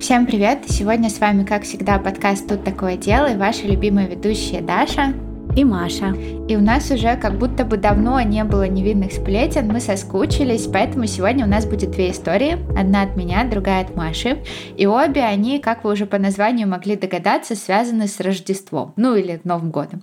Всем 0.00 0.26
привет! 0.26 0.64
Сегодня 0.66 1.08
с 1.08 1.18
вами, 1.18 1.44
как 1.44 1.62
всегда, 1.62 1.98
подкаст 1.98 2.48
«Тут 2.48 2.64
такое 2.64 2.96
дело» 2.96 3.32
и 3.32 3.36
ваши 3.36 3.66
любимые 3.66 4.08
ведущие 4.08 4.60
Даша 4.60 5.14
и 5.56 5.64
Маша. 5.64 6.14
И 6.48 6.56
у 6.56 6.60
нас 6.60 6.90
уже 6.90 7.16
как 7.16 7.38
будто 7.38 7.64
бы 7.64 7.76
давно 7.76 8.20
не 8.20 8.44
было 8.44 8.66
невинных 8.66 9.12
сплетен, 9.12 9.68
мы 9.68 9.80
соскучились, 9.80 10.66
поэтому 10.66 11.06
сегодня 11.06 11.46
у 11.46 11.48
нас 11.48 11.64
будет 11.64 11.92
две 11.92 12.10
истории. 12.10 12.58
Одна 12.78 13.02
от 13.02 13.16
меня, 13.16 13.44
другая 13.44 13.82
от 13.84 13.96
Маши. 13.96 14.42
И 14.76 14.86
обе 14.86 15.22
они, 15.22 15.58
как 15.58 15.84
вы 15.84 15.92
уже 15.92 16.06
по 16.06 16.18
названию 16.18 16.68
могли 16.68 16.96
догадаться, 16.96 17.54
связаны 17.54 18.08
с 18.08 18.20
Рождеством, 18.20 18.92
ну 18.96 19.14
или 19.14 19.40
Новым 19.44 19.70
годом. 19.70 20.02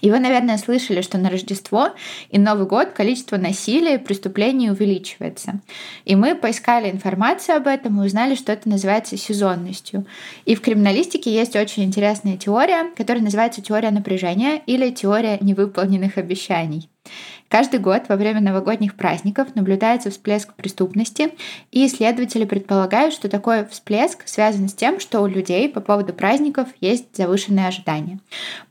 И 0.00 0.10
вы, 0.10 0.20
наверное, 0.20 0.58
слышали, 0.58 1.00
что 1.00 1.18
на 1.18 1.28
Рождество 1.28 1.90
и 2.30 2.38
Новый 2.38 2.66
год 2.66 2.92
количество 2.92 3.36
насилия 3.36 3.96
и 3.96 3.98
преступлений 3.98 4.70
увеличивается. 4.70 5.60
И 6.04 6.14
мы 6.14 6.36
поискали 6.36 6.88
информацию 6.88 7.56
об 7.56 7.66
этом 7.66 8.00
и 8.00 8.06
узнали, 8.06 8.36
что 8.36 8.52
это 8.52 8.68
называется 8.68 9.16
сезонностью. 9.16 10.06
И 10.44 10.54
в 10.54 10.60
криминалистике 10.60 11.34
есть 11.34 11.56
очень 11.56 11.82
интересная 11.82 12.36
теория, 12.36 12.90
которая 12.96 13.24
называется 13.24 13.60
теория 13.60 13.90
напряжения 13.90 14.62
или 14.66 14.90
теория 14.90 15.38
невыполненных 15.40 16.16
обещаний. 16.16 16.88
Каждый 17.48 17.80
год 17.80 18.02
во 18.08 18.16
время 18.16 18.40
новогодних 18.40 18.94
праздников 18.94 19.54
наблюдается 19.54 20.10
всплеск 20.10 20.52
преступности, 20.54 21.32
и 21.72 21.86
исследователи 21.86 22.44
предполагают, 22.44 23.14
что 23.14 23.30
такой 23.30 23.66
всплеск 23.66 24.28
связан 24.28 24.68
с 24.68 24.74
тем, 24.74 25.00
что 25.00 25.20
у 25.20 25.26
людей 25.26 25.68
по 25.70 25.80
поводу 25.80 26.12
праздников 26.12 26.68
есть 26.80 27.16
завышенные 27.16 27.68
ожидания. 27.68 28.20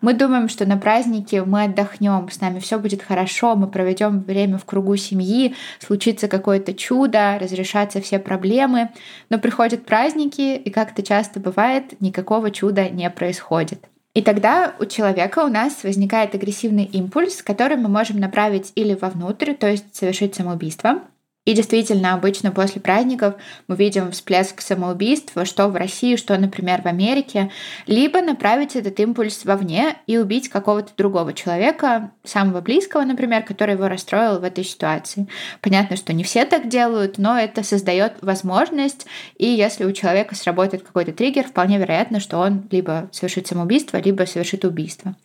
Мы 0.01 0.13
думаем, 0.13 0.47
что 0.47 0.67
на 0.67 0.77
празднике 0.77 1.43
мы 1.43 1.63
отдохнем, 1.63 2.29
с 2.29 2.39
нами 2.39 2.59
все 2.59 2.77
будет 2.77 3.01
хорошо, 3.01 3.55
мы 3.55 3.67
проведем 3.67 4.21
время 4.21 4.59
в 4.59 4.65
кругу 4.65 4.95
семьи, 4.95 5.55
случится 5.79 6.27
какое-то 6.27 6.73
чудо, 6.73 7.39
разрешатся 7.39 7.99
все 7.99 8.19
проблемы, 8.19 8.89
но 9.29 9.39
приходят 9.39 9.85
праздники, 9.85 10.55
и 10.55 10.69
как 10.69 10.91
это 10.91 11.01
часто 11.01 11.39
бывает, 11.39 11.99
никакого 11.99 12.51
чуда 12.51 12.89
не 12.89 13.09
происходит. 13.09 13.87
И 14.17 14.23
тогда 14.23 14.73
у 14.79 14.85
человека 14.85 15.45
у 15.45 15.47
нас 15.47 15.83
возникает 15.83 16.33
агрессивный 16.33 16.85
импульс, 16.85 17.43
который 17.43 17.77
мы 17.77 17.87
можем 17.87 18.19
направить 18.19 18.71
или 18.73 18.95
вовнутрь, 18.95 19.53
то 19.53 19.69
есть 19.69 19.95
совершить 19.95 20.33
самоубийство, 20.33 21.03
и 21.47 21.53
действительно, 21.53 22.13
обычно 22.13 22.51
после 22.51 22.81
праздников 22.81 23.35
мы 23.69 23.77
видим 23.77 24.11
всплеск 24.11 24.59
самоубийства, 24.59 25.45
что 25.45 25.69
в 25.69 25.77
России, 25.77 26.17
что, 26.17 26.37
например, 26.37 26.81
в 26.81 26.87
Америке, 26.87 27.51
либо 27.85 28.21
направить 28.21 28.75
этот 28.75 28.99
импульс 28.99 29.45
вовне 29.45 29.95
и 30.07 30.17
убить 30.17 30.49
какого-то 30.49 30.91
другого 30.97 31.31
человека, 31.31 32.11
самого 32.25 32.59
близкого, 32.59 33.03
например, 33.03 33.43
который 33.43 33.75
его 33.75 33.87
расстроил 33.87 34.39
в 34.39 34.43
этой 34.43 34.65
ситуации. 34.65 35.29
Понятно, 35.61 35.95
что 35.95 36.11
не 36.11 36.25
все 36.25 36.43
так 36.43 36.67
делают, 36.67 37.17
но 37.17 37.39
это 37.39 37.63
создает 37.63 38.15
возможность, 38.19 39.07
и 39.37 39.47
если 39.47 39.85
у 39.85 39.93
человека 39.93 40.35
сработает 40.35 40.83
какой-то 40.83 41.13
триггер, 41.13 41.45
вполне 41.45 41.77
вероятно, 41.77 42.19
что 42.19 42.39
он 42.39 42.67
либо 42.71 43.07
совершит 43.13 43.47
самоубийство, 43.47 43.95
либо 43.95 44.23
совершит 44.23 44.65
убийство. 44.65 45.15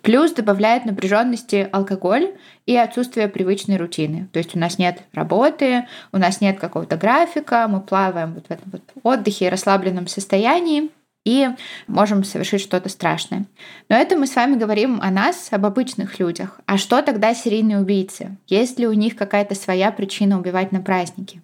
Плюс 0.00 0.32
добавляет 0.32 0.86
напряженности 0.86 1.68
алкоголь 1.70 2.32
и 2.64 2.76
отсутствие 2.76 3.28
привычной 3.28 3.76
рутины. 3.76 4.28
То 4.32 4.38
есть 4.38 4.56
у 4.56 4.58
нас 4.58 4.78
нет 4.78 5.02
работы, 5.12 5.65
у 6.12 6.18
нас 6.18 6.40
нет 6.40 6.58
какого-то 6.58 6.96
графика, 6.96 7.66
мы 7.68 7.80
плаваем 7.80 8.34
вот 8.34 8.46
в 8.46 8.50
этом 8.50 8.70
вот 8.72 8.82
отдыхе 9.02 9.46
и 9.46 9.48
расслабленном 9.48 10.06
состоянии 10.06 10.90
и 11.26 11.48
можем 11.88 12.22
совершить 12.22 12.60
что-то 12.60 12.88
страшное. 12.88 13.46
Но 13.88 13.96
это 13.96 14.16
мы 14.16 14.28
с 14.28 14.36
вами 14.36 14.54
говорим 14.54 15.00
о 15.02 15.10
нас, 15.10 15.48
об 15.50 15.66
обычных 15.66 16.20
людях. 16.20 16.60
А 16.66 16.78
что 16.78 17.02
тогда 17.02 17.34
серийные 17.34 17.80
убийцы? 17.80 18.36
Есть 18.46 18.78
ли 18.78 18.86
у 18.86 18.92
них 18.92 19.16
какая-то 19.16 19.56
своя 19.56 19.90
причина 19.90 20.38
убивать 20.38 20.70
на 20.70 20.80
празднике? 20.80 21.42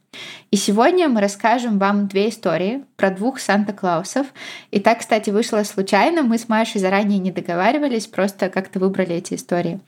И 0.52 0.56
сегодня 0.56 1.08
мы 1.08 1.20
расскажем 1.20 1.80
вам 1.80 2.06
две 2.06 2.28
истории 2.28 2.84
про 2.96 3.10
двух 3.10 3.40
Санта-Клаусов. 3.40 4.28
И 4.70 4.78
так, 4.78 5.00
кстати, 5.00 5.30
вышло 5.30 5.64
случайно. 5.64 6.22
Мы 6.22 6.38
с 6.38 6.48
Машей 6.48 6.80
заранее 6.80 7.18
не 7.18 7.32
договаривались, 7.32 8.06
просто 8.06 8.50
как-то 8.50 8.78
выбрали 8.78 9.16
эти 9.16 9.34
истории. 9.34 9.80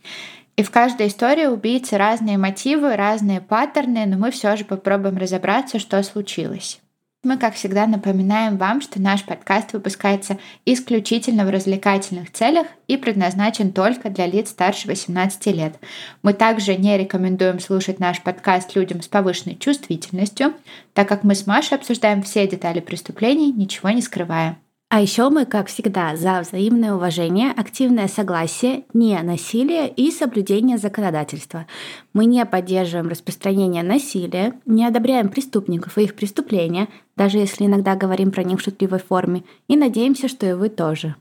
И 0.57 0.63
в 0.63 0.70
каждой 0.70 1.09
истории 1.09 1.47
убийцы 1.47 1.97
разные 1.97 2.39
мотивы, 2.39 2.97
разные 2.97 3.41
паттерны, 3.41 4.07
но 4.07 4.17
мы 4.17 4.31
все 4.31 4.57
же 4.57 4.65
попробуем 4.65 5.17
разобраться, 5.17 5.79
что 5.79 6.03
случилось. 6.03 6.81
Мы, 7.25 7.39
как 7.39 7.55
всегда, 7.55 7.87
напоминаем 7.87 8.59
вам, 8.59 8.83
что 8.83 9.01
наш 9.01 9.25
подкаст 9.25 9.73
выпускается 9.73 10.39
исключительно 10.67 11.47
в 11.47 11.51
развлекательных 11.51 12.31
целях 12.31 12.67
и 12.87 12.98
предназначен 12.98 13.73
только 13.73 14.11
для 14.11 14.27
лиц 14.27 14.51
старше 14.51 14.89
18 14.89 15.47
лет. 15.47 15.77
Мы 16.23 16.35
также 16.35 16.77
не 16.77 16.98
рекомендуем 16.98 17.61
слушать 17.61 17.98
наш 17.98 18.23
подкаст 18.23 18.77
людям 18.77 19.01
с 19.01 19.09
повышенной 19.09 19.57
чувствительностью, 19.57 20.53
так 20.93 21.09
как 21.09 21.25
мы 21.25 21.35
с 21.35 21.47
Машей 21.47 21.79
обсуждаем 21.79 22.23
все 22.23 22.47
детали 22.47 22.81
преступлений, 22.81 23.51
ничего 23.53 23.89
не 23.89 24.03
скрывая. 24.03 24.59
А 24.95 25.01
еще 25.01 25.29
мы, 25.29 25.45
как 25.45 25.67
всегда, 25.67 26.15
за 26.15 26.41
взаимное 26.41 26.95
уважение, 26.95 27.51
активное 27.51 28.07
согласие, 28.07 28.85
не 28.95 29.21
насилие 29.23 29.89
и 29.89 30.13
соблюдение 30.13 30.79
законодательства. 30.79 31.67
Мы 32.13 32.27
не 32.27 32.47
поддерживаем 32.47 33.09
распространение 33.09 33.83
насилия, 33.83 34.53
не 34.67 34.87
одобряем 34.87 35.31
преступников 35.31 35.99
и 35.99 36.05
их 36.05 36.15
преступления, 36.15 36.87
даже 37.17 37.39
если 37.39 37.67
иногда 37.67 37.97
говорим 37.97 38.31
про 38.31 38.45
них 38.45 38.61
в 38.61 38.63
шутливой 38.63 39.01
форме, 39.01 39.43
и 39.67 39.77
надеемся, 39.77 40.29
что 40.29 40.47
и 40.47 40.53
вы 40.53 40.69
тоже. 40.69 41.17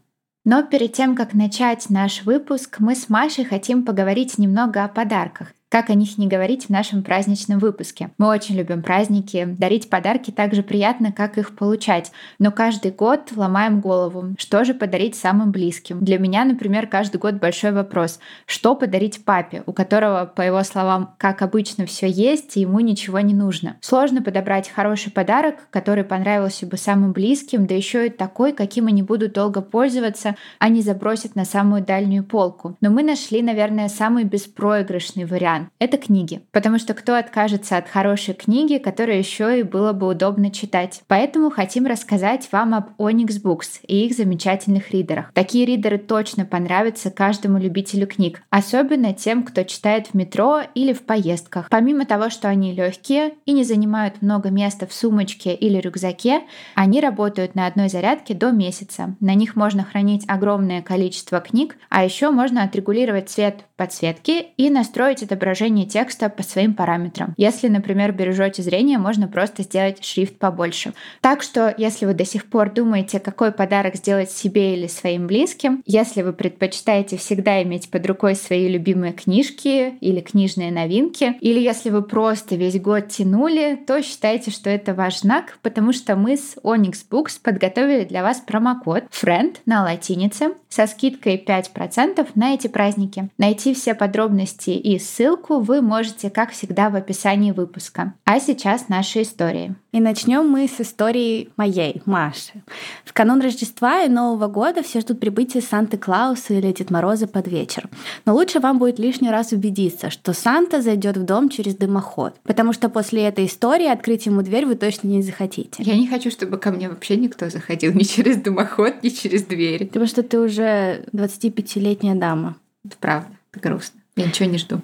Но 0.45 0.61
перед 0.61 0.93
тем, 0.93 1.15
как 1.15 1.33
начать 1.33 1.89
наш 1.89 2.25
выпуск, 2.25 2.75
мы 2.77 2.93
с 2.93 3.09
Машей 3.09 3.43
хотим 3.43 3.85
поговорить 3.85 4.37
немного 4.37 4.83
о 4.83 4.87
подарках 4.87 5.47
как 5.73 5.89
о 5.89 5.95
них 5.95 6.19
не 6.19 6.27
говорить 6.27 6.67
в 6.67 6.69
нашем 6.69 7.01
праздничном 7.01 7.57
выпуске. 7.57 8.11
Мы 8.19 8.27
очень 8.27 8.55
любим 8.55 8.83
праздники, 8.83 9.43
дарить 9.57 9.89
подарки 9.89 10.29
так 10.29 10.53
же 10.53 10.61
приятно, 10.61 11.11
как 11.11 11.39
их 11.39 11.55
получать. 11.55 12.11
Но 12.37 12.51
каждый 12.51 12.91
год 12.91 13.31
ломаем 13.35 13.81
голову, 13.81 14.35
что 14.37 14.65
же 14.65 14.75
подарить 14.75 15.15
самым 15.15 15.51
близким. 15.51 16.05
Для 16.05 16.19
меня, 16.19 16.45
например, 16.45 16.85
каждый 16.85 17.17
год 17.17 17.39
большой 17.39 17.71
вопрос, 17.71 18.19
что 18.45 18.75
подарить 18.75 19.25
папе, 19.25 19.63
у 19.65 19.73
которого, 19.73 20.25
по 20.25 20.43
его 20.43 20.61
словам, 20.61 21.15
как 21.17 21.41
обычно, 21.41 21.87
все 21.87 22.07
есть, 22.07 22.55
и 22.55 22.59
ему 22.61 22.79
ничего 22.79 23.19
не 23.21 23.33
нужно. 23.33 23.77
Сложно 23.81 24.21
подобрать 24.21 24.69
хороший 24.69 25.11
подарок, 25.11 25.55
который 25.71 26.03
понравился 26.03 26.67
бы 26.67 26.77
самым 26.77 27.13
близким, 27.13 27.65
да 27.65 27.73
еще 27.73 28.05
и 28.05 28.11
такой, 28.11 28.53
каким 28.53 28.85
они 28.85 29.01
будут 29.01 29.33
долго 29.33 29.61
пользоваться, 29.61 30.35
а 30.59 30.69
не 30.69 30.83
забросят 30.83 31.35
на 31.35 31.45
самую 31.45 31.83
дальнюю 31.83 32.23
полку. 32.23 32.77
Но 32.79 32.91
мы 32.91 33.01
нашли, 33.01 33.41
наверное, 33.41 33.89
самый 33.89 34.23
беспроигрышный 34.23 35.25
вариант 35.25 35.62
это 35.79 35.97
книги. 35.97 36.41
Потому 36.51 36.79
что 36.79 36.93
кто 36.93 37.15
откажется 37.15 37.77
от 37.77 37.87
хорошей 37.87 38.33
книги, 38.33 38.77
которая 38.77 39.17
еще 39.17 39.59
и 39.59 39.63
было 39.63 39.93
бы 39.93 40.07
удобно 40.07 40.51
читать. 40.51 41.01
Поэтому 41.07 41.49
хотим 41.49 41.85
рассказать 41.85 42.49
вам 42.51 42.73
об 42.73 42.89
Onyx 42.99 43.41
Books 43.43 43.79
и 43.87 44.05
их 44.05 44.15
замечательных 44.15 44.91
ридерах. 44.91 45.31
Такие 45.33 45.65
ридеры 45.65 45.97
точно 45.97 46.45
понравятся 46.45 47.11
каждому 47.11 47.57
любителю 47.57 48.07
книг, 48.07 48.41
особенно 48.49 49.13
тем, 49.13 49.43
кто 49.43 49.63
читает 49.63 50.07
в 50.07 50.13
метро 50.13 50.61
или 50.75 50.93
в 50.93 51.03
поездках. 51.03 51.67
Помимо 51.69 52.05
того, 52.05 52.29
что 52.29 52.49
они 52.49 52.73
легкие 52.73 53.33
и 53.45 53.53
не 53.53 53.63
занимают 53.63 54.21
много 54.21 54.49
места 54.49 54.87
в 54.87 54.93
сумочке 54.93 55.53
или 55.53 55.77
рюкзаке, 55.77 56.41
они 56.75 57.01
работают 57.01 57.55
на 57.55 57.67
одной 57.67 57.89
зарядке 57.89 58.33
до 58.33 58.51
месяца. 58.51 59.15
На 59.19 59.33
них 59.33 59.55
можно 59.55 59.83
хранить 59.83 60.23
огромное 60.27 60.81
количество 60.81 61.39
книг, 61.39 61.77
а 61.89 62.03
еще 62.03 62.29
можно 62.29 62.63
отрегулировать 62.63 63.29
цвет 63.29 63.65
подсветки 63.75 64.47
и 64.57 64.69
настроить 64.69 65.23
отображение 65.23 65.52
отображение 65.53 65.85
текста 65.85 66.29
по 66.29 66.41
своим 66.41 66.73
параметрам. 66.73 67.33
Если, 67.37 67.67
например, 67.67 68.11
бережете 68.11 68.63
зрение, 68.63 68.97
можно 68.97 69.27
просто 69.27 69.61
сделать 69.63 70.03
шрифт 70.03 70.37
побольше. 70.37 70.93
Так 71.21 71.43
что, 71.43 71.73
если 71.77 72.05
вы 72.07 72.13
до 72.15 72.25
сих 72.25 72.45
пор 72.45 72.71
думаете, 72.71 73.19
какой 73.19 73.51
подарок 73.51 73.95
сделать 73.95 74.31
себе 74.31 74.75
или 74.75 74.87
своим 74.87 75.27
близким, 75.27 75.83
если 75.85 76.23
вы 76.23 76.33
предпочитаете 76.33 77.17
всегда 77.17 77.61
иметь 77.61 77.91
под 77.91 78.05
рукой 78.07 78.35
свои 78.35 78.67
любимые 78.67 79.13
книжки 79.13 79.95
или 80.01 80.21
книжные 80.21 80.71
новинки, 80.71 81.35
или 81.39 81.59
если 81.59 81.91
вы 81.91 82.01
просто 82.01 82.55
весь 82.55 82.79
год 82.81 83.09
тянули, 83.09 83.79
то 83.85 84.01
считайте, 84.01 84.49
что 84.49 84.71
это 84.71 84.95
ваш 84.95 85.19
знак, 85.19 85.59
потому 85.61 85.93
что 85.93 86.15
мы 86.15 86.37
с 86.37 86.57
Onyx 86.63 87.05
Books 87.11 87.39
подготовили 87.43 88.05
для 88.05 88.23
вас 88.23 88.39
промокод 88.39 89.03
FRIEND 89.11 89.57
на 89.65 89.83
латинице 89.83 90.53
со 90.69 90.87
скидкой 90.87 91.43
5% 91.45 92.27
на 92.33 92.55
эти 92.55 92.67
праздники. 92.67 93.29
Найти 93.37 93.75
все 93.75 93.93
подробности 93.93 94.71
и 94.71 94.97
ссылку 94.97 95.42
ссылку 95.43 95.59
вы 95.59 95.81
можете, 95.81 96.29
как 96.29 96.51
всегда, 96.51 96.89
в 96.89 96.95
описании 96.95 97.51
выпуска. 97.51 98.13
А 98.25 98.39
сейчас 98.39 98.89
наши 98.89 99.21
истории. 99.21 99.75
И 99.91 99.99
начнем 99.99 100.47
мы 100.47 100.67
с 100.67 100.81
истории 100.81 101.49
моей, 101.57 102.01
Маши. 102.05 102.63
В 103.05 103.13
канун 103.13 103.41
Рождества 103.41 104.03
и 104.03 104.09
Нового 104.09 104.47
года 104.47 104.81
все 104.81 105.01
ждут 105.01 105.19
прибытия 105.19 105.59
Санты-Клауса 105.59 106.53
или 106.53 106.71
Дед 106.71 106.89
Мороза 106.89 107.27
под 107.27 107.47
вечер. 107.47 107.89
Но 108.25 108.33
лучше 108.33 108.59
вам 108.59 108.79
будет 108.79 108.99
лишний 108.99 109.29
раз 109.29 109.51
убедиться, 109.51 110.09
что 110.09 110.33
Санта 110.33 110.81
зайдет 110.81 111.17
в 111.17 111.23
дом 111.23 111.49
через 111.49 111.75
дымоход, 111.75 112.35
потому 112.43 112.73
что 112.73 112.89
после 112.89 113.23
этой 113.23 113.45
истории 113.45 113.87
открыть 113.87 114.25
ему 114.25 114.41
дверь 114.41 114.65
вы 114.65 114.75
точно 114.75 115.07
не 115.07 115.21
захотите. 115.21 115.83
Я 115.83 115.95
не 115.95 116.07
хочу, 116.07 116.31
чтобы 116.31 116.57
ко 116.57 116.71
мне 116.71 116.89
вообще 116.89 117.17
никто 117.17 117.49
заходил 117.49 117.93
ни 117.93 118.03
через 118.03 118.37
дымоход, 118.37 119.03
ни 119.03 119.09
через 119.09 119.43
дверь. 119.43 119.87
Потому 119.87 120.07
что 120.07 120.23
ты 120.23 120.39
уже 120.39 121.05
25-летняя 121.13 122.15
дама. 122.15 122.55
Это 122.85 122.95
правда, 122.99 123.29
это 123.51 123.69
грустно. 123.69 123.99
Я 124.15 124.25
ничего 124.25 124.49
не 124.49 124.57
жду. 124.57 124.81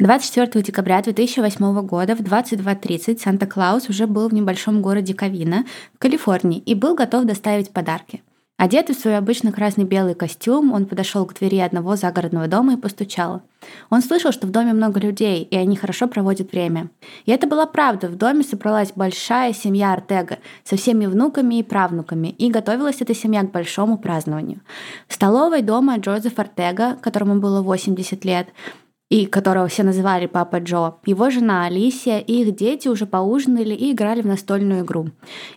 24 0.00 0.62
декабря 0.62 1.02
2008 1.02 1.80
года 1.84 2.14
в 2.14 2.20
22.30 2.20 3.18
Санта-Клаус 3.18 3.88
уже 3.88 4.06
был 4.06 4.28
в 4.28 4.32
небольшом 4.32 4.80
городе 4.80 5.12
Кавина 5.12 5.64
в 5.92 5.98
Калифорнии 5.98 6.60
и 6.60 6.76
был 6.76 6.94
готов 6.94 7.24
доставить 7.24 7.72
подарки. 7.72 8.22
Одетый 8.58 8.94
в 8.94 8.98
свой 9.00 9.16
обычный 9.16 9.50
красно-белый 9.50 10.14
костюм, 10.14 10.72
он 10.72 10.86
подошел 10.86 11.26
к 11.26 11.34
двери 11.34 11.58
одного 11.58 11.96
загородного 11.96 12.46
дома 12.46 12.74
и 12.74 12.76
постучал. 12.76 13.42
Он 13.90 14.00
слышал, 14.00 14.30
что 14.30 14.46
в 14.46 14.52
доме 14.52 14.72
много 14.72 15.00
людей, 15.00 15.42
и 15.42 15.56
они 15.56 15.74
хорошо 15.74 16.06
проводят 16.06 16.52
время. 16.52 16.90
И 17.24 17.32
это 17.32 17.48
была 17.48 17.66
правда. 17.66 18.06
В 18.06 18.14
доме 18.14 18.44
собралась 18.44 18.92
большая 18.94 19.52
семья 19.52 19.92
Артега 19.92 20.38
со 20.62 20.76
всеми 20.76 21.06
внуками 21.06 21.56
и 21.56 21.64
правнуками, 21.64 22.28
и 22.28 22.52
готовилась 22.52 23.00
эта 23.00 23.16
семья 23.16 23.42
к 23.42 23.50
большому 23.50 23.98
празднованию. 23.98 24.60
В 25.08 25.14
столовой 25.14 25.62
дома 25.62 25.98
Джозеф 25.98 26.38
Артега, 26.38 26.96
которому 27.00 27.40
было 27.40 27.62
80 27.62 28.24
лет, 28.24 28.48
и 29.10 29.24
которого 29.26 29.68
все 29.68 29.82
называли 29.82 30.26
Папа 30.26 30.56
Джо, 30.56 30.96
его 31.06 31.30
жена 31.30 31.64
Алисия 31.64 32.18
и 32.18 32.42
их 32.42 32.54
дети 32.54 32.88
уже 32.88 33.06
поужинали 33.06 33.74
и 33.74 33.92
играли 33.92 34.20
в 34.20 34.26
настольную 34.26 34.84
игру. 34.84 35.08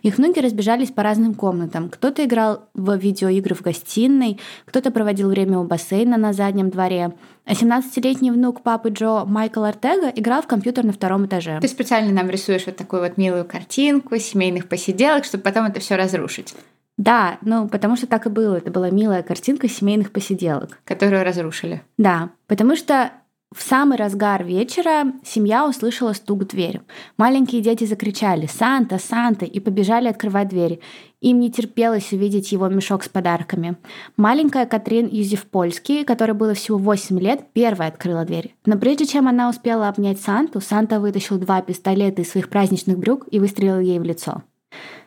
Их 0.02 0.16
внуки 0.16 0.38
разбежались 0.38 0.90
по 0.90 1.02
разным 1.02 1.34
комнатам. 1.34 1.90
Кто-то 1.90 2.24
играл 2.24 2.64
в 2.74 2.96
видеоигры 2.96 3.54
в 3.54 3.60
гостиной, 3.60 4.40
кто-то 4.64 4.90
проводил 4.90 5.28
время 5.28 5.58
у 5.58 5.64
бассейна 5.64 6.16
на 6.16 6.32
заднем 6.32 6.70
дворе. 6.70 7.12
А 7.44 7.52
17-летний 7.52 8.30
внук 8.30 8.62
папы 8.62 8.90
Джо 8.90 9.24
Майкл 9.26 9.64
Артега 9.64 10.08
играл 10.14 10.42
в 10.42 10.46
компьютер 10.46 10.84
на 10.84 10.92
втором 10.92 11.26
этаже. 11.26 11.58
Ты 11.60 11.68
специально 11.68 12.12
нам 12.12 12.30
рисуешь 12.30 12.66
вот 12.66 12.76
такую 12.76 13.02
вот 13.02 13.18
милую 13.18 13.44
картинку 13.44 14.16
семейных 14.16 14.68
посиделок, 14.68 15.24
чтобы 15.24 15.42
потом 15.42 15.66
это 15.66 15.80
все 15.80 15.96
разрушить. 15.96 16.54
Да, 16.96 17.38
ну 17.42 17.68
потому 17.68 17.96
что 17.96 18.06
так 18.06 18.26
и 18.26 18.28
было. 18.30 18.56
Это 18.56 18.70
была 18.70 18.90
милая 18.90 19.22
картинка 19.22 19.68
семейных 19.68 20.12
посиделок. 20.12 20.78
Которую 20.84 21.24
разрушили. 21.24 21.82
Да, 21.98 22.30
потому 22.46 22.76
что 22.76 23.10
в 23.54 23.62
самый 23.62 23.98
разгар 23.98 24.44
вечера 24.44 25.12
семья 25.24 25.66
услышала 25.66 26.12
стук 26.12 26.42
в 26.42 26.46
дверь. 26.46 26.80
Маленькие 27.16 27.62
дети 27.62 27.84
закричали 27.84 28.46
«Санта! 28.46 28.98
Санта!» 28.98 29.44
и 29.44 29.60
побежали 29.60 30.08
открывать 30.08 30.48
дверь. 30.48 30.80
Им 31.20 31.38
не 31.40 31.50
терпелось 31.50 32.12
увидеть 32.12 32.50
его 32.52 32.68
мешок 32.68 33.04
с 33.04 33.08
подарками. 33.08 33.76
Маленькая 34.16 34.66
Катрин 34.66 35.08
Юзефпольский, 35.10 36.04
которой 36.04 36.32
было 36.32 36.54
всего 36.54 36.78
8 36.78 37.20
лет, 37.20 37.46
первая 37.52 37.88
открыла 37.88 38.24
дверь. 38.24 38.54
Но 38.66 38.76
прежде 38.76 39.06
чем 39.06 39.28
она 39.28 39.48
успела 39.48 39.88
обнять 39.88 40.20
Санту, 40.20 40.60
Санта 40.60 40.98
вытащил 40.98 41.38
два 41.38 41.62
пистолета 41.62 42.22
из 42.22 42.30
своих 42.30 42.48
праздничных 42.48 42.98
брюк 42.98 43.26
и 43.30 43.38
выстрелил 43.38 43.78
ей 43.78 43.98
в 43.98 44.04
лицо. 44.04 44.42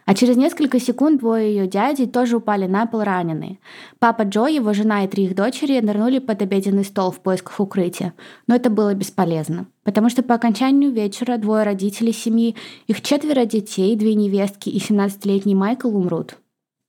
А 0.06 0.14
через 0.14 0.38
несколько 0.38 0.80
секунд 0.80 1.20
двое 1.20 1.50
ее 1.50 1.68
дядей 1.68 2.06
тоже 2.06 2.38
упали 2.38 2.68
на 2.68 2.86
пол 2.86 3.02
раненые. 3.02 3.58
Папа 3.98 4.22
Джо, 4.22 4.46
его 4.46 4.72
жена 4.74 5.04
и 5.04 5.08
три 5.08 5.26
их 5.26 5.36
дочери 5.36 5.80
нырнули 5.80 6.20
под 6.20 6.44
обеденный 6.44 6.86
стол 6.86 7.10
в 7.10 7.20
поисках 7.20 7.60
укрытия. 7.60 8.14
Но 8.46 8.56
это 8.56 8.70
было 8.70 8.94
бесполезно. 8.94 9.66
Потому 9.84 10.10
что 10.10 10.22
по 10.22 10.36
окончанию 10.36 10.92
вечера 10.92 11.38
двое 11.38 11.64
родителей 11.64 12.14
семьи, 12.14 12.56
их 12.86 13.02
четверо 13.02 13.46
детей, 13.46 13.96
две 13.96 14.14
невестки 14.14 14.70
и 14.70 14.78
17-летний 14.78 15.56
Майкл 15.56 15.96
умрут. 15.96 16.38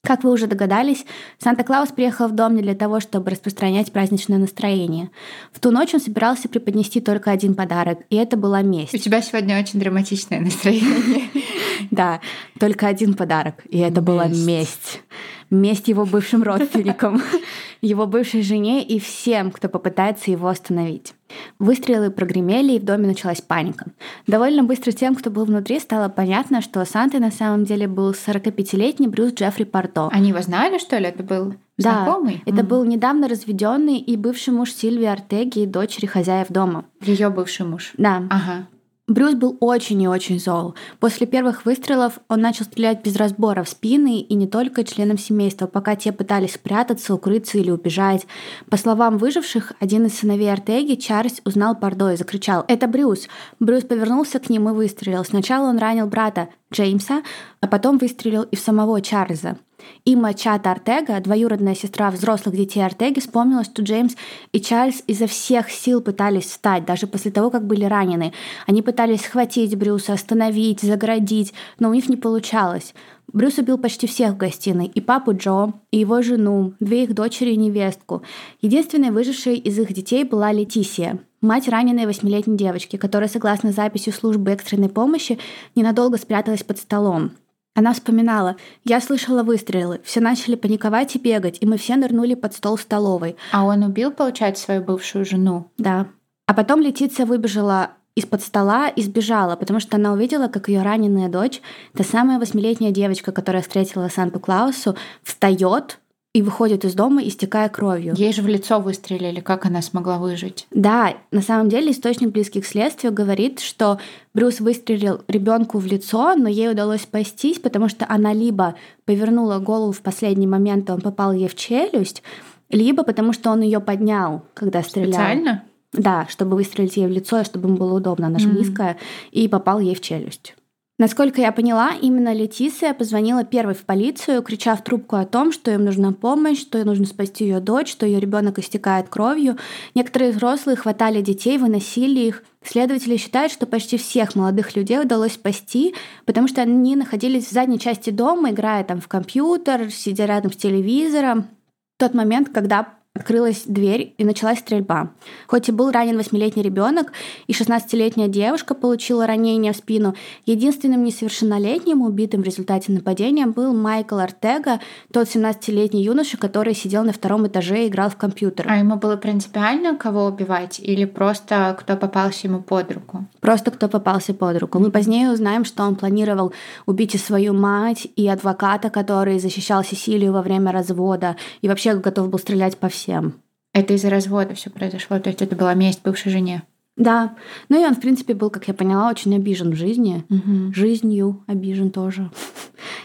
Как 0.06 0.22
вы 0.22 0.30
уже 0.30 0.46
догадались, 0.46 1.04
Санта-Клаус 1.40 1.88
приехал 1.88 2.28
в 2.28 2.32
дом 2.32 2.54
не 2.54 2.62
для 2.62 2.76
того, 2.76 3.00
чтобы 3.00 3.32
распространять 3.32 3.90
праздничное 3.90 4.38
настроение. 4.38 5.10
В 5.50 5.58
ту 5.58 5.72
ночь 5.72 5.94
он 5.94 6.00
собирался 6.00 6.48
преподнести 6.48 7.00
только 7.00 7.32
один 7.32 7.56
подарок, 7.56 7.98
и 8.08 8.14
это 8.14 8.36
была 8.36 8.62
месть. 8.62 8.94
У 8.94 8.98
тебя 8.98 9.20
сегодня 9.20 9.58
очень 9.58 9.80
драматичное 9.80 10.40
настроение. 10.40 11.28
Да, 11.90 12.20
только 12.58 12.86
один 12.86 13.12
подарок, 13.14 13.56
и 13.68 13.78
это 13.78 14.00
была 14.00 14.28
месть. 14.28 15.02
Месть 15.50 15.88
его 15.88 16.06
бывшим 16.06 16.42
родственникам, 16.42 17.22
его 17.82 18.06
бывшей 18.06 18.40
жене 18.40 18.82
и 18.82 18.98
всем, 18.98 19.50
кто 19.50 19.68
попытается 19.68 20.30
его 20.30 20.48
остановить. 20.48 21.12
Выстрелы 21.58 22.10
прогремели, 22.10 22.72
и 22.72 22.78
в 22.78 22.84
доме 22.84 23.06
началась 23.06 23.40
паника. 23.40 23.86
Довольно 24.26 24.62
быстро 24.62 24.92
тем, 24.92 25.14
кто 25.14 25.30
был 25.30 25.44
внутри, 25.44 25.80
стало 25.80 26.08
понятно, 26.08 26.60
что 26.60 26.84
Сантой 26.84 27.20
на 27.20 27.30
самом 27.30 27.64
деле 27.64 27.88
был 27.88 28.12
45-летний 28.12 29.08
Брюс 29.08 29.32
Джеффри 29.32 29.64
Парто. 29.64 30.08
Они 30.12 30.30
его 30.30 30.40
знали, 30.42 30.78
что 30.78 30.98
ли? 30.98 31.06
Это 31.06 31.22
был 31.22 31.54
да, 31.78 32.04
знакомый? 32.04 32.42
это 32.46 32.62
mm. 32.62 32.66
был 32.66 32.84
недавно 32.84 33.28
разведенный 33.28 33.98
и 33.98 34.16
бывший 34.16 34.52
муж 34.52 34.72
Сильвии 34.72 35.06
Артеги 35.06 35.60
и 35.60 35.66
дочери 35.66 36.06
хозяев 36.06 36.48
дома. 36.48 36.84
Ее 37.00 37.30
бывший 37.30 37.66
муж? 37.66 37.92
Да. 37.96 38.22
Ага. 38.30 38.66
Брюс 39.08 39.34
был 39.34 39.56
очень 39.60 40.02
и 40.02 40.08
очень 40.08 40.40
зол. 40.40 40.74
После 40.98 41.28
первых 41.28 41.64
выстрелов 41.64 42.18
он 42.28 42.40
начал 42.40 42.64
стрелять 42.64 43.04
без 43.04 43.14
разбора 43.14 43.62
в 43.62 43.68
спины 43.68 44.18
и 44.18 44.34
не 44.34 44.48
только 44.48 44.82
членам 44.82 45.16
семейства, 45.16 45.68
пока 45.68 45.94
те 45.94 46.10
пытались 46.10 46.54
спрятаться, 46.54 47.14
укрыться 47.14 47.58
или 47.58 47.70
убежать. 47.70 48.26
По 48.68 48.76
словам 48.76 49.18
выживших, 49.18 49.74
один 49.78 50.06
из 50.06 50.18
сыновей 50.18 50.52
Артеги, 50.52 50.96
Чарльз, 50.96 51.40
узнал 51.44 51.76
Пардо 51.76 52.14
и 52.14 52.16
закричал 52.16 52.64
«Это 52.66 52.88
Брюс!». 52.88 53.28
Брюс 53.60 53.84
повернулся 53.84 54.40
к 54.40 54.50
ним 54.50 54.68
и 54.68 54.72
выстрелил. 54.72 55.24
Сначала 55.24 55.68
он 55.68 55.78
ранил 55.78 56.08
брата 56.08 56.48
Джеймса, 56.72 57.22
а 57.60 57.68
потом 57.68 57.98
выстрелил 57.98 58.42
и 58.42 58.56
в 58.56 58.60
самого 58.60 59.00
Чарльза. 59.00 59.56
Има 60.04 60.34
Чата 60.34 60.70
Артега, 60.70 61.20
двоюродная 61.20 61.74
сестра 61.74 62.10
взрослых 62.10 62.56
детей 62.56 62.80
Артеги, 62.80 63.20
вспомнила, 63.20 63.64
что 63.64 63.82
Джеймс 63.82 64.14
и 64.52 64.60
Чарльз 64.60 65.02
изо 65.06 65.26
всех 65.26 65.70
сил 65.70 66.00
пытались 66.00 66.44
встать, 66.44 66.84
даже 66.84 67.06
после 67.06 67.30
того, 67.30 67.50
как 67.50 67.66
были 67.66 67.84
ранены. 67.84 68.32
Они 68.66 68.82
пытались 68.82 69.22
схватить 69.22 69.76
Брюса, 69.76 70.12
остановить, 70.12 70.80
заградить, 70.80 71.52
но 71.78 71.90
у 71.90 71.94
них 71.94 72.08
не 72.08 72.16
получалось. 72.16 72.94
Брюс 73.32 73.58
убил 73.58 73.76
почти 73.76 74.06
всех 74.06 74.34
в 74.34 74.36
гостиной, 74.36 74.86
и 74.86 75.00
папу 75.00 75.34
Джо, 75.34 75.72
и 75.90 75.98
его 75.98 76.22
жену, 76.22 76.74
две 76.78 77.04
их 77.04 77.14
дочери 77.14 77.50
и 77.50 77.56
невестку. 77.56 78.22
Единственной 78.62 79.10
выжившей 79.10 79.56
из 79.56 79.78
их 79.78 79.92
детей 79.92 80.22
была 80.24 80.52
Летисия, 80.52 81.18
мать 81.40 81.68
раненой 81.68 82.06
восьмилетней 82.06 82.56
девочки, 82.56 82.96
которая, 82.96 83.28
согласно 83.28 83.72
записи 83.72 84.10
службы 84.10 84.52
экстренной 84.52 84.88
помощи, 84.88 85.38
ненадолго 85.74 86.18
спряталась 86.18 86.62
под 86.62 86.78
столом. 86.78 87.32
Она 87.76 87.92
вспоминала, 87.92 88.56
я 88.84 89.02
слышала 89.02 89.42
выстрелы, 89.42 90.00
все 90.02 90.20
начали 90.20 90.54
паниковать 90.54 91.14
и 91.14 91.18
бегать, 91.18 91.58
и 91.60 91.66
мы 91.66 91.76
все 91.76 91.96
нырнули 91.96 92.32
под 92.34 92.54
стол 92.54 92.78
столовой. 92.78 93.36
А 93.52 93.64
он 93.64 93.82
убил, 93.82 94.10
получается, 94.10 94.64
свою 94.64 94.82
бывшую 94.82 95.26
жену? 95.26 95.70
Да. 95.76 96.06
А 96.46 96.54
потом 96.54 96.80
Летиция 96.80 97.26
выбежала 97.26 97.90
из-под 98.14 98.42
стола 98.42 98.88
и 98.88 99.02
сбежала, 99.02 99.56
потому 99.56 99.78
что 99.78 99.98
она 99.98 100.14
увидела, 100.14 100.48
как 100.48 100.70
ее 100.70 100.80
раненая 100.80 101.28
дочь, 101.28 101.60
та 101.92 102.02
самая 102.02 102.38
восьмилетняя 102.38 102.92
девочка, 102.92 103.30
которая 103.30 103.62
встретила 103.62 104.08
Санту-Клаусу, 104.08 104.96
встает 105.22 105.98
и 106.36 106.42
выходит 106.42 106.84
из 106.84 106.94
дома, 106.94 107.22
истекая 107.22 107.70
кровью. 107.70 108.12
Ей 108.14 108.30
же 108.30 108.42
в 108.42 108.46
лицо 108.46 108.78
выстрелили, 108.78 109.40
как 109.40 109.64
она 109.64 109.80
смогла 109.80 110.18
выжить? 110.18 110.66
Да, 110.70 111.14
на 111.30 111.40
самом 111.40 111.70
деле 111.70 111.92
источник 111.92 112.28
близких 112.28 112.64
к 112.64 112.66
следствию 112.66 113.10
говорит, 113.10 113.60
что 113.60 113.98
Брюс 114.34 114.60
выстрелил 114.60 115.22
ребенку 115.28 115.78
в 115.78 115.86
лицо, 115.86 116.34
но 116.36 116.46
ей 116.46 116.70
удалось 116.70 117.04
спастись, 117.04 117.58
потому 117.58 117.88
что 117.88 118.04
она 118.06 118.34
либо 118.34 118.74
повернула 119.06 119.60
голову 119.60 119.92
в 119.92 120.02
последний 120.02 120.46
момент, 120.46 120.90
и 120.90 120.92
он 120.92 121.00
попал 121.00 121.32
ей 121.32 121.48
в 121.48 121.54
челюсть, 121.54 122.22
либо 122.68 123.02
потому 123.02 123.32
что 123.32 123.50
он 123.50 123.62
ее 123.62 123.80
поднял, 123.80 124.42
когда 124.52 124.82
стрелял. 124.82 125.14
Специально? 125.14 125.62
Да, 125.94 126.26
чтобы 126.28 126.56
выстрелить 126.56 126.98
ей 126.98 127.06
в 127.06 127.12
лицо, 127.12 127.44
чтобы 127.44 127.68
ему 127.68 127.78
было 127.78 127.94
удобно. 127.94 128.26
Она 128.26 128.38
же 128.38 128.50
mm-hmm. 128.50 128.58
низкая, 128.58 128.98
и 129.30 129.48
попал 129.48 129.80
ей 129.80 129.94
в 129.94 130.02
челюсть. 130.02 130.54
Насколько 130.98 131.42
я 131.42 131.52
поняла, 131.52 131.90
именно 132.00 132.32
Летисия 132.32 132.94
позвонила 132.94 133.44
первой 133.44 133.74
в 133.74 133.84
полицию, 133.84 134.42
крича 134.42 134.74
в 134.74 134.82
трубку 134.82 135.16
о 135.16 135.26
том, 135.26 135.52
что 135.52 135.70
им 135.70 135.84
нужна 135.84 136.12
помощь, 136.12 136.58
что 136.58 136.78
им 136.78 136.86
нужно 136.86 137.04
спасти 137.04 137.44
ее 137.44 137.60
дочь, 137.60 137.92
что 137.92 138.06
ее 138.06 138.18
ребенок 138.18 138.58
истекает 138.58 139.10
кровью. 139.10 139.58
Некоторые 139.94 140.32
взрослые 140.32 140.76
хватали 140.76 141.20
детей, 141.20 141.58
выносили 141.58 142.20
их. 142.20 142.44
Следователи 142.64 143.18
считают, 143.18 143.52
что 143.52 143.66
почти 143.66 143.98
всех 143.98 144.34
молодых 144.34 144.74
людей 144.74 144.98
удалось 144.98 145.34
спасти, 145.34 145.94
потому 146.24 146.48
что 146.48 146.62
они 146.62 146.96
находились 146.96 147.46
в 147.48 147.52
задней 147.52 147.78
части 147.78 148.08
дома, 148.08 148.50
играя 148.50 148.82
там 148.82 149.02
в 149.02 149.06
компьютер, 149.06 149.90
сидя 149.90 150.24
рядом 150.24 150.50
с 150.50 150.56
телевизором. 150.56 151.48
В 151.96 152.00
тот 152.00 152.14
момент, 152.14 152.48
когда 152.48 152.94
Открылась 153.16 153.62
дверь 153.64 154.12
и 154.18 154.24
началась 154.26 154.58
стрельба. 154.58 155.10
Хоть 155.46 155.70
и 155.70 155.72
был 155.72 155.90
ранен 155.90 156.18
восьмилетний 156.18 156.62
ребенок, 156.62 157.12
и 157.46 157.52
16-летняя 157.52 158.28
девушка 158.28 158.74
получила 158.74 159.26
ранение 159.26 159.72
в 159.72 159.76
спину, 159.76 160.14
единственным 160.44 161.02
несовершеннолетним 161.02 162.02
убитым 162.02 162.42
в 162.42 162.44
результате 162.44 162.92
нападения 162.92 163.46
был 163.46 163.72
Майкл 163.72 164.18
Артега, 164.18 164.80
тот 165.14 165.28
17-летний 165.28 166.02
юноша, 166.02 166.36
который 166.36 166.74
сидел 166.74 167.04
на 167.04 167.14
втором 167.14 167.46
этаже 167.46 167.84
и 167.84 167.88
играл 167.88 168.10
в 168.10 168.16
компьютер. 168.16 168.66
А 168.68 168.76
ему 168.76 168.96
было 168.96 169.16
принципиально, 169.16 169.96
кого 169.96 170.26
убивать, 170.26 170.78
или 170.78 171.06
просто 171.06 171.74
кто 171.80 171.96
попался 171.96 172.48
ему 172.48 172.60
под 172.60 172.92
руку? 172.92 173.24
Просто 173.40 173.70
кто 173.70 173.88
попался 173.88 174.34
под 174.34 174.58
руку. 174.58 174.78
Мы 174.78 174.90
позднее 174.90 175.30
узнаем, 175.30 175.64
что 175.64 175.84
он 175.84 175.96
планировал 175.96 176.52
убить 176.84 177.14
и 177.14 177.18
свою 177.18 177.54
мать, 177.54 178.06
и 178.14 178.28
адвоката, 178.28 178.90
который 178.90 179.38
защищал 179.38 179.82
Сесилию 179.82 180.34
во 180.34 180.42
время 180.42 180.70
развода, 180.70 181.36
и 181.62 181.68
вообще 181.68 181.94
готов 181.94 182.28
был 182.28 182.38
стрелять 182.38 182.76
по 182.76 182.90
всем 182.90 183.05
всем. 183.06 183.34
Это 183.72 183.94
из-за 183.94 184.10
развода 184.10 184.54
все 184.54 184.70
произошло, 184.70 185.20
то 185.20 185.28
есть 185.28 185.42
это 185.42 185.54
была 185.54 185.74
месть 185.74 186.02
бывшей 186.02 186.32
жене. 186.32 186.62
Да. 186.96 187.36
Ну 187.68 187.80
и 187.80 187.84
он, 187.86 187.94
в 187.94 188.00
принципе, 188.00 188.34
был, 188.34 188.50
как 188.50 188.66
я 188.68 188.74
поняла, 188.74 189.10
очень 189.10 189.36
обижен 189.36 189.70
в 189.70 189.76
жизни. 189.76 190.24
Угу. 190.30 190.74
Жизнью 190.74 191.44
обижен 191.46 191.90
тоже. 191.90 192.30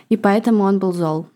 И 0.10 0.18
поэтому 0.18 0.64
он 0.64 0.80
был 0.80 0.94
зол. 0.94 1.28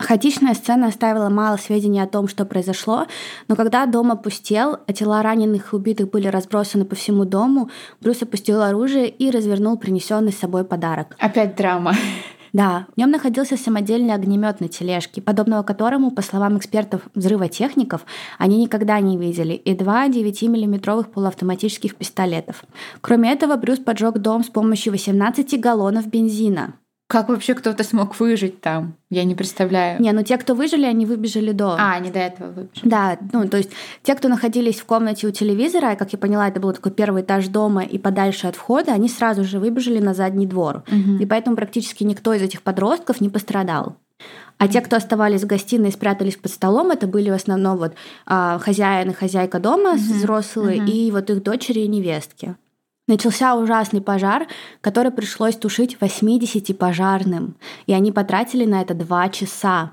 Хаотичная 0.00 0.54
сцена 0.54 0.88
оставила 0.88 1.28
мало 1.28 1.58
сведений 1.58 2.00
о 2.00 2.08
том, 2.08 2.26
что 2.26 2.44
произошло, 2.44 3.06
но 3.46 3.54
когда 3.54 3.86
дом 3.86 4.10
опустел, 4.10 4.78
а 4.86 4.92
тела 4.92 5.22
раненых 5.22 5.72
и 5.72 5.76
убитых 5.76 6.10
были 6.10 6.26
разбросаны 6.26 6.84
по 6.84 6.96
всему 6.96 7.24
дому, 7.24 7.70
Брюс 8.00 8.22
опустил 8.22 8.62
оружие 8.62 9.08
и 9.08 9.30
развернул 9.30 9.78
принесенный 9.78 10.32
с 10.32 10.38
собой 10.38 10.64
подарок. 10.64 11.14
Опять 11.20 11.54
драма. 11.54 11.94
Да, 12.52 12.86
в 12.94 12.98
нем 12.98 13.10
находился 13.10 13.56
самодельный 13.56 14.14
огнемет 14.14 14.60
на 14.60 14.68
тележке, 14.68 15.22
подобного 15.22 15.62
которому, 15.62 16.10
по 16.10 16.20
словам 16.20 16.58
экспертов 16.58 17.02
взрывотехников, 17.14 18.04
они 18.38 18.58
никогда 18.58 19.00
не 19.00 19.16
видели, 19.16 19.54
и 19.54 19.74
два 19.74 20.06
9-миллиметровых 20.08 21.10
полуавтоматических 21.10 21.96
пистолетов. 21.96 22.64
Кроме 23.00 23.32
этого, 23.32 23.56
Брюс 23.56 23.78
поджег 23.78 24.18
дом 24.18 24.44
с 24.44 24.48
помощью 24.48 24.92
18 24.92 25.58
галлонов 25.60 26.06
бензина. 26.08 26.74
Как 27.12 27.28
вообще 27.28 27.52
кто-то 27.52 27.84
смог 27.84 28.18
выжить 28.18 28.62
там? 28.62 28.94
Я 29.10 29.24
не 29.24 29.34
представляю. 29.34 30.00
Не, 30.00 30.12
ну 30.12 30.22
те, 30.22 30.38
кто 30.38 30.54
выжили, 30.54 30.86
они 30.86 31.04
выбежали 31.04 31.52
до. 31.52 31.76
А, 31.78 31.92
они 31.92 32.10
до 32.10 32.20
этого 32.20 32.48
выбежали. 32.48 32.88
Да, 32.88 33.18
ну 33.34 33.46
то 33.50 33.58
есть 33.58 33.68
те, 34.02 34.14
кто 34.14 34.28
находились 34.28 34.80
в 34.80 34.86
комнате 34.86 35.26
у 35.26 35.30
телевизора, 35.30 35.94
как 35.94 36.14
я 36.14 36.18
поняла, 36.18 36.48
это 36.48 36.58
был 36.58 36.72
такой 36.72 36.90
первый 36.90 37.20
этаж 37.20 37.48
дома 37.48 37.82
и 37.82 37.98
подальше 37.98 38.46
от 38.46 38.56
входа, 38.56 38.94
они 38.94 39.10
сразу 39.10 39.44
же 39.44 39.58
выбежали 39.58 39.98
на 39.98 40.14
задний 40.14 40.46
двор. 40.46 40.84
Угу. 40.88 41.22
И 41.22 41.26
поэтому 41.26 41.54
практически 41.54 42.02
никто 42.02 42.32
из 42.32 42.40
этих 42.40 42.62
подростков 42.62 43.20
не 43.20 43.28
пострадал. 43.28 43.96
А 44.56 44.66
те, 44.66 44.80
кто 44.80 44.96
оставались 44.96 45.42
в 45.42 45.46
гостиной 45.46 45.90
и 45.90 45.92
спрятались 45.92 46.36
под 46.36 46.50
столом, 46.50 46.92
это 46.92 47.06
были 47.06 47.28
в 47.28 47.34
основном 47.34 47.76
вот 47.76 47.92
а, 48.24 48.58
хозяин 48.58 49.10
и 49.10 49.14
хозяйка 49.14 49.58
дома, 49.58 49.96
uh 49.96 49.96
взрослые, 49.96 50.78
uh 50.78 50.90
и 50.90 51.10
вот 51.10 51.28
их 51.28 51.42
дочери 51.42 51.80
и 51.80 51.88
невестки. 51.88 52.56
Начался 53.08 53.56
ужасный 53.56 54.00
пожар, 54.00 54.46
который 54.80 55.10
пришлось 55.10 55.56
тушить 55.56 56.00
80 56.00 56.76
пожарным, 56.78 57.56
и 57.86 57.92
они 57.92 58.12
потратили 58.12 58.64
на 58.64 58.80
это 58.80 58.94
два 58.94 59.28
часа. 59.28 59.92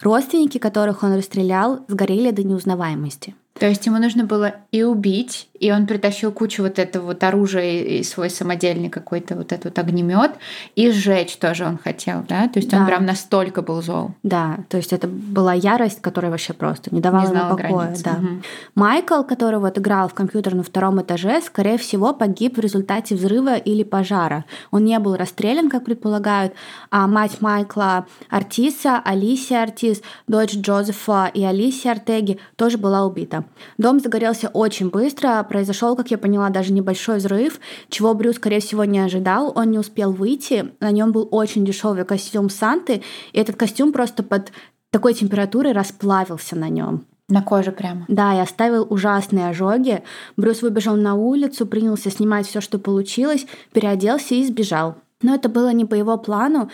Родственники, 0.00 0.58
которых 0.58 1.02
он 1.02 1.14
расстрелял, 1.14 1.84
сгорели 1.88 2.30
до 2.30 2.42
неузнаваемости. 2.42 3.34
То 3.54 3.66
есть 3.66 3.84
ему 3.84 3.98
нужно 3.98 4.24
было 4.24 4.54
и 4.72 4.82
убить, 4.82 5.49
и 5.60 5.70
он 5.70 5.86
притащил 5.86 6.32
кучу 6.32 6.62
вот 6.62 6.78
этого 6.78 7.06
вот 7.06 7.22
оружия 7.22 7.82
и 7.82 8.02
свой 8.02 8.30
самодельный 8.30 8.88
какой-то 8.88 9.36
вот 9.36 9.52
этот 9.52 9.66
вот 9.66 9.78
огнемет, 9.78 10.32
и 10.74 10.90
сжечь 10.90 11.36
тоже 11.36 11.66
он 11.66 11.78
хотел, 11.78 12.24
да? 12.26 12.48
То 12.48 12.58
есть 12.58 12.70
да. 12.70 12.78
он 12.78 12.86
прям 12.86 13.04
настолько 13.04 13.62
был 13.62 13.82
зол. 13.82 14.12
Да, 14.22 14.60
то 14.70 14.78
есть 14.78 14.92
это 14.92 15.06
была 15.06 15.52
ярость, 15.52 16.00
которая 16.00 16.30
вообще 16.30 16.54
просто 16.54 16.92
не 16.94 17.00
давала 17.00 17.28
не 17.28 17.38
ему 17.38 17.56
покоя. 17.56 17.94
Да. 18.02 18.12
Угу. 18.12 18.28
Майкл, 18.74 19.22
который 19.22 19.60
вот 19.60 19.78
играл 19.78 20.08
в 20.08 20.14
компьютер 20.14 20.54
на 20.54 20.62
втором 20.62 21.00
этаже, 21.02 21.42
скорее 21.42 21.76
всего, 21.76 22.14
погиб 22.14 22.56
в 22.56 22.60
результате 22.60 23.14
взрыва 23.14 23.56
или 23.56 23.82
пожара. 23.82 24.46
Он 24.70 24.84
не 24.84 24.98
был 24.98 25.16
расстрелян, 25.16 25.68
как 25.68 25.84
предполагают, 25.84 26.54
а 26.90 27.06
мать 27.06 27.42
Майкла 27.42 28.06
Артиса, 28.30 28.98
Алисия 29.04 29.62
Артис, 29.62 30.00
дочь 30.26 30.54
Джозефа 30.54 31.30
и 31.32 31.44
Алисия 31.44 31.92
Артеги 31.92 32.38
тоже 32.56 32.78
была 32.78 33.04
убита. 33.04 33.44
Дом 33.76 34.00
загорелся 34.00 34.48
очень 34.48 34.88
быстро, 34.88 35.44
произошел, 35.50 35.96
как 35.96 36.12
я 36.12 36.16
поняла, 36.16 36.48
даже 36.48 36.72
небольшой 36.72 37.16
взрыв, 37.16 37.58
чего 37.88 38.14
Брюс, 38.14 38.36
скорее 38.36 38.60
всего, 38.60 38.84
не 38.84 39.00
ожидал. 39.00 39.52
Он 39.56 39.72
не 39.72 39.80
успел 39.80 40.12
выйти, 40.12 40.72
на 40.78 40.92
нем 40.92 41.10
был 41.10 41.26
очень 41.32 41.64
дешевый 41.64 42.04
костюм 42.04 42.48
Санты, 42.48 43.02
и 43.32 43.38
этот 43.38 43.56
костюм 43.56 43.92
просто 43.92 44.22
под 44.22 44.52
такой 44.90 45.12
температурой 45.12 45.72
расплавился 45.72 46.54
на 46.54 46.68
нем. 46.68 47.04
На 47.28 47.42
коже 47.42 47.72
прямо. 47.72 48.04
Да, 48.06 48.34
и 48.34 48.38
оставил 48.38 48.86
ужасные 48.88 49.48
ожоги. 49.48 50.02
Брюс 50.36 50.62
выбежал 50.62 50.94
на 50.94 51.16
улицу, 51.16 51.66
принялся 51.66 52.10
снимать 52.10 52.46
все, 52.46 52.60
что 52.60 52.78
получилось, 52.78 53.44
переоделся 53.72 54.36
и 54.36 54.44
сбежал. 54.44 54.94
Но 55.20 55.34
это 55.34 55.48
было 55.48 55.72
не 55.72 55.84
по 55.84 55.94
его 55.94 56.16
плану, 56.16 56.70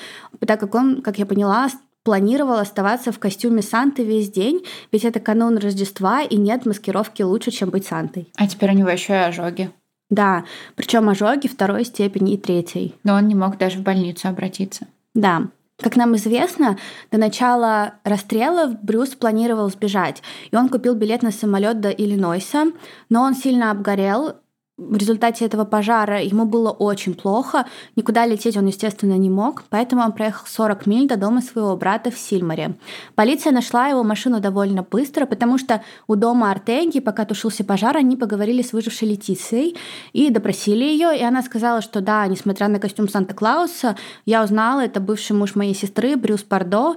так 0.47 0.61
как 0.61 0.75
он, 0.75 1.01
как 1.01 1.19
я 1.19 1.25
поняла, 1.25 1.69
планировал 2.07 2.59
оставаться 2.59 3.11
в 3.11 3.19
костюме 3.19 3.63
Санты 3.63 4.05
весь 4.05 4.31
день, 4.31 4.65
ведь 4.93 5.05
это 5.05 5.19
канун 5.19 5.59
Рождества, 5.59 6.23
и 6.23 6.37
нет 6.37 6.65
маскировки 6.65 7.23
лучше, 7.23 7.51
чем 7.51 7.71
быть 7.71 7.85
Сантой. 7.85 8.29
А 8.37 8.47
теперь 8.47 8.71
у 8.71 8.75
него 8.75 8.91
еще 8.91 9.15
и 9.15 9.17
ожоги. 9.17 9.73
Да, 10.09 10.45
причем 10.77 11.09
ожоги 11.09 11.49
второй 11.49 11.85
степени 11.85 12.35
и 12.35 12.37
третьей. 12.37 12.95
Но 13.03 13.15
он 13.15 13.27
не 13.27 13.35
мог 13.35 13.59
даже 13.59 13.79
в 13.79 13.83
больницу 13.83 14.29
обратиться. 14.29 14.87
Да. 15.15 15.49
Как 15.83 15.97
нам 15.97 16.15
известно, 16.15 16.79
до 17.11 17.19
начала 17.19 17.95
расстрелов 18.05 18.81
Брюс 18.83 19.17
планировал 19.17 19.69
сбежать, 19.69 20.23
и 20.53 20.57
он 20.57 20.69
купил 20.69 20.95
билет 20.95 21.23
на 21.23 21.33
самолет 21.33 21.81
до 21.81 21.91
Иллинойса, 21.91 22.67
но 23.11 23.23
он 23.23 23.35
сильно 23.35 23.73
обгорел, 23.73 24.37
в 24.79 24.97
результате 24.97 25.47
этого 25.47 25.65
пожара 25.65 26.23
ему 26.23 26.45
было 26.45 26.71
очень 26.71 27.15
плохо, 27.15 27.65
никуда 27.97 28.27
лететь 28.27 28.59
он, 28.59 28.67
естественно, 28.67 29.17
не 29.17 29.31
мог, 29.31 29.65
поэтому 29.71 30.03
он 30.03 30.13
проехал 30.13 30.47
40 30.47 30.87
миль 30.87 31.09
до 31.09 31.17
дома 31.17 31.41
своего 31.41 31.75
брата 31.77 32.11
в 32.11 32.19
Сильмаре. 32.19 32.75
Полиция 33.15 33.53
нашла 33.53 33.89
его 33.89 34.05
машину 34.05 34.39
довольно 34.39 34.83
быстро, 34.83 35.25
потому 35.25 35.57
что 35.57 35.83
у 36.07 36.15
дома 36.15 36.51
Артеги, 36.51 37.01
пока 37.01 37.25
тушился 37.25 37.65
пожар, 37.65 37.97
они 37.97 38.17
поговорили 38.17 38.61
с 38.61 38.75
выжившей 38.75 39.09
Летицией 39.09 39.77
и 40.13 40.29
допросили 40.29 40.85
ее, 40.85 41.19
и 41.19 41.23
она 41.23 41.43
сказала, 41.43 41.81
что 41.81 42.03
да, 42.03 42.27
несмотря 42.27 42.69
на 42.69 42.79
костюм 42.79 43.09
Санта-Клауса, 43.09 43.97
я 44.27 44.45
узнала, 44.45 44.85
это 44.85 45.01
бывший 45.01 45.33
муж 45.33 45.55
моей 45.55 45.75
сестры 45.75 46.17
Брюс 46.17 46.43
Пардо, 46.43 46.97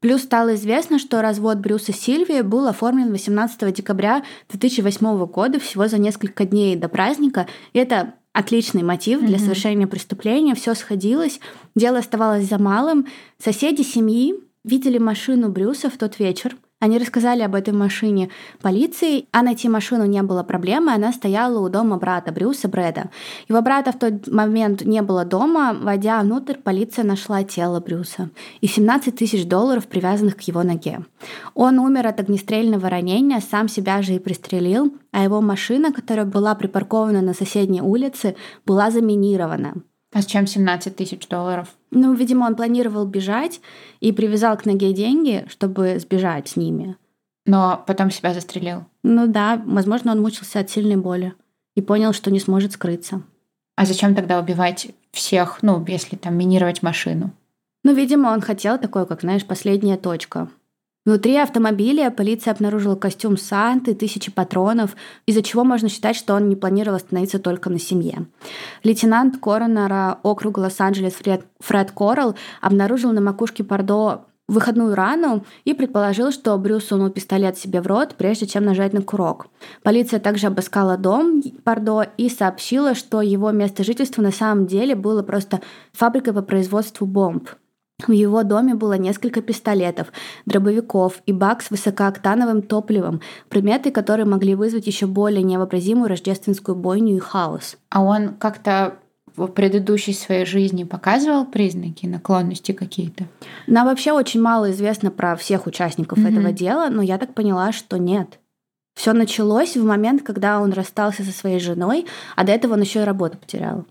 Плюс 0.00 0.22
стало 0.22 0.54
известно, 0.54 0.98
что 0.98 1.20
развод 1.20 1.58
Брюса 1.58 1.92
Сильвии 1.92 2.40
был 2.40 2.66
оформлен 2.66 3.10
18 3.12 3.72
декабря 3.74 4.24
2008 4.48 5.26
года, 5.26 5.60
всего 5.60 5.88
за 5.88 5.98
несколько 5.98 6.46
дней 6.46 6.74
до 6.74 6.88
праздника. 6.88 7.46
И 7.74 7.78
это 7.78 8.14
отличный 8.32 8.82
мотив 8.82 9.20
для 9.20 9.38
совершения 9.38 9.86
преступления. 9.86 10.54
Все 10.54 10.74
сходилось, 10.74 11.38
дело 11.74 11.98
оставалось 11.98 12.48
за 12.48 12.58
малым. 12.58 13.06
Соседи 13.38 13.82
семьи 13.82 14.34
видели 14.64 14.96
машину 14.96 15.50
Брюса 15.50 15.90
в 15.90 15.98
тот 15.98 16.18
вечер– 16.18 16.56
они 16.80 16.98
рассказали 16.98 17.42
об 17.42 17.54
этой 17.54 17.74
машине 17.74 18.30
полиции, 18.62 19.26
а 19.32 19.42
найти 19.42 19.68
машину 19.68 20.06
не 20.06 20.22
было 20.22 20.42
проблемы, 20.42 20.92
она 20.92 21.12
стояла 21.12 21.60
у 21.60 21.68
дома 21.68 21.98
брата 21.98 22.32
Брюса 22.32 22.68
Брэда. 22.68 23.10
Его 23.48 23.60
брата 23.60 23.92
в 23.92 23.98
тот 23.98 24.26
момент 24.28 24.82
не 24.82 25.02
было 25.02 25.24
дома, 25.26 25.76
войдя 25.78 26.20
внутрь, 26.20 26.56
полиция 26.56 27.04
нашла 27.04 27.44
тело 27.44 27.80
Брюса 27.80 28.30
и 28.62 28.66
17 28.66 29.14
тысяч 29.14 29.46
долларов, 29.46 29.86
привязанных 29.86 30.38
к 30.38 30.40
его 30.40 30.62
ноге. 30.62 31.00
Он 31.54 31.78
умер 31.78 32.06
от 32.06 32.20
огнестрельного 32.20 32.88
ранения, 32.88 33.40
сам 33.40 33.68
себя 33.68 34.00
же 34.00 34.14
и 34.14 34.18
пристрелил, 34.18 34.92
а 35.12 35.22
его 35.22 35.42
машина, 35.42 35.92
которая 35.92 36.24
была 36.24 36.54
припаркована 36.54 37.20
на 37.20 37.34
соседней 37.34 37.82
улице, 37.82 38.36
была 38.64 38.90
заминирована. 38.90 39.74
А 40.12 40.22
с 40.22 40.26
чем 40.26 40.46
17 40.46 40.96
тысяч 40.96 41.28
долларов? 41.28 41.68
Ну, 41.90 42.14
видимо, 42.14 42.46
он 42.46 42.56
планировал 42.56 43.06
бежать 43.06 43.60
и 44.00 44.12
привязал 44.12 44.56
к 44.56 44.64
ноге 44.64 44.92
деньги, 44.92 45.44
чтобы 45.48 45.98
сбежать 46.00 46.48
с 46.48 46.56
ними. 46.56 46.96
Но 47.46 47.82
потом 47.86 48.10
себя 48.10 48.34
застрелил. 48.34 48.84
Ну 49.02 49.26
да, 49.26 49.62
возможно, 49.64 50.12
он 50.12 50.20
мучился 50.20 50.60
от 50.60 50.70
сильной 50.70 50.96
боли 50.96 51.34
и 51.76 51.80
понял, 51.80 52.12
что 52.12 52.30
не 52.30 52.40
сможет 52.40 52.72
скрыться. 52.72 53.22
А 53.76 53.86
зачем 53.86 54.14
тогда 54.14 54.38
убивать 54.38 54.88
всех, 55.12 55.62
ну, 55.62 55.84
если 55.86 56.16
там 56.16 56.36
минировать 56.36 56.82
машину? 56.82 57.30
Ну, 57.82 57.94
видимо, 57.94 58.28
он 58.28 58.40
хотел 58.40 58.78
такое, 58.78 59.06
как, 59.06 59.22
знаешь, 59.22 59.46
последняя 59.46 59.96
точка. 59.96 60.48
Внутри 61.06 61.36
автомобиля 61.36 62.10
полиция 62.10 62.52
обнаружила 62.52 62.94
костюм 62.94 63.38
Санты, 63.38 63.94
тысячи 63.94 64.30
патронов, 64.30 64.96
из-за 65.24 65.42
чего 65.42 65.64
можно 65.64 65.88
считать, 65.88 66.14
что 66.14 66.34
он 66.34 66.50
не 66.50 66.56
планировал 66.56 66.96
остановиться 66.96 67.38
только 67.38 67.70
на 67.70 67.78
семье. 67.78 68.26
Лейтенант 68.82 69.38
коронера 69.38 70.18
округа 70.22 70.60
Лос-Анджелес 70.60 71.14
Фред, 71.14 71.46
Фред 71.60 71.92
Коралл 71.92 72.34
обнаружил 72.60 73.12
на 73.12 73.22
макушке 73.22 73.64
Пардо 73.64 74.26
выходную 74.46 74.94
рану 74.94 75.46
и 75.64 75.72
предположил, 75.72 76.32
что 76.32 76.58
Брюс 76.58 76.88
сунул 76.88 77.08
пистолет 77.08 77.56
себе 77.56 77.80
в 77.80 77.86
рот, 77.86 78.16
прежде 78.18 78.46
чем 78.46 78.64
нажать 78.64 78.92
на 78.92 79.00
курок. 79.00 79.46
Полиция 79.82 80.20
также 80.20 80.48
обыскала 80.48 80.98
дом 80.98 81.40
Пардо 81.64 82.02
и 82.18 82.28
сообщила, 82.28 82.94
что 82.94 83.22
его 83.22 83.52
место 83.52 83.84
жительства 83.84 84.20
на 84.20 84.32
самом 84.32 84.66
деле 84.66 84.94
было 84.94 85.22
просто 85.22 85.60
фабрикой 85.92 86.34
по 86.34 86.42
производству 86.42 87.06
бомб. 87.06 87.48
В 88.06 88.12
его 88.12 88.42
доме 88.42 88.74
было 88.74 88.94
несколько 88.94 89.42
пистолетов, 89.42 90.12
дробовиков 90.46 91.22
и 91.26 91.32
бак 91.32 91.62
с 91.62 91.70
высокооктановым 91.70 92.62
топливом, 92.62 93.20
предметы, 93.48 93.90
которые 93.90 94.26
могли 94.26 94.54
вызвать 94.54 94.86
еще 94.86 95.06
более 95.06 95.42
невообразимую 95.42 96.08
рождественскую 96.08 96.74
бойню 96.74 97.16
и 97.16 97.20
хаос. 97.20 97.76
А 97.90 98.02
он 98.02 98.34
как-то 98.34 98.94
в 99.36 99.46
предыдущей 99.48 100.12
своей 100.12 100.44
жизни 100.44 100.84
показывал 100.84 101.46
признаки 101.46 102.06
наклонности 102.06 102.72
какие-то? 102.72 103.24
Нам 103.66 103.86
вообще 103.86 104.12
очень 104.12 104.40
мало 104.40 104.70
известно 104.70 105.10
про 105.10 105.36
всех 105.36 105.66
участников 105.66 106.18
mm-hmm. 106.18 106.30
этого 106.30 106.52
дела, 106.52 106.88
но 106.90 107.02
я 107.02 107.18
так 107.18 107.34
поняла, 107.34 107.72
что 107.72 107.96
нет. 107.96 108.38
Все 108.94 109.12
началось 109.12 109.76
в 109.76 109.84
момент, 109.84 110.22
когда 110.22 110.60
он 110.60 110.72
расстался 110.72 111.22
со 111.22 111.32
своей 111.32 111.60
женой, 111.60 112.06
а 112.36 112.44
до 112.44 112.52
этого 112.52 112.74
он 112.74 112.82
еще 112.82 113.00
и 113.00 113.04
работу 113.04 113.38
потерял. 113.38 113.86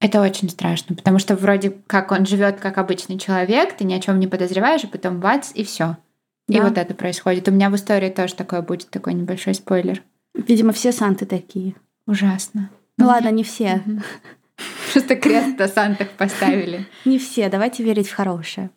Это 0.00 0.22
очень 0.22 0.48
страшно, 0.48 0.96
потому 0.96 1.18
что 1.18 1.36
вроде 1.36 1.70
как 1.86 2.10
он 2.10 2.24
живет 2.24 2.58
как 2.58 2.78
обычный 2.78 3.18
человек, 3.18 3.76
ты 3.76 3.84
ни 3.84 3.92
о 3.92 4.00
чем 4.00 4.18
не 4.18 4.26
подозреваешь, 4.26 4.84
а 4.84 4.88
потом 4.88 5.20
бац, 5.20 5.52
и 5.54 5.62
все. 5.62 5.98
Да. 6.48 6.56
И 6.56 6.60
вот 6.60 6.78
это 6.78 6.94
происходит. 6.94 7.48
У 7.48 7.52
меня 7.52 7.68
в 7.68 7.76
истории 7.76 8.08
тоже 8.08 8.34
такое 8.34 8.62
будет, 8.62 8.88
такой 8.88 9.12
небольшой 9.12 9.54
спойлер. 9.54 10.02
Видимо, 10.34 10.72
все 10.72 10.90
Санты 10.90 11.26
такие. 11.26 11.74
Ужасно. 12.06 12.70
Ну, 12.96 13.04
ну 13.04 13.10
ладно, 13.10 13.30
не 13.30 13.44
все. 13.44 13.82
Просто 14.92 15.16
крест 15.16 15.58
на 15.58 15.68
Сантах 15.68 16.08
поставили. 16.10 16.86
Не 17.04 17.18
все, 17.18 17.48
давайте 17.50 17.84
верить 17.84 18.08
в 18.08 18.14
хорошее. 18.14 18.70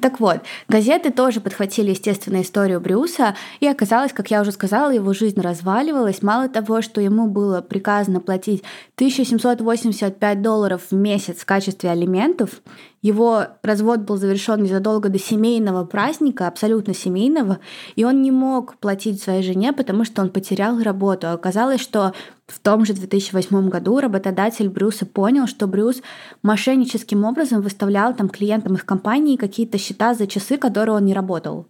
Так 0.00 0.18
вот, 0.18 0.40
газеты 0.68 1.12
тоже 1.12 1.40
подхватили, 1.40 1.90
естественно, 1.90 2.42
историю 2.42 2.80
Брюса, 2.80 3.36
и 3.60 3.68
оказалось, 3.68 4.12
как 4.12 4.30
я 4.30 4.40
уже 4.40 4.50
сказала, 4.50 4.90
его 4.90 5.12
жизнь 5.12 5.40
разваливалась. 5.40 6.20
Мало 6.20 6.48
того, 6.48 6.82
что 6.82 7.00
ему 7.00 7.28
было 7.28 7.60
приказано 7.60 8.20
платить 8.20 8.64
1785 8.96 10.42
долларов 10.42 10.82
в 10.90 10.94
месяц 10.94 11.38
в 11.38 11.46
качестве 11.46 11.90
алиментов, 11.90 12.60
его 13.02 13.48
развод 13.62 14.00
был 14.00 14.16
завершен 14.16 14.62
незадолго 14.62 15.10
до 15.10 15.18
семейного 15.18 15.84
праздника, 15.84 16.48
абсолютно 16.48 16.94
семейного, 16.94 17.58
и 17.96 18.04
он 18.04 18.22
не 18.22 18.30
мог 18.30 18.76
платить 18.78 19.22
своей 19.22 19.42
жене, 19.42 19.74
потому 19.74 20.06
что 20.06 20.22
он 20.22 20.30
потерял 20.30 20.82
работу. 20.82 21.28
Оказалось, 21.28 21.82
что 21.82 22.14
в 22.46 22.58
том 22.60 22.84
же 22.84 22.92
2008 22.92 23.68
году 23.68 24.00
работодатель 24.00 24.68
Брюса 24.68 25.06
понял, 25.06 25.46
что 25.46 25.66
Брюс 25.66 26.02
мошенническим 26.42 27.24
образом 27.24 27.62
выставлял 27.62 28.14
там 28.14 28.28
клиентам 28.28 28.74
их 28.74 28.84
компании 28.84 29.36
какие-то 29.36 29.78
счета 29.78 30.14
за 30.14 30.26
часы, 30.26 30.58
которые 30.58 30.96
он 30.96 31.04
не 31.04 31.14
работал. 31.14 31.66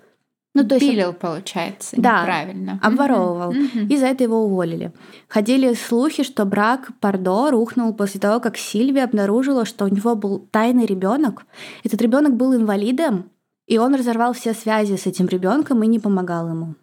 Ну, 0.56 0.66
то 0.66 0.76
есть 0.76 0.86
Пилил, 0.86 1.12
получается, 1.12 1.96
да, 1.98 2.22
неправильно. 2.22 2.78
обворовывал. 2.80 3.52
Мгм. 3.52 3.88
И 3.88 3.96
за 3.96 4.06
это 4.06 4.22
его 4.22 4.44
уволили. 4.44 4.92
Ходили 5.28 5.74
слухи, 5.74 6.22
что 6.22 6.44
брак 6.44 6.92
Пардо 7.00 7.50
рухнул 7.50 7.92
после 7.92 8.20
того, 8.20 8.38
как 8.38 8.56
Сильвия 8.56 9.02
обнаружила, 9.02 9.64
что 9.64 9.84
у 9.84 9.88
него 9.88 10.14
был 10.14 10.38
тайный 10.52 10.86
ребенок. 10.86 11.44
Этот 11.82 12.00
ребенок 12.00 12.36
был 12.36 12.54
инвалидом, 12.54 13.30
и 13.66 13.78
он 13.78 13.96
разорвал 13.96 14.32
все 14.32 14.54
связи 14.54 14.94
с 14.96 15.06
этим 15.06 15.26
ребенком 15.26 15.82
и 15.82 15.88
не 15.88 15.98
помогал 15.98 16.48
ему. 16.48 16.76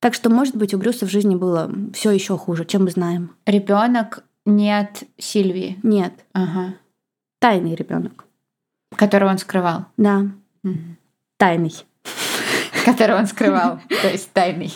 Так 0.00 0.14
что, 0.14 0.30
может 0.30 0.56
быть, 0.56 0.72
у 0.74 0.78
Брюса 0.78 1.06
в 1.06 1.10
жизни 1.10 1.34
было 1.34 1.70
все 1.92 2.10
еще 2.10 2.36
хуже, 2.38 2.64
чем 2.64 2.84
мы 2.84 2.90
знаем. 2.90 3.32
Ребенок 3.46 4.24
нет 4.46 5.04
Сильвии. 5.18 5.78
Нет, 5.82 6.12
Ага. 6.32 6.74
тайный 7.38 7.74
ребенок. 7.74 8.24
Которого 8.96 9.28
он 9.30 9.38
скрывал. 9.38 9.84
Да, 9.96 10.26
Мгм. 10.62 10.96
тайный. 11.36 11.74
Которого 12.84 13.18
он 13.18 13.26
скрывал. 13.26 13.78
То 14.02 14.08
есть 14.08 14.32
тайный. 14.32 14.72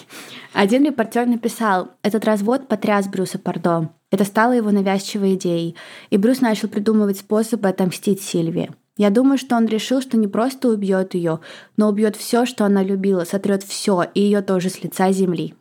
Один 0.52 0.84
репортер 0.84 1.26
написал, 1.26 1.90
этот 2.02 2.24
развод 2.26 2.68
потряс 2.68 3.08
Брюса 3.08 3.38
Пардо. 3.38 3.88
Это 4.10 4.24
стало 4.24 4.52
его 4.52 4.70
навязчивой 4.70 5.34
идеей, 5.34 5.74
и 6.10 6.16
Брюс 6.18 6.40
начал 6.42 6.68
придумывать 6.68 7.18
способы 7.18 7.68
отомстить 7.68 8.22
Сильвии. 8.22 8.70
Я 8.96 9.10
думаю, 9.10 9.38
что 9.38 9.56
он 9.56 9.66
решил, 9.66 10.00
что 10.00 10.16
не 10.16 10.28
просто 10.28 10.68
убьет 10.68 11.14
ее, 11.14 11.40
но 11.76 11.88
убьет 11.88 12.14
все, 12.14 12.46
что 12.46 12.64
она 12.64 12.82
любила, 12.82 13.24
сотрет 13.24 13.64
все, 13.64 14.04
и 14.14 14.20
ее 14.20 14.40
тоже 14.40 14.70
с 14.70 14.82
лица 14.82 15.10
земли. 15.10 15.54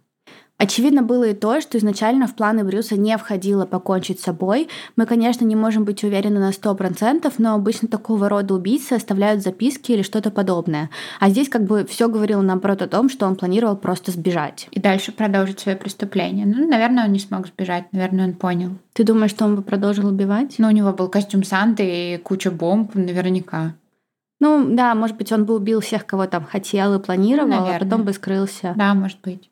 Очевидно 0.57 1.01
было 1.01 1.25
и 1.25 1.33
то, 1.33 1.59
что 1.61 1.77
изначально 1.77 2.27
в 2.27 2.35
планы 2.35 2.63
Брюса 2.63 2.95
не 2.95 3.17
входило 3.17 3.65
покончить 3.65 4.19
с 4.19 4.23
собой. 4.23 4.69
Мы, 4.95 5.05
конечно, 5.05 5.43
не 5.43 5.55
можем 5.55 5.83
быть 5.83 6.03
уверены 6.03 6.39
на 6.39 6.51
100%, 6.51 7.33
но 7.39 7.55
обычно 7.55 7.87
такого 7.87 8.29
рода 8.29 8.53
убийцы 8.53 8.93
оставляют 8.93 9.41
записки 9.43 9.91
или 9.91 10.03
что-то 10.03 10.31
подобное. 10.31 10.89
А 11.19 11.29
здесь 11.29 11.49
как 11.49 11.63
бы 11.63 11.85
все 11.85 12.07
говорило 12.07 12.41
наоборот 12.41 12.81
о 12.81 12.87
том, 12.87 13.09
что 13.09 13.25
он 13.25 13.35
планировал 13.35 13.75
просто 13.75 14.11
сбежать. 14.11 14.67
И 14.71 14.79
дальше 14.79 15.11
продолжить 15.11 15.59
свое 15.59 15.75
преступление. 15.77 16.45
Ну, 16.45 16.67
наверное, 16.67 17.05
он 17.05 17.11
не 17.11 17.19
смог 17.19 17.47
сбежать. 17.47 17.91
Наверное, 17.91 18.27
он 18.27 18.33
понял. 18.33 18.71
Ты 18.93 19.03
думаешь, 19.03 19.31
что 19.31 19.45
он 19.45 19.55
бы 19.55 19.63
продолжил 19.63 20.07
убивать? 20.07 20.55
Ну, 20.59 20.67
у 20.67 20.71
него 20.71 20.93
был 20.93 21.09
костюм 21.09 21.43
Санты 21.43 22.13
и 22.13 22.17
куча 22.17 22.51
бомб, 22.51 22.93
наверняка. 22.95 23.73
Ну, 24.39 24.65
да, 24.69 24.93
может 24.93 25.17
быть, 25.17 25.31
он 25.31 25.45
бы 25.45 25.55
убил 25.55 25.79
всех, 25.79 26.05
кого 26.05 26.25
там 26.27 26.45
хотел 26.45 26.93
и 26.93 26.99
планировал, 27.03 27.53
а 27.53 27.59
Наверное. 27.61 27.79
потом 27.79 28.03
бы 28.03 28.13
скрылся. 28.13 28.73
Да, 28.75 28.93
может 28.93 29.19
быть. 29.21 29.49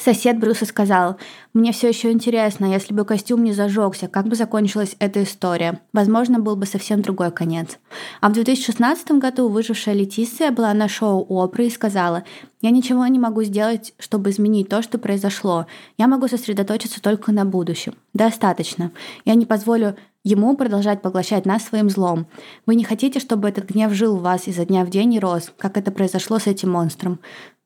Сосед 0.00 0.38
Брюса 0.38 0.64
сказал, 0.64 1.16
«Мне 1.52 1.72
все 1.72 1.88
еще 1.88 2.12
интересно, 2.12 2.66
если 2.66 2.94
бы 2.94 3.04
костюм 3.04 3.42
не 3.42 3.52
зажегся, 3.52 4.06
как 4.06 4.28
бы 4.28 4.36
закончилась 4.36 4.94
эта 5.00 5.24
история? 5.24 5.80
Возможно, 5.92 6.38
был 6.38 6.54
бы 6.54 6.66
совсем 6.66 7.02
другой 7.02 7.32
конец». 7.32 7.78
А 8.20 8.28
в 8.28 8.32
2016 8.32 9.10
году 9.12 9.48
выжившая 9.48 9.96
Летисия 9.96 10.52
была 10.52 10.72
на 10.72 10.88
шоу 10.88 11.26
Опры 11.28 11.66
и 11.66 11.70
сказала, 11.70 12.22
«Я 12.60 12.70
ничего 12.70 13.04
не 13.08 13.18
могу 13.18 13.42
сделать, 13.42 13.92
чтобы 13.98 14.30
изменить 14.30 14.68
то, 14.68 14.82
что 14.82 14.98
произошло. 14.98 15.66
Я 15.96 16.06
могу 16.06 16.28
сосредоточиться 16.28 17.02
только 17.02 17.32
на 17.32 17.44
будущем. 17.44 17.94
Достаточно. 18.14 18.92
Я 19.24 19.34
не 19.34 19.46
позволю 19.46 19.96
ему 20.22 20.56
продолжать 20.56 21.02
поглощать 21.02 21.44
нас 21.44 21.64
своим 21.64 21.90
злом. 21.90 22.28
Вы 22.66 22.76
не 22.76 22.84
хотите, 22.84 23.18
чтобы 23.18 23.48
этот 23.48 23.68
гнев 23.70 23.92
жил 23.92 24.16
в 24.16 24.22
вас 24.22 24.46
изо 24.46 24.64
дня 24.64 24.84
в 24.84 24.90
день 24.90 25.14
и 25.14 25.18
рос, 25.18 25.52
как 25.58 25.76
это 25.76 25.90
произошло 25.90 26.38
с 26.38 26.46
этим 26.46 26.70
монстром. 26.70 27.18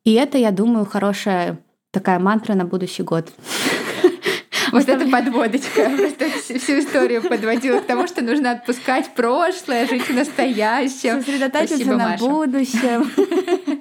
И 0.05 0.15
это, 0.15 0.39
я 0.39 0.51
думаю, 0.51 0.87
хорошая 0.87 1.59
такая 1.93 2.19
мантра 2.19 2.55
на 2.55 2.65
будущий 2.65 3.05
год. 3.05 3.31
Вот 4.73 4.89
эта 4.89 5.07
подводочка 5.07 5.91
просто 5.97 6.31
всю 6.59 6.79
историю 6.79 7.21
подводила 7.23 7.81
к 7.81 7.85
тому, 7.85 8.07
что 8.07 8.23
нужно 8.23 8.53
отпускать 8.53 9.15
прошлое, 9.15 9.87
жить 9.87 10.09
в 10.09 10.15
настоящем. 10.15 11.21
Сосредоточиться 11.21 11.77
Спасибо, 11.77 11.97
на 11.97 12.09
Маша. 12.09 12.25
будущем. 12.25 13.11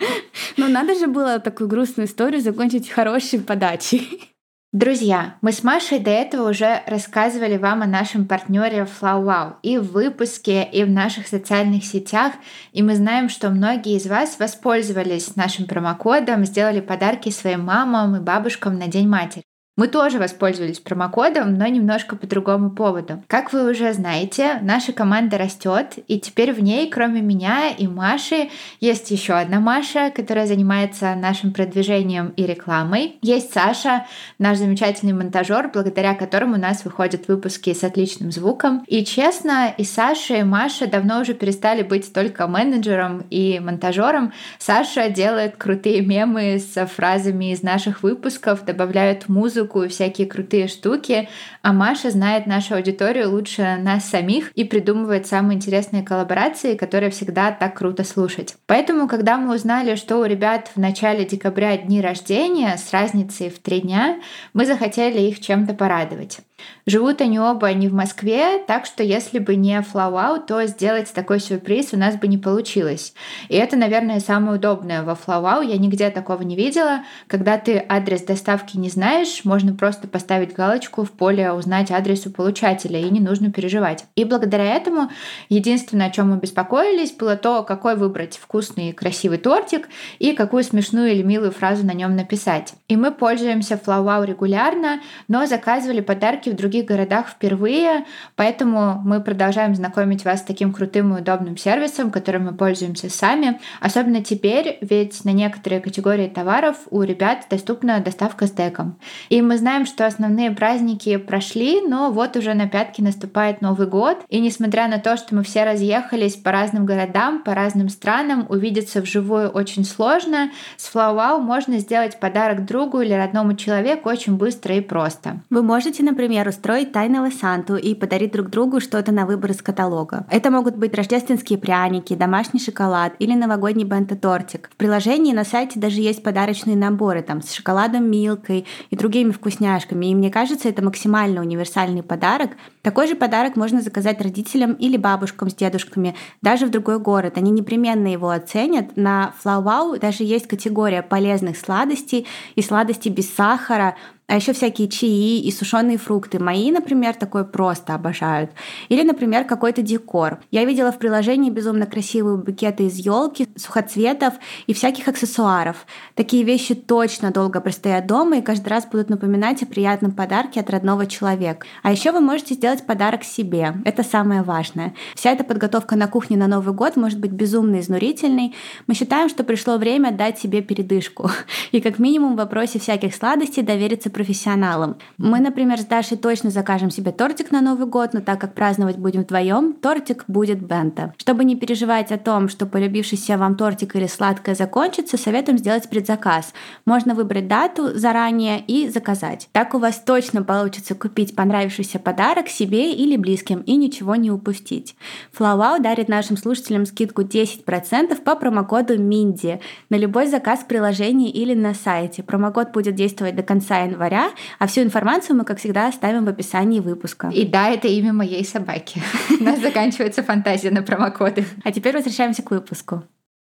Ну, 0.58 0.67
надо 0.67 0.95
же 0.95 1.08
было 1.08 1.39
такую 1.39 1.69
грустную 1.69 2.08
историю 2.08 2.41
закончить 2.41 2.89
хорошей 2.89 3.39
подачей. 3.39 4.34
Друзья, 4.74 5.36
мы 5.42 5.52
с 5.52 5.66
Машей 5.66 6.00
до 6.00 6.12
этого 6.12 6.50
уже 6.50 6.82
рассказывали 6.88 7.58
вам 7.58 7.82
о 7.82 7.88
нашем 7.88 8.26
партнере 8.26 8.88
FlowWow 8.88 9.56
и 9.64 9.78
в 9.78 9.92
выпуске, 9.92 10.64
и 10.64 10.86
в 10.86 10.90
наших 10.90 11.28
социальных 11.28 11.84
сетях, 11.84 12.32
и 12.72 12.82
мы 12.82 12.96
знаем, 12.96 13.28
что 13.28 13.50
многие 13.50 13.98
из 13.98 14.08
вас 14.08 14.40
воспользовались 14.40 15.36
нашим 15.36 15.66
промокодом, 15.66 16.46
сделали 16.46 16.80
подарки 16.80 17.28
своим 17.32 17.66
мамам 17.66 18.16
и 18.16 18.22
бабушкам 18.22 18.80
на 18.80 18.88
День 18.88 19.10
матери. 19.10 19.44
Мы 19.82 19.88
тоже 19.88 20.20
воспользовались 20.20 20.80
промокодом, 20.80 21.56
но 21.56 21.65
немножко 21.65 22.15
по 22.15 22.28
другому 22.28 22.70
поводу. 22.70 23.24
Как 23.26 23.52
вы 23.52 23.67
уже 23.72 23.94
знаете, 23.94 24.60
наша 24.62 24.94
команда 24.94 25.39
растет, 25.39 25.96
и 26.08 26.20
теперь 26.20 26.54
в 26.54 26.62
ней, 26.62 26.88
кроме 26.88 27.22
меня 27.22 27.70
и 27.70 27.88
Маши, 27.88 28.52
есть 28.80 29.10
еще 29.10 29.34
одна 29.34 29.60
Маша, 29.60 30.12
которая 30.15 30.46
занимается 30.46 31.15
нашим 31.15 31.52
продвижением 31.52 32.32
и 32.36 32.46
рекламой. 32.46 33.17
Есть 33.24 33.54
Саша, 33.54 34.06
наш 34.38 34.60
замечательный 34.60 35.13
монтажер, 35.13 35.72
благодаря 35.74 36.13
которому 36.13 36.58
у 36.58 36.60
нас 36.60 36.86
выходят 36.86 37.28
выпуски 37.28 37.74
с 37.74 37.84
отличным 37.84 38.32
звуком. 38.32 38.84
И 38.86 39.04
честно, 39.04 39.74
и 39.76 39.84
Саша, 39.84 40.36
и 40.36 40.44
Маша 40.44 40.86
давно 40.86 41.22
уже 41.22 41.34
перестали 41.34 41.82
быть 41.82 42.13
только 42.13 42.46
менеджером 42.46 43.26
и 43.32 43.60
монтажером. 43.60 44.32
Саша 44.60 45.10
делает 45.10 45.58
крутые 45.58 46.02
мемы 46.02 46.60
с 46.60 46.86
фразами 46.86 47.52
из 47.52 47.63
наших 47.63 48.04
выпусков, 48.04 48.63
добавляет 48.63 49.28
музыку 49.28 49.71
и 49.80 49.88
всякие 49.88 50.28
крутые 50.28 50.68
штуки, 50.68 51.30
а 51.62 51.74
Маша 51.74 52.12
знает 52.12 52.46
нашу 52.46 52.76
аудиторию 52.76 53.32
лучше 53.32 53.78
нас 53.82 54.06
самих 54.06 54.52
и 54.52 54.64
придумывает 54.64 55.28
самые 55.28 55.56
интересные 55.56 56.04
коллаборации, 56.04 56.76
которые 56.76 57.10
всегда 57.12 57.52
так 57.52 57.78
круто 57.78 58.04
слушать. 58.04 58.56
Поэтому, 58.68 59.08
когда 59.08 59.38
мы 59.38 59.56
узнали, 59.56 59.96
что 59.96 60.18
у 60.18 60.26
ребят 60.26 60.70
в 60.76 60.80
начале 60.80 61.26
декабря 61.26 61.78
дни 61.78 62.02
рождения 62.02 62.78
с 62.78 62.92
разницей 62.92 63.50
в 63.50 63.60
три 63.60 63.82
дня, 63.82 64.20
мы 64.54 64.66
захотели 64.66 65.20
их 65.22 65.40
чем-то 65.40 65.74
порадовать. 65.74 66.40
Живут 66.86 67.21
они 67.21 67.39
оба 67.39 67.71
не 67.74 67.88
в 67.88 67.93
Москве, 67.93 68.60
так 68.65 68.86
что 68.86 69.04
если 69.04 69.39
бы 69.39 69.56
не 69.56 69.80
FlowOut, 69.80 70.45
то 70.47 70.65
сделать 70.65 71.12
такой 71.13 71.39
сюрприз 71.39 71.93
у 71.93 71.97
нас 71.97 72.15
бы 72.15 72.28
не 72.28 72.38
получилось. 72.38 73.13
И 73.50 73.56
это, 73.56 73.76
наверное, 73.76 74.19
самое 74.19 74.58
удобное 74.58 75.04
во 75.04 75.13
FlowOut. 75.13 75.65
Я 75.65 75.78
нигде 75.78 76.10
такого 76.10 76.41
не 76.41 76.56
видела. 76.56 77.02
Когда 77.28 77.58
ты 77.58 77.84
адрес 77.88 78.24
доставки 78.24 78.78
не 78.78 78.89
знаешь, 78.89 79.41
можно 79.43 79.74
просто 79.74 80.08
поставить 80.08 80.54
галочку 80.54 81.04
в 81.04 81.12
поле 81.12 81.52
«Узнать 81.52 81.91
адрес 81.91 82.26
у 82.26 82.32
получателя», 82.32 83.00
и 83.00 83.10
не 83.10 83.19
нужно 83.19 83.52
переживать. 83.52 84.06
И 84.15 84.26
благодаря 84.26 84.76
этому 84.76 85.10
единственное, 85.50 86.08
о 86.08 86.12
чем 86.12 86.32
мы 86.32 86.38
беспокоились, 86.38 87.12
было 87.12 87.36
то, 87.36 87.63
какой 87.63 87.95
выбрать 87.95 88.38
вкусный 88.38 88.89
и 88.89 88.93
красивый 88.93 89.38
тортик 89.38 89.89
и 90.19 90.34
какую 90.34 90.63
смешную 90.63 91.12
или 91.12 91.24
милую 91.24 91.52
фразу 91.52 91.86
на 91.86 91.93
нем 91.93 92.15
написать. 92.15 92.74
И 92.88 92.95
мы 92.95 93.12
пользуемся 93.12 93.80
FlowOut 93.84 94.26
регулярно, 94.26 95.02
но 95.28 95.45
заказывали 95.45 96.02
подарки 96.02 96.50
в 96.52 96.56
других 96.56 96.86
городах 96.86 97.30
впервые, 97.30 98.06
поэтому 98.36 99.02
мы 99.04 99.22
продолжаем 99.22 99.76
знакомить 99.76 100.26
вас 100.26 100.40
с 100.42 100.44
таким 100.44 100.74
крутым 100.74 101.16
и 101.16 101.22
удобным 101.22 101.58
сервисом, 101.58 102.12
которым 102.12 102.46
мы 102.46 102.54
пользуемся 102.54 103.10
сами. 103.10 103.60
Особенно 103.80 104.24
теперь, 104.24 104.78
ведь 104.82 105.24
на 105.26 105.32
некоторые 105.32 105.82
категории 105.82 106.28
товаров 106.28 106.76
у 106.90 107.02
ребят 107.02 107.46
доступна 107.50 108.00
доставка 108.00 108.48
с 108.48 108.52
деком. 108.52 108.98
И 109.30 109.42
мы 109.42 109.58
знаем, 109.58 109.86
что 109.86 110.06
основные 110.06 110.52
праздники 110.52 111.18
прошли, 111.18 111.82
но 111.82 112.12
вот 112.12 112.36
уже 112.36 112.54
на 112.54 112.68
пятки 112.68 113.02
наступает 113.02 113.62
Новый 113.62 113.88
год. 113.88 114.18
И 114.30 114.40
несмотря 114.40 114.88
на 114.88 115.00
то, 115.00 115.18
что 115.18 115.36
мы 115.36 115.44
все 115.44 115.64
разъехались 115.64 116.36
по 116.36 116.52
разным 116.52 116.86
городам, 116.86 117.44
по 117.44 117.54
разным 117.56 117.90
странам, 117.90 118.46
увидеться 118.50 119.02
вживую 119.02 119.50
очень 119.50 119.86
сложно, 119.86 120.52
с 120.78 120.94
FlowWow 120.94 121.40
можно 121.40 121.80
сделать 121.80 122.20
подарок 122.20 122.66
другу 122.66 123.02
или 123.02 123.14
родному 123.14 123.56
человеку 123.56 124.10
очень 124.10 124.38
быстро 124.38 124.76
и 124.76 124.82
просто. 124.82 125.42
Вы 125.50 125.64
можете, 125.64 126.04
например, 126.04 126.41
например, 126.42 126.48
устроить 126.48 126.92
тайного 126.92 127.30
Санту 127.30 127.76
и 127.76 127.96
подарить 127.96 128.32
друг 128.32 128.50
другу 128.50 128.80
что-то 128.80 129.12
на 129.12 129.26
выбор 129.26 129.52
из 129.52 129.62
каталога. 129.62 130.26
Это 130.30 130.50
могут 130.52 130.76
быть 130.76 130.96
рождественские 130.96 131.60
пряники, 131.60 132.16
домашний 132.16 132.60
шоколад 132.60 133.14
или 133.20 133.34
новогодний 133.34 133.86
бенто-тортик. 133.86 134.70
В 134.72 134.76
приложении 134.76 135.34
на 135.34 135.44
сайте 135.44 135.80
даже 135.80 136.02
есть 136.02 136.24
подарочные 136.24 136.76
наборы 136.76 137.22
там 137.22 137.42
с 137.42 137.54
шоколадом, 137.54 138.10
милкой 138.10 138.66
и 138.90 138.96
другими 138.96 139.32
вкусняшками. 139.32 140.08
И 140.08 140.16
мне 140.16 140.30
кажется, 140.30 140.70
это 140.70 140.84
максимально 140.84 141.42
универсальный 141.42 142.04
подарок. 142.04 142.52
Такой 142.82 143.08
же 143.08 143.16
подарок 143.16 143.56
можно 143.56 143.82
заказать 143.82 144.22
родителям 144.22 144.74
или 144.74 144.98
бабушкам 144.98 145.50
с 145.50 145.54
дедушками, 145.54 146.16
даже 146.42 146.66
в 146.66 146.72
другой 146.72 147.00
город. 147.00 147.38
Они 147.38 147.52
непременно 147.52 148.08
его 148.08 148.30
оценят. 148.30 148.98
На 148.98 149.34
FlowWow 149.44 150.00
даже 150.00 150.24
есть 150.24 150.48
категория 150.48 151.02
полезных 151.04 151.58
сладостей 151.58 152.26
и 152.56 152.62
сладостей 152.62 153.12
без 153.12 153.34
сахара, 153.34 153.96
а 154.32 154.36
еще 154.36 154.54
всякие 154.54 154.88
чаи 154.88 155.41
и 155.41 155.52
сушеные 155.52 155.98
фрукты. 155.98 156.39
Мои, 156.39 156.72
например, 156.72 157.15
такое 157.15 157.44
просто 157.44 157.96
обожают. 157.96 158.52
Или, 158.88 159.04
например, 159.04 159.44
какой-то 159.44 159.82
декор. 159.82 160.39
Я 160.52 160.63
видела 160.63 160.94
в 160.94 161.00
приложении 161.00 161.50
безумно 161.50 161.86
красивые 161.86 162.38
букеты 162.38 162.86
из 162.86 162.96
елки, 162.96 163.50
сухоцветов 163.58 164.36
и 164.67 164.74
всяких 164.74 165.10
аксессуаров. 165.10 165.86
Такие 166.15 166.46
вещи 166.46 166.76
точно 166.76 167.32
долго 167.32 167.60
простоят 167.60 168.08
дома 168.08 168.38
и 168.38 168.41
каждый 168.41 168.70
раз 168.70 168.86
будут 168.86 169.10
напоминать 169.10 169.63
о 169.63 169.65
приятном 169.65 170.13
подарке 170.13 170.62
от 170.62 170.70
родного 170.70 171.08
человека. 171.08 171.67
А 171.84 171.91
еще 171.91 172.13
вы 172.13 172.22
можете 172.22 172.54
сделать 172.54 172.86
подарок 172.86 173.26
себе. 173.26 173.74
Это 173.84 174.02
самое 174.02 174.44
важное. 174.44 174.94
Вся 175.13 175.32
эта 175.32 175.44
подготовка 175.44 175.98
на 175.98 176.08
кухне 176.08 176.38
на 176.38 176.48
Новый 176.48 176.74
год 176.74 176.96
может 176.96 177.20
быть 177.20 177.32
безумно 177.32 177.82
изнурительной. 177.82 178.56
Мы 178.88 178.94
считаем, 178.94 179.28
что 179.28 179.44
пришло 179.44 179.76
время 179.76 180.13
дать 180.13 180.39
себе 180.39 180.62
передышку. 180.62 181.30
И 181.74 181.82
как 181.82 182.00
минимум 182.00 182.36
в 182.36 182.38
вопросе 182.38 182.80
всяких 182.80 183.13
сладостей 183.13 183.62
довериться 183.62 184.10
профессионалам. 184.22 184.98
Мы, 185.18 185.40
например, 185.40 185.80
с 185.80 185.86
Дашей 185.86 186.16
точно 186.16 186.52
закажем 186.52 186.92
себе 186.92 187.12
тортик 187.12 187.50
на 187.50 187.60
Новый 187.60 187.88
год, 187.88 188.14
но 188.14 188.22
так 188.22 188.40
как 188.40 188.54
праздновать 188.54 188.98
будем 188.98 189.22
вдвоем, 189.22 189.74
тортик 189.74 190.26
будет 190.28 190.62
бента. 190.62 191.16
Чтобы 191.18 191.44
не 191.44 191.56
переживать 191.56 192.12
о 192.12 192.20
том, 192.20 192.48
что 192.48 192.68
полюбившийся 192.68 193.40
вам 193.40 193.56
тортик 193.56 193.96
или 193.96 194.06
сладкое 194.06 194.54
закончится, 194.54 195.18
советуем 195.18 195.58
сделать 195.58 195.90
предзаказ. 195.90 196.54
Можно 196.86 197.16
выбрать 197.16 197.48
дату 197.48 197.98
заранее 197.98 198.60
и 198.60 198.90
заказать. 198.90 199.50
Так 199.54 199.74
у 199.74 199.80
вас 199.80 200.00
точно 200.00 200.44
получится 200.44 200.94
купить 200.94 201.36
понравившийся 201.36 201.98
подарок 201.98 202.48
себе 202.48 202.94
или 202.94 203.18
близким 203.18 203.62
и 203.62 203.76
ничего 203.76 204.16
не 204.16 204.30
упустить. 204.30 204.96
Flowwow 205.36 205.82
дарит 205.82 206.10
нашим 206.10 206.38
слушателям 206.38 206.86
скидку 206.86 207.24
10% 207.24 208.22
по 208.22 208.36
промокоду 208.36 208.98
MINDI 208.98 209.62
на 209.90 209.96
любой 209.96 210.28
заказ 210.28 210.60
в 210.60 210.68
приложении 210.68 211.32
или 211.32 211.56
на 211.56 211.74
сайте. 211.74 212.22
Промокод 212.22 212.72
будет 212.72 212.94
действовать 212.94 213.36
до 213.36 213.42
конца 213.42 213.80
января 213.80 214.01
января, 214.02 214.32
а 214.60 214.68
всю 214.68 214.82
информацию 214.82 215.36
мы, 215.36 215.46
как 215.46 215.60
всегда, 215.60 215.88
оставим 215.88 216.26
в 216.26 216.30
описании 216.30 216.80
выпуска. 216.80 217.30
И 217.34 217.46
да, 217.46 217.70
это 217.70 217.88
имя 217.88 218.14
моей 218.14 218.44
собаки. 218.46 219.02
У 219.40 219.44
нас 219.44 219.60
заканчивается 219.60 220.24
фантазия 220.24 220.72
на 220.72 220.82
промокоды. 220.82 221.46
А 221.64 221.72
теперь 221.72 221.96
возвращаемся 221.96 222.42
к 222.42 222.52
выпуску. 222.52 223.04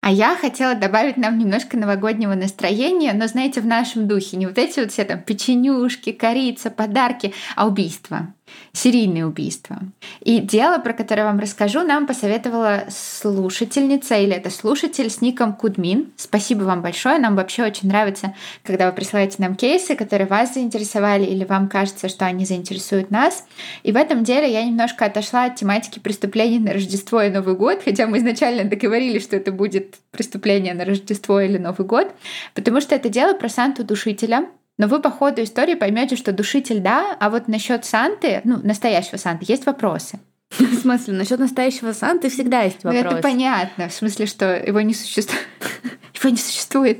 А 0.05 0.11
я 0.11 0.35
хотела 0.35 0.75
добавить 0.75 1.17
нам 1.17 1.39
немножко 1.39 1.77
новогоднего 1.77 2.35
настроения, 2.35 3.13
но, 3.13 3.29
знаете, 3.29 3.61
в 3.61 3.67
нашем 3.67 4.09
духе. 4.09 4.37
Не 4.37 4.47
вот 4.47 4.59
эти 4.59 4.81
вот 4.81 4.91
все 4.91 5.05
там 5.05 5.21
печенюшки, 5.21 6.11
корица, 6.11 6.71
подарки, 6.71 7.33
а 7.55 7.69
убийства 7.69 8.35
серийные 8.73 9.27
убийства. 9.27 9.79
И 10.21 10.39
дело, 10.39 10.79
про 10.79 10.93
которое 10.93 11.25
вам 11.25 11.39
расскажу, 11.39 11.83
нам 11.83 12.07
посоветовала 12.07 12.85
слушательница 12.89 14.17
или 14.17 14.33
это 14.33 14.51
слушатель 14.51 15.11
с 15.11 15.21
ником 15.21 15.53
Кудмин. 15.55 16.11
Спасибо 16.17 16.65
вам 16.65 16.81
большое. 16.81 17.19
Нам 17.19 17.37
вообще 17.37 17.65
очень 17.65 17.89
нравится, 17.89 18.35
когда 18.63 18.87
вы 18.87 18.97
присылаете 18.97 19.37
нам 19.39 19.57
кейсы, 19.57 19.95
которые 19.95 20.27
вас 20.27 20.55
заинтересовали 20.55 21.25
или 21.25 21.45
вам 21.45 21.69
кажется, 21.69 22.09
что 22.09 22.25
они 22.25 22.47
заинтересуют 22.47 23.11
нас. 23.11 23.45
И 23.83 23.93
в 23.93 23.97
этом 23.97 24.25
деле 24.25 24.51
я 24.51 24.65
немножко 24.65 25.05
отошла 25.05 25.45
от 25.45 25.57
тематики 25.57 25.99
преступлений 25.99 26.59
на 26.59 26.73
Рождество 26.73 27.23
и 27.23 27.31
Новый 27.31 27.55
год, 27.55 27.83
хотя 27.85 28.07
мы 28.07 28.19
изначально 28.19 28.65
договорились, 28.65 29.23
что 29.23 29.37
это 29.37 29.53
будет 29.53 29.97
преступление 30.11 30.75
на 30.75 30.85
Рождество 30.85 31.41
или 31.41 31.59
Новый 31.59 31.87
год, 31.87 32.11
потому 32.55 32.81
что 32.81 32.95
это 32.95 33.09
дело 33.09 33.35
про 33.35 33.49
Санту-душителя, 33.49 34.47
но 34.83 34.89
вы 34.89 35.01
по 35.01 35.13
ходу 35.13 35.45
истории 35.45 35.75
поймете, 35.75 36.17
что 36.17 36.33
душитель 36.33 36.81
да, 36.81 37.17
а 37.21 37.31
вот 37.31 37.47
насчет 37.47 37.85
Санты, 37.85 38.41
ну, 38.43 38.59
настоящего 38.65 39.17
Санты, 39.17 39.45
есть 39.47 39.65
вопросы. 39.65 40.19
В 40.51 40.75
смысле, 40.75 41.15
насчет 41.15 41.39
настоящего 41.39 41.93
Санты 41.93 42.29
всегда 42.31 42.63
есть 42.63 42.83
вопрос. 42.83 43.05
Ну, 43.05 43.11
это 43.11 43.23
понятно, 43.23 43.89
в 43.89 43.93
смысле, 43.93 44.27
что 44.27 44.57
его 44.57 44.81
не 44.81 44.93
существует. 44.93 45.47
Его 46.15 46.31
не 46.31 46.37
существует. 46.37 46.99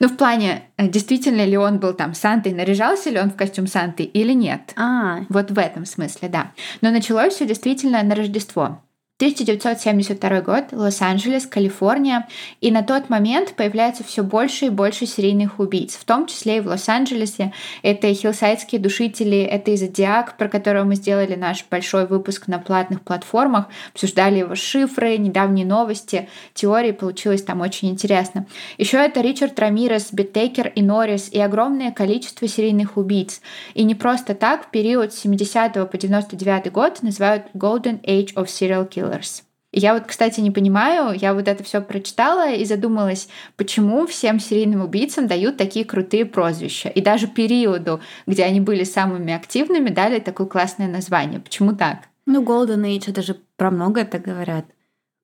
Ну, 0.00 0.08
в 0.08 0.16
плане, 0.16 0.64
э, 0.76 0.88
действительно 0.88 1.44
ли 1.44 1.56
он 1.56 1.78
был 1.78 1.92
там 1.92 2.14
Сантой, 2.14 2.52
наряжался 2.52 3.10
ли 3.10 3.20
он 3.20 3.30
в 3.30 3.36
костюм 3.36 3.68
Санты 3.68 4.02
или 4.02 4.32
нет. 4.32 4.72
А. 4.76 5.20
Вот 5.28 5.52
в 5.52 5.58
этом 5.58 5.84
смысле, 5.84 6.28
да. 6.28 6.52
Но 6.80 6.90
началось 6.90 7.34
все 7.34 7.46
действительно 7.46 8.02
на 8.02 8.16
Рождество. 8.16 8.82
1972 9.20 10.40
год, 10.42 10.66
Лос-Анджелес, 10.70 11.44
Калифорния, 11.44 12.28
и 12.60 12.70
на 12.70 12.84
тот 12.84 13.08
момент 13.08 13.54
появляется 13.56 14.04
все 14.04 14.22
больше 14.22 14.66
и 14.66 14.70
больше 14.70 15.06
серийных 15.06 15.58
убийц, 15.58 15.96
в 15.96 16.04
том 16.04 16.28
числе 16.28 16.58
и 16.58 16.60
в 16.60 16.68
Лос-Анджелесе. 16.68 17.52
Это 17.82 18.14
хиллсайдские 18.14 18.80
душители, 18.80 19.38
это 19.38 19.72
и 19.72 19.76
Зодиак, 19.76 20.36
про 20.36 20.48
которого 20.48 20.84
мы 20.84 20.94
сделали 20.94 21.34
наш 21.34 21.66
большой 21.68 22.06
выпуск 22.06 22.46
на 22.46 22.60
платных 22.60 23.00
платформах, 23.00 23.66
обсуждали 23.92 24.38
его 24.38 24.54
шифры, 24.54 25.16
недавние 25.16 25.66
новости, 25.66 26.28
теории, 26.54 26.92
получилось 26.92 27.42
там 27.42 27.60
очень 27.60 27.88
интересно. 27.90 28.46
Еще 28.76 28.98
это 28.98 29.20
Ричард 29.20 29.58
Рамирес, 29.58 30.12
Биттейкер 30.12 30.68
и 30.68 30.80
Норрис, 30.80 31.28
и 31.28 31.40
огромное 31.40 31.90
количество 31.90 32.46
серийных 32.46 32.96
убийц. 32.96 33.40
И 33.74 33.82
не 33.82 33.96
просто 33.96 34.36
так, 34.36 34.66
в 34.66 34.70
период 34.70 35.12
с 35.12 35.18
70 35.18 35.90
по 35.90 35.98
99 35.98 36.70
год 36.70 37.02
называют 37.02 37.46
Golden 37.52 38.00
Age 38.02 38.34
of 38.34 38.44
Serial 38.44 38.88
Killers 38.88 39.07
Killers. 39.08 39.42
Я 39.70 39.92
вот, 39.92 40.04
кстати, 40.06 40.40
не 40.40 40.50
понимаю, 40.50 41.14
я 41.14 41.34
вот 41.34 41.46
это 41.46 41.62
все 41.62 41.82
прочитала 41.82 42.50
и 42.50 42.64
задумалась, 42.64 43.28
почему 43.56 44.06
всем 44.06 44.40
серийным 44.40 44.80
убийцам 44.80 45.26
дают 45.26 45.58
такие 45.58 45.84
крутые 45.84 46.24
прозвища. 46.24 46.88
И 46.88 47.02
даже 47.02 47.26
периоду, 47.26 48.00
где 48.26 48.44
они 48.44 48.60
были 48.60 48.84
самыми 48.84 49.34
активными, 49.34 49.90
дали 49.90 50.20
такое 50.20 50.46
классное 50.46 50.88
название. 50.88 51.38
Почему 51.38 51.74
так? 51.76 52.08
Ну, 52.24 52.42
Golden 52.42 52.84
Age, 52.84 53.10
это 53.10 53.20
же 53.20 53.36
про 53.56 53.70
многое 53.70 54.06
так 54.06 54.22
говорят. 54.22 54.64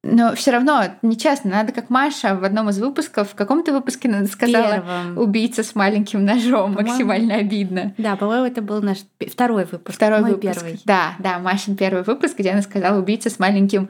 Но 0.06 0.34
все 0.34 0.50
равно 0.50 0.82
нечестно. 1.00 1.50
Надо, 1.50 1.72
как 1.72 1.88
Маша 1.88 2.34
в 2.34 2.44
одном 2.44 2.68
из 2.68 2.78
выпусков, 2.78 3.30
в 3.30 3.34
каком-то 3.34 3.72
выпуске 3.72 4.08
она 4.08 4.26
сказала 4.26 4.74
Первом. 4.74 5.16
убийца 5.18 5.62
с 5.62 5.74
маленьким 5.74 6.24
ножом. 6.26 6.74
По-моему, 6.74 6.88
Максимально 6.90 7.34
обидно. 7.36 7.94
Да, 7.96 8.14
по-моему, 8.16 8.44
это 8.44 8.60
был 8.60 8.82
наш 8.82 8.98
второй 9.32 9.64
выпуск. 9.64 9.96
Второй 9.96 10.20
Мой 10.20 10.32
выпуск. 10.32 10.54
первый. 10.60 10.80
Да, 10.84 11.14
да, 11.20 11.38
Машин 11.38 11.74
первый 11.76 12.02
выпуск, 12.02 12.38
где 12.38 12.50
она 12.50 12.60
сказала 12.60 12.98
убийца 12.98 13.30
с 13.30 13.38
маленьким 13.38 13.88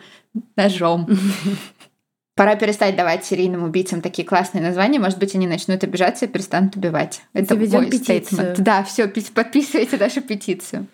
ножом. 0.57 1.09
Пора 2.37 2.57
перестать 2.57 2.97
давать 2.97 3.25
серийным 3.25 3.63
убийцам 3.63 4.01
такие 4.01 4.27
классные 4.27 4.63
названия. 4.63 4.99
Может 4.99 5.19
быть, 5.19 5.35
они 5.37 5.47
начнут 5.47 5.83
обижаться 5.85 6.25
и 6.25 6.29
перестанут 6.29 6.75
убивать. 6.77 7.23
Это 7.33 7.55
Заведём 7.55 7.83
мой 7.83 7.91
петицию. 7.91 8.25
стейтмент. 8.25 8.61
Да, 8.61 8.83
все, 8.83 9.07
подписывайте 9.07 9.97
нашу 9.97 10.21
петицию. 10.21 10.87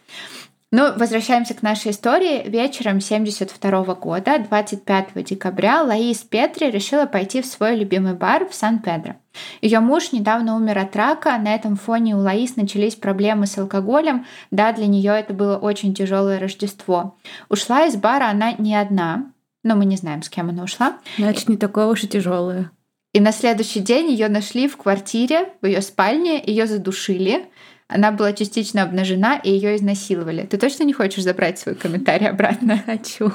Ну, 0.72 0.96
возвращаемся 0.96 1.54
к 1.54 1.62
нашей 1.62 1.90
истории. 1.90 2.48
Вечером 2.48 3.00
72 3.00 3.94
года, 3.96 4.38
25 4.38 5.24
декабря, 5.24 5.82
Лаис 5.82 6.18
Петри 6.18 6.70
решила 6.70 7.06
пойти 7.06 7.42
в 7.42 7.46
свой 7.46 7.74
любимый 7.74 8.14
бар 8.14 8.48
в 8.48 8.54
Сан-Педро. 8.54 9.16
Ее 9.62 9.80
муж 9.80 10.12
недавно 10.12 10.54
умер 10.54 10.78
от 10.78 10.94
рака, 10.94 11.36
на 11.38 11.56
этом 11.56 11.74
фоне 11.74 12.14
у 12.14 12.20
Лаис 12.20 12.54
начались 12.54 12.94
проблемы 12.94 13.46
с 13.46 13.58
алкоголем. 13.58 14.26
Да, 14.52 14.72
для 14.72 14.86
нее 14.86 15.10
это 15.10 15.34
было 15.34 15.56
очень 15.56 15.92
тяжелое 15.92 16.38
Рождество. 16.38 17.16
Ушла 17.48 17.86
из 17.86 17.96
бара 17.96 18.28
она 18.28 18.52
не 18.52 18.76
одна, 18.76 19.32
но 19.64 19.74
мы 19.74 19.86
не 19.86 19.96
знаем, 19.96 20.22
с 20.22 20.28
кем 20.28 20.50
она 20.50 20.62
ушла. 20.62 20.98
Значит, 21.18 21.48
не 21.48 21.56
такое 21.56 21.86
уж 21.86 22.04
и 22.04 22.08
тяжелое. 22.08 22.70
И 23.12 23.18
на 23.18 23.32
следующий 23.32 23.80
день 23.80 24.08
ее 24.10 24.28
нашли 24.28 24.68
в 24.68 24.76
квартире, 24.76 25.52
в 25.62 25.66
ее 25.66 25.82
спальне, 25.82 26.40
ее 26.44 26.68
задушили. 26.68 27.48
Она 27.90 28.12
была 28.12 28.32
частично 28.32 28.82
обнажена, 28.84 29.36
и 29.36 29.50
ее 29.50 29.74
изнасиловали. 29.76 30.46
Ты 30.46 30.58
точно 30.58 30.84
не 30.84 30.92
хочешь 30.92 31.24
забрать 31.24 31.58
свой 31.58 31.74
комментарий 31.74 32.28
обратно? 32.28 32.78
Хочу. 32.86 33.32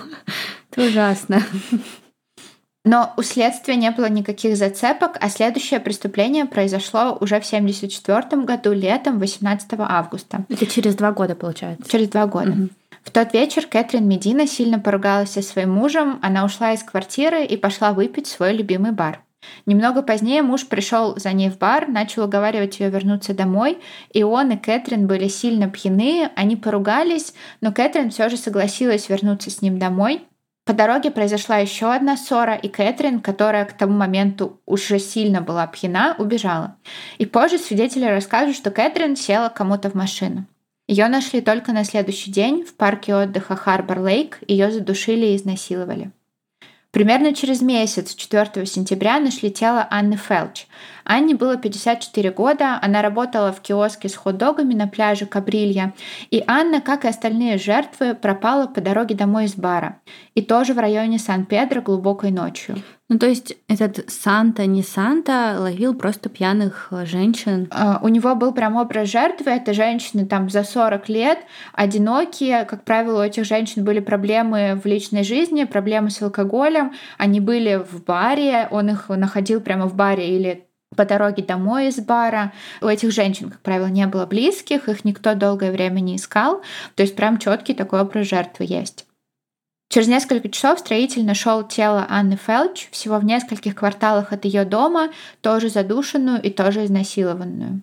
Это 0.71 0.87
ужасно. 0.87 1.43
Но 2.85 3.13
у 3.17 3.23
следствия 3.23 3.75
не 3.75 3.91
было 3.91 4.07
никаких 4.07 4.55
зацепок, 4.55 5.17
а 5.19 5.27
следующее 5.29 5.79
преступление 5.79 6.45
произошло 6.45 7.17
уже 7.19 7.41
в 7.41 7.45
1974 7.45 8.43
году, 8.43 8.71
летом 8.71 9.19
18 9.19 9.67
августа. 9.79 10.45
Это 10.49 10.65
через 10.67 10.95
два 10.95 11.11
года, 11.11 11.35
получается. 11.35 11.89
Через 11.89 12.09
два 12.09 12.27
года. 12.27 12.51
Мгм. 12.51 12.69
В 13.03 13.11
тот 13.11 13.33
вечер 13.33 13.67
Кэтрин 13.67 14.07
Медина 14.07 14.47
сильно 14.47 14.79
поругалась 14.79 15.31
со 15.31 15.41
своим 15.41 15.71
мужем. 15.71 16.19
Она 16.21 16.45
ушла 16.45 16.73
из 16.73 16.83
квартиры 16.83 17.43
и 17.43 17.57
пошла 17.57 17.91
выпить 17.91 18.27
в 18.27 18.31
свой 18.31 18.53
любимый 18.53 18.91
бар. 18.91 19.19
Немного 19.65 20.01
позднее 20.01 20.41
муж 20.41 20.67
пришел 20.67 21.17
за 21.17 21.31
ней 21.33 21.49
в 21.49 21.57
бар, 21.57 21.87
начал 21.87 22.25
уговаривать 22.25 22.79
ее 22.79 22.89
вернуться 22.89 23.33
домой, 23.33 23.79
и 24.13 24.23
он 24.23 24.51
и 24.51 24.57
Кэтрин 24.57 25.07
были 25.07 25.27
сильно 25.27 25.69
пьяны, 25.69 26.29
они 26.35 26.55
поругались, 26.55 27.33
но 27.61 27.71
Кэтрин 27.71 28.11
все 28.11 28.29
же 28.29 28.37
согласилась 28.37 29.09
вернуться 29.09 29.49
с 29.49 29.61
ним 29.61 29.79
домой. 29.79 30.21
По 30.65 30.73
дороге 30.73 31.11
произошла 31.11 31.57
еще 31.57 31.93
одна 31.93 32.17
ссора, 32.17 32.55
и 32.55 32.67
Кэтрин, 32.67 33.19
которая 33.19 33.65
к 33.65 33.73
тому 33.73 33.93
моменту 33.93 34.59
уже 34.65 34.97
сильно 34.97 35.41
была 35.41 35.67
пьяна, 35.67 36.15
убежала. 36.17 36.77
И 37.19 37.27
позже 37.27 37.59
свидетели 37.59 38.05
расскажут, 38.05 38.55
что 38.55 38.71
Кэтрин 38.71 39.15
села 39.15 39.49
кому-то 39.49 39.91
в 39.91 39.93
машину. 39.93 40.45
Ее 40.87 41.07
нашли 41.07 41.41
только 41.41 41.71
на 41.71 41.83
следующий 41.83 42.31
день 42.31 42.63
в 42.63 42.75
парке 42.75 43.15
отдыха 43.15 43.55
Харбор 43.55 43.99
Лейк, 43.99 44.39
ее 44.47 44.71
задушили 44.71 45.27
и 45.27 45.35
изнасиловали. 45.35 46.11
Примерно 46.95 47.33
через 47.33 47.61
месяц, 47.61 48.15
4 48.15 48.65
сентября, 48.65 49.19
нашли 49.19 49.51
тело 49.51 49.85
Анны 49.91 50.15
Фелч. 50.15 50.65
Анне 51.03 51.35
было 51.35 51.57
54 51.57 52.31
года, 52.31 52.79
она 52.81 53.01
работала 53.01 53.51
в 53.51 53.59
киоске 53.59 54.07
с 54.07 54.15
хот-догами 54.15 54.73
на 54.75 54.87
пляже 54.87 55.25
Кабрилья, 55.25 55.91
и 56.31 56.41
Анна, 56.47 56.79
как 56.79 57.03
и 57.03 57.09
остальные 57.09 57.57
жертвы, 57.57 58.15
пропала 58.15 58.67
по 58.67 58.79
дороге 58.79 59.13
домой 59.13 59.43
из 59.43 59.55
бара, 59.55 59.99
и 60.35 60.41
тоже 60.41 60.73
в 60.73 60.79
районе 60.79 61.19
Сан-Педро 61.19 61.81
глубокой 61.81 62.31
ночью. 62.31 62.81
Ну, 63.07 63.19
то 63.19 63.27
есть 63.27 63.55
этот 63.67 64.09
Санта, 64.09 64.65
не 64.65 64.81
Санта, 64.81 65.57
ловил 65.59 65.93
просто 65.93 66.27
пьяных 66.27 66.87
э, 66.89 67.05
женщин. 67.05 67.65
Uh, 67.69 67.99
у 68.01 68.07
него 68.07 68.33
был 68.33 68.51
прям 68.51 68.77
образ 68.77 69.09
жертвы. 69.09 69.51
Это 69.51 69.73
женщины 69.73 70.25
там 70.25 70.49
за 70.49 70.63
40 70.63 71.07
лет, 71.09 71.37
одинокие. 71.73 72.65
Как 72.65 72.83
правило, 72.83 73.21
у 73.21 73.23
этих 73.23 73.45
женщин 73.45 73.83
были 73.83 73.99
проблемы 73.99 74.81
в 74.83 74.87
личной 74.87 75.23
жизни, 75.23 75.65
проблемы 75.65 76.09
с 76.09 76.19
алкоголем. 76.23 76.93
Они 77.19 77.39
были 77.39 77.75
в 77.75 78.03
баре, 78.03 78.67
он 78.71 78.89
их 78.89 79.09
находил 79.09 79.61
прямо 79.61 79.85
в 79.85 79.93
баре 79.93 80.27
или 80.35 80.65
по 80.95 81.05
дороге 81.05 81.43
домой 81.43 81.89
из 81.89 81.99
бара. 81.99 82.53
У 82.81 82.87
этих 82.87 83.11
женщин, 83.11 83.51
как 83.51 83.59
правило, 83.59 83.87
не 83.87 84.07
было 84.07 84.25
близких, 84.25 84.89
их 84.89 85.05
никто 85.05 85.35
долгое 85.35 85.71
время 85.71 85.99
не 85.99 86.15
искал. 86.15 86.63
То 86.95 87.03
есть 87.03 87.15
прям 87.15 87.37
четкий 87.37 87.75
такой 87.75 88.01
образ 88.01 88.27
жертвы 88.27 88.65
есть. 88.67 89.04
Через 89.95 90.09
несколько 90.09 90.49
часов 90.49 90.79
строитель 90.79 91.23
нашел 91.23 91.63
тело 91.63 92.05
Анны 92.09 92.35
Фелч 92.35 92.89
всего 92.91 93.17
в 93.17 93.23
нескольких 93.23 93.75
кварталах 93.75 94.33
от 94.33 94.43
ее 94.43 94.65
дома, 94.65 95.13
тоже 95.39 95.69
задушенную 95.69 96.41
и 96.41 96.49
тоже 96.49 96.83
изнасилованную. 96.83 97.79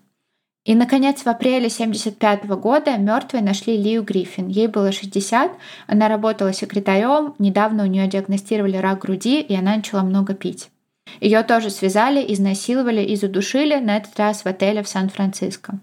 И, 0.66 0.74
наконец, 0.74 1.22
в 1.22 1.26
апреле 1.26 1.68
1975 1.68 2.44
года 2.60 2.98
мертвой 2.98 3.40
нашли 3.40 3.78
Лию 3.78 4.02
Гриффин. 4.02 4.48
Ей 4.48 4.66
было 4.66 4.92
60, 4.92 5.52
она 5.86 6.08
работала 6.08 6.52
секретарем, 6.52 7.34
недавно 7.38 7.84
у 7.84 7.86
нее 7.86 8.06
диагностировали 8.08 8.76
рак 8.76 8.98
груди, 8.98 9.40
и 9.40 9.54
она 9.54 9.76
начала 9.76 10.02
много 10.02 10.34
пить. 10.34 10.68
Ее 11.18 11.42
тоже 11.42 11.70
связали, 11.70 12.22
изнасиловали 12.30 13.00
и 13.00 13.16
задушили, 13.16 13.76
на 13.76 13.96
этот 13.96 14.18
раз 14.18 14.44
в 14.44 14.46
отеле 14.46 14.82
в 14.82 14.88
Сан-Франциско. 14.88 15.78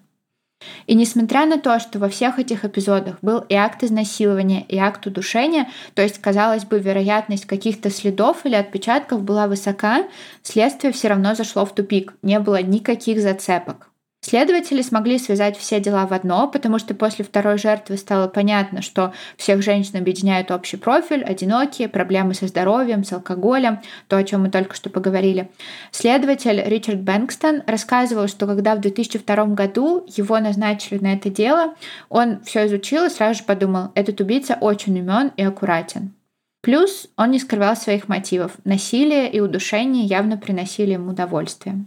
И 0.87 0.95
несмотря 0.95 1.45
на 1.45 1.57
то, 1.57 1.79
что 1.79 1.99
во 1.99 2.09
всех 2.09 2.39
этих 2.39 2.65
эпизодах 2.65 3.17
был 3.21 3.39
и 3.47 3.55
акт 3.55 3.83
изнасилования, 3.83 4.65
и 4.67 4.77
акт 4.77 5.05
удушения, 5.05 5.69
то 5.93 6.01
есть, 6.01 6.19
казалось 6.19 6.65
бы, 6.65 6.79
вероятность 6.79 7.45
каких-то 7.45 7.89
следов 7.89 8.45
или 8.45 8.55
отпечатков 8.55 9.23
была 9.23 9.47
высока, 9.47 10.07
следствие 10.43 10.91
все 10.91 11.09
равно 11.09 11.35
зашло 11.35 11.65
в 11.65 11.73
тупик, 11.73 12.13
не 12.21 12.39
было 12.39 12.61
никаких 12.61 13.21
зацепок. 13.21 13.88
Следователи 14.21 14.81
смогли 14.81 15.17
связать 15.17 15.57
все 15.57 15.79
дела 15.79 16.05
в 16.05 16.11
одно, 16.13 16.49
потому 16.49 16.77
что 16.77 16.93
после 16.93 17.23
второй 17.23 17.57
жертвы 17.57 17.95
стало 17.95 18.27
понятно, 18.27 18.81
что 18.81 19.13
всех 19.37 19.61
женщин 19.61 19.97
объединяет 19.97 20.51
общий 20.51 20.75
профиль, 20.75 21.23
одинокие, 21.23 21.87
проблемы 21.87 22.33
со 22.33 22.47
здоровьем, 22.47 23.05
с 23.05 23.13
алкоголем, 23.13 23.79
то, 24.09 24.17
о 24.17 24.23
чем 24.25 24.41
мы 24.41 24.49
только 24.49 24.75
что 24.75 24.89
поговорили. 24.89 25.49
Следователь 25.91 26.61
Ричард 26.65 26.99
Бэнкстон 26.99 27.63
рассказывал, 27.65 28.27
что 28.27 28.45
когда 28.45 28.75
в 28.75 28.81
2002 28.81 29.45
году 29.45 30.05
его 30.07 30.37
назначили 30.39 30.99
на 30.99 31.13
это 31.13 31.29
дело, 31.29 31.75
он 32.09 32.41
все 32.43 32.67
изучил 32.67 33.05
и 33.05 33.09
сразу 33.09 33.39
же 33.39 33.45
подумал, 33.45 33.91
этот 33.95 34.19
убийца 34.19 34.57
очень 34.59 34.99
умен 34.99 35.31
и 35.37 35.43
аккуратен. 35.43 36.13
Плюс 36.61 37.07
он 37.15 37.31
не 37.31 37.39
скрывал 37.39 37.77
своих 37.77 38.09
мотивов. 38.09 38.57
Насилие 38.65 39.31
и 39.31 39.39
удушение 39.39 40.03
явно 40.03 40.37
приносили 40.37 40.91
ему 40.91 41.11
удовольствие. 41.11 41.85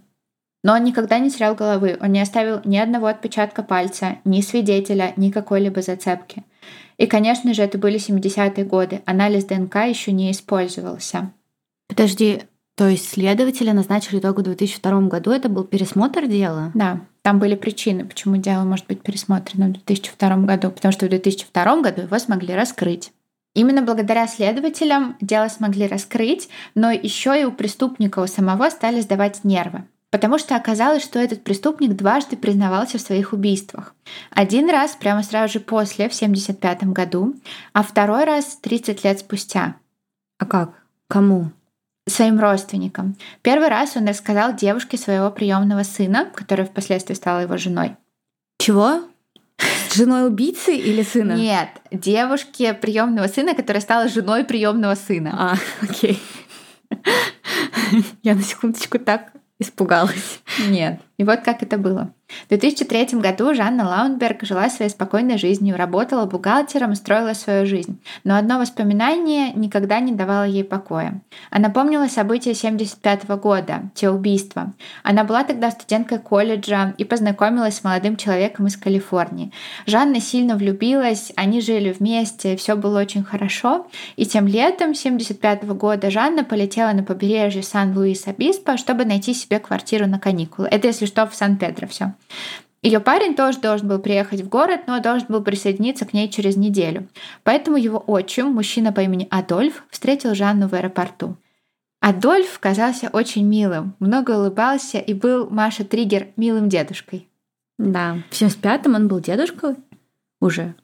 Но 0.62 0.75
он 0.75 0.85
никогда 0.85 1.18
не 1.18 1.31
терял 1.31 1.55
головы, 1.55 1.98
он 2.01 2.12
не 2.12 2.20
оставил 2.20 2.61
ни 2.64 2.77
одного 2.77 3.07
отпечатка 3.07 3.62
пальца, 3.62 4.18
ни 4.25 4.40
свидетеля, 4.40 5.12
ни 5.16 5.31
какой-либо 5.31 5.83
зацепки. 5.83 6.44
И, 6.98 7.07
конечно 7.07 7.53
же, 7.53 7.62
это 7.62 7.79
были 7.79 7.98
70-е 7.98 8.64
годы, 8.64 9.03
анализ 9.07 9.44
ДНК 9.44 9.77
еще 9.87 10.12
не 10.12 10.31
использовался. 10.31 11.33
Подожди, 11.88 12.42
то 12.77 12.88
есть 12.88 13.09
следователя 13.09 13.72
назначили 13.72 14.20
только 14.20 14.40
в 14.40 14.44
2002 14.44 15.01
году, 15.03 15.31
это 15.31 15.48
был 15.48 15.64
пересмотр 15.64 16.27
дела? 16.27 16.70
Да, 16.75 17.01
там 17.22 17.38
были 17.38 17.55
причины, 17.55 18.05
почему 18.05 18.37
дело 18.37 18.64
может 18.64 18.87
быть 18.87 19.03
пересмотрено 19.03 19.66
в 19.66 19.72
2002 19.72 20.37
году, 20.38 20.70
потому 20.70 20.92
что 20.92 21.07
в 21.07 21.09
2002 21.09 21.81
году 21.81 22.03
его 22.03 22.18
смогли 22.18 22.55
раскрыть. 22.55 23.12
Именно 23.55 23.83
благодаря 23.83 24.27
следователям 24.27 25.16
дело 25.20 25.48
смогли 25.48 25.87
раскрыть, 25.87 26.48
но 26.75 26.90
еще 26.90 27.38
и 27.38 27.44
у 27.44 27.53
преступника 27.53 28.20
у 28.20 28.27
самого 28.27 28.70
стали 28.70 29.01
сдавать 29.01 29.44
нервы. 29.44 29.85
Потому 30.12 30.37
что 30.38 30.57
оказалось, 30.57 31.03
что 31.03 31.18
этот 31.18 31.42
преступник 31.42 31.96
дважды 31.96 32.37
признавался 32.37 32.98
в 32.98 33.01
своих 33.01 33.33
убийствах. 33.33 33.94
Один 34.31 34.68
раз 34.68 34.94
прямо 34.94 35.22
сразу 35.22 35.55
же 35.55 35.61
после, 35.61 36.11
в 36.11 36.14
1975 36.14 36.85
году, 36.92 37.35
а 37.72 37.83
второй 37.83 38.25
раз 38.25 38.59
30 38.61 39.03
лет 39.05 39.20
спустя. 39.20 39.77
А 40.38 40.44
как? 40.44 40.75
Кому? 41.09 41.51
Своим 42.07 42.38
родственникам. 42.38 43.16
Первый 43.40 43.68
раз 43.68 43.96
он 43.96 44.07
рассказал 44.07 44.55
девушке 44.55 44.98
своего 44.98 45.31
приемного 45.31 45.83
сына, 45.83 46.31
которая 46.35 46.66
впоследствии 46.66 47.14
стала 47.14 47.40
его 47.40 47.57
женой. 47.57 47.96
Чего? 48.59 49.05
С 49.57 49.94
женой 49.94 50.27
убийцы 50.27 50.77
или 50.77 51.03
сына? 51.03 51.33
Нет, 51.33 51.70
девушке 51.90 52.75
приемного 52.75 53.29
сына, 53.29 53.55
которая 53.55 53.81
стала 53.81 54.09
женой 54.09 54.44
приемного 54.44 54.94
сына. 54.94 55.31
А, 55.38 55.57
окей. 55.81 56.20
Я 58.22 58.35
на 58.35 58.42
секундочку 58.42 58.98
так 58.98 59.33
испугалась. 59.62 60.40
Нет. 60.68 61.01
И 61.18 61.25
вот 61.25 61.40
как 61.40 61.62
это 61.62 61.79
было. 61.79 62.12
В 62.46 62.48
2003 62.48 63.18
году 63.20 63.55
Жанна 63.55 63.85
Лаунберг 63.85 64.42
жила 64.42 64.68
своей 64.70 64.90
спокойной 64.90 65.38
жизнью, 65.38 65.77
работала 65.77 66.25
бухгалтером, 66.27 66.94
строила 66.94 67.35
свою 67.35 67.66
жизнь. 67.66 68.01
Но 68.25 68.37
одно 68.37 68.59
воспоминание 68.59 69.53
никогда 69.53 70.01
не 70.01 70.12
давало 70.12 70.44
ей 70.44 70.64
покоя. 70.64 71.20
Она 71.51 71.68
помнила 71.68 72.07
события 72.09 72.55
75 72.55 73.29
года, 73.38 73.90
те 73.94 74.11
убийства. 74.11 74.72
Она 75.03 75.25
была 75.25 75.44
тогда 75.44 75.70
студенткой 75.70 76.18
колледжа 76.18 76.94
и 76.98 77.05
познакомилась 77.05 77.77
с 77.77 77.85
молодым 77.85 78.16
человеком 78.16 78.66
из 78.66 78.77
Калифорнии. 78.77 79.53
Жанна 79.87 80.20
сильно 80.20 80.57
влюбилась, 80.57 81.33
они 81.37 81.61
жили 81.61 81.92
вместе, 81.92 82.57
все 82.57 82.77
было 82.77 83.01
очень 83.01 83.25
хорошо. 83.25 83.87
И 84.16 84.27
тем 84.27 84.46
летом 84.46 84.94
75 84.94 85.64
года 85.64 86.11
Жанна 86.11 86.44
полетела 86.44 86.92
на 86.92 87.03
побережье 87.03 87.62
Сан-Луис-Обиспо, 87.62 88.77
чтобы 88.77 89.05
найти 89.05 89.35
себе 89.35 89.59
квартиру 89.59 90.07
на 90.07 90.18
каникулы. 90.18 90.68
Это, 90.68 90.88
если 90.88 91.02
что, 91.07 91.27
в 91.27 91.35
Сан-Педро 91.35 91.87
все. 91.87 92.15
Ее 92.83 92.99
парень 92.99 93.37
тоже 93.37 93.61
должен 93.61 93.87
был 93.87 94.01
приехать 94.01 94.41
в 94.41 94.49
город, 94.49 94.83
но 94.88 95.01
должен 95.01 95.29
был 95.29 95.43
присоединиться 95.43 96.05
к 96.05 96.12
ней 96.12 96.29
через 96.29 96.57
неделю. 96.57 97.09
Поэтому 97.45 97.77
его 97.77 98.03
отчим, 98.07 98.49
мужчина 98.49 98.93
по 98.93 99.01
имени 99.01 99.29
Адольф, 99.31 99.85
встретил 99.91 100.35
Жанну 100.35 100.67
в 100.67 100.75
аэропорту. 100.75 101.37
Адольф 102.01 102.59
казался 102.59 103.09
очень 103.12 103.47
милым, 103.47 103.95
много 104.01 104.33
улыбался 104.33 104.99
и 104.99 105.15
был 105.15 105.49
Маша 105.49 105.85
Триггер 105.85 106.29
милым 106.37 106.69
дедушкой. 106.69 107.29
Да, 107.79 108.19
в 108.31 108.35
75-м 108.35 108.97
он 108.97 109.07
был 109.07 109.21
дедушкой 109.21 109.77
уже. 110.41 110.75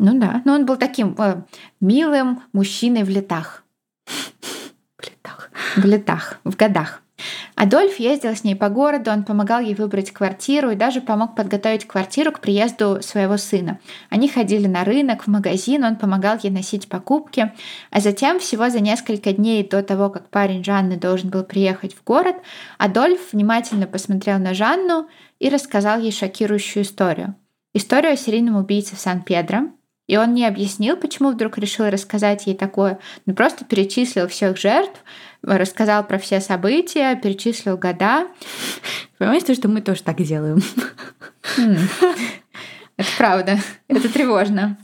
Ну 0.00 0.18
да, 0.18 0.42
но 0.44 0.54
он 0.54 0.66
был 0.66 0.76
таким 0.76 1.14
э, 1.18 1.42
милым 1.80 2.42
мужчиной 2.52 3.04
в 3.04 3.08
летах. 3.08 3.62
В 4.98 5.04
летах. 5.04 5.50
В 5.76 5.84
летах, 5.84 6.40
в 6.42 6.56
годах. 6.56 7.03
Адольф 7.56 8.00
ездил 8.00 8.34
с 8.34 8.42
ней 8.42 8.56
по 8.56 8.68
городу, 8.68 9.10
он 9.10 9.22
помогал 9.22 9.60
ей 9.60 9.74
выбрать 9.74 10.10
квартиру 10.10 10.70
и 10.70 10.76
даже 10.76 11.00
помог 11.00 11.36
подготовить 11.36 11.86
квартиру 11.86 12.32
к 12.32 12.40
приезду 12.40 13.00
своего 13.00 13.36
сына. 13.36 13.78
Они 14.10 14.28
ходили 14.28 14.66
на 14.66 14.84
рынок, 14.84 15.24
в 15.24 15.26
магазин, 15.28 15.84
он 15.84 15.96
помогал 15.96 16.38
ей 16.42 16.50
носить 16.50 16.88
покупки. 16.88 17.52
А 17.90 18.00
затем, 18.00 18.40
всего 18.40 18.70
за 18.70 18.80
несколько 18.80 19.32
дней 19.32 19.66
до 19.66 19.82
того, 19.82 20.10
как 20.10 20.30
парень 20.30 20.64
Жанны 20.64 20.96
должен 20.96 21.30
был 21.30 21.44
приехать 21.44 21.94
в 21.94 22.02
город, 22.02 22.36
Адольф 22.78 23.32
внимательно 23.32 23.86
посмотрел 23.86 24.38
на 24.38 24.52
Жанну 24.52 25.08
и 25.38 25.48
рассказал 25.48 26.00
ей 26.00 26.12
шокирующую 26.12 26.82
историю. 26.82 27.36
Историю 27.72 28.12
о 28.12 28.16
серийном 28.16 28.56
убийце 28.56 28.96
в 28.96 29.00
Сан-Педро, 29.00 29.70
и 30.06 30.16
он 30.16 30.34
не 30.34 30.46
объяснил, 30.46 30.96
почему 30.96 31.30
вдруг 31.30 31.56
решил 31.56 31.88
рассказать 31.88 32.46
ей 32.46 32.54
такое, 32.54 32.98
но 33.24 33.34
просто 33.34 33.64
перечислил 33.64 34.28
всех 34.28 34.58
жертв, 34.58 35.02
рассказал 35.46 36.04
про 36.06 36.18
все 36.18 36.40
события, 36.40 37.14
перечислил 37.16 37.76
года. 37.76 38.26
Понимаете, 39.18 39.54
что 39.54 39.68
мы 39.68 39.80
тоже 39.80 40.02
так 40.02 40.20
делаем? 40.22 40.62
Это 42.96 43.08
правда, 43.18 43.58
это 43.88 44.08
тревожно. 44.08 44.78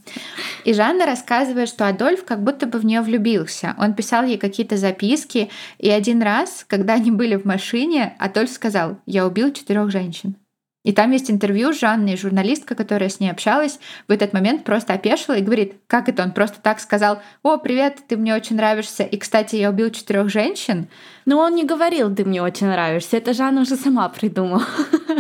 И 0.64 0.74
Жанна 0.74 1.06
рассказывает, 1.06 1.68
что 1.68 1.86
Адольф 1.86 2.24
как 2.24 2.42
будто 2.42 2.66
бы 2.66 2.78
в 2.78 2.84
нее 2.84 3.02
влюбился. 3.02 3.76
Он 3.78 3.94
писал 3.94 4.24
ей 4.24 4.36
какие-то 4.36 4.76
записки, 4.76 5.48
и 5.78 5.88
один 5.88 6.20
раз, 6.20 6.64
когда 6.66 6.94
они 6.94 7.12
были 7.12 7.36
в 7.36 7.44
машине, 7.44 8.16
Адольф 8.18 8.50
сказал, 8.50 8.98
я 9.06 9.26
убил 9.26 9.52
четырех 9.52 9.90
женщин. 9.90 10.34
И 10.82 10.92
там 10.92 11.10
есть 11.10 11.30
интервью 11.30 11.74
с 11.74 11.80
Жанной, 11.80 12.16
журналистка, 12.16 12.74
которая 12.74 13.10
с 13.10 13.20
ней 13.20 13.30
общалась, 13.30 13.78
в 14.08 14.12
этот 14.12 14.32
момент 14.32 14.64
просто 14.64 14.94
опешила 14.94 15.34
и 15.36 15.42
говорит, 15.42 15.74
как 15.86 16.08
это 16.08 16.22
он 16.22 16.32
просто 16.32 16.58
так 16.62 16.80
сказал, 16.80 17.20
о, 17.42 17.58
привет, 17.58 17.98
ты 18.08 18.16
мне 18.16 18.34
очень 18.34 18.56
нравишься, 18.56 19.02
и, 19.02 19.18
кстати, 19.18 19.56
я 19.56 19.68
убил 19.68 19.90
четырех 19.90 20.30
женщин. 20.30 20.88
Но 21.26 21.38
он 21.38 21.54
не 21.54 21.66
говорил, 21.66 22.14
ты 22.14 22.24
мне 22.24 22.42
очень 22.42 22.66
нравишься, 22.66 23.18
это 23.18 23.34
Жанна 23.34 23.60
уже 23.60 23.76
сама 23.76 24.08
придумала. 24.08 24.64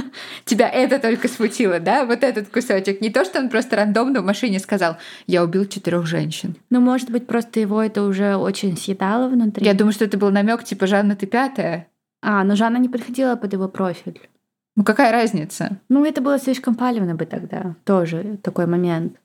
Тебя 0.46 0.68
это 0.68 0.98
только 0.98 1.28
смутило, 1.28 1.78
да? 1.78 2.06
Вот 2.06 2.24
этот 2.24 2.48
кусочек. 2.48 3.02
Не 3.02 3.10
то, 3.10 3.24
что 3.26 3.38
он 3.38 3.50
просто 3.50 3.76
рандомно 3.76 4.22
в 4.22 4.24
машине 4.24 4.60
сказал, 4.60 4.96
я 5.26 5.44
убил 5.44 5.66
четырех 5.66 6.06
женщин. 6.06 6.56
Ну, 6.70 6.80
может 6.80 7.10
быть, 7.10 7.26
просто 7.26 7.60
его 7.60 7.82
это 7.82 8.02
уже 8.02 8.36
очень 8.36 8.78
съедало 8.78 9.28
внутри. 9.28 9.66
Я 9.66 9.74
думаю, 9.74 9.92
что 9.92 10.06
это 10.06 10.16
был 10.16 10.30
намек 10.30 10.64
типа 10.64 10.86
Жанна, 10.86 11.16
ты 11.16 11.26
пятая. 11.26 11.88
А, 12.22 12.44
но 12.44 12.56
Жанна 12.56 12.78
не 12.78 12.88
подходила 12.88 13.36
под 13.36 13.52
его 13.52 13.68
профиль. 13.68 14.20
Ну 14.76 14.84
какая 14.84 15.12
разница? 15.12 15.80
Ну 15.88 16.04
это 16.04 16.20
было 16.20 16.38
слишком 16.38 16.74
палевно 16.74 17.14
бы 17.14 17.26
тогда. 17.26 17.76
Тоже 17.84 18.38
такой 18.42 18.66
момент. 18.66 19.16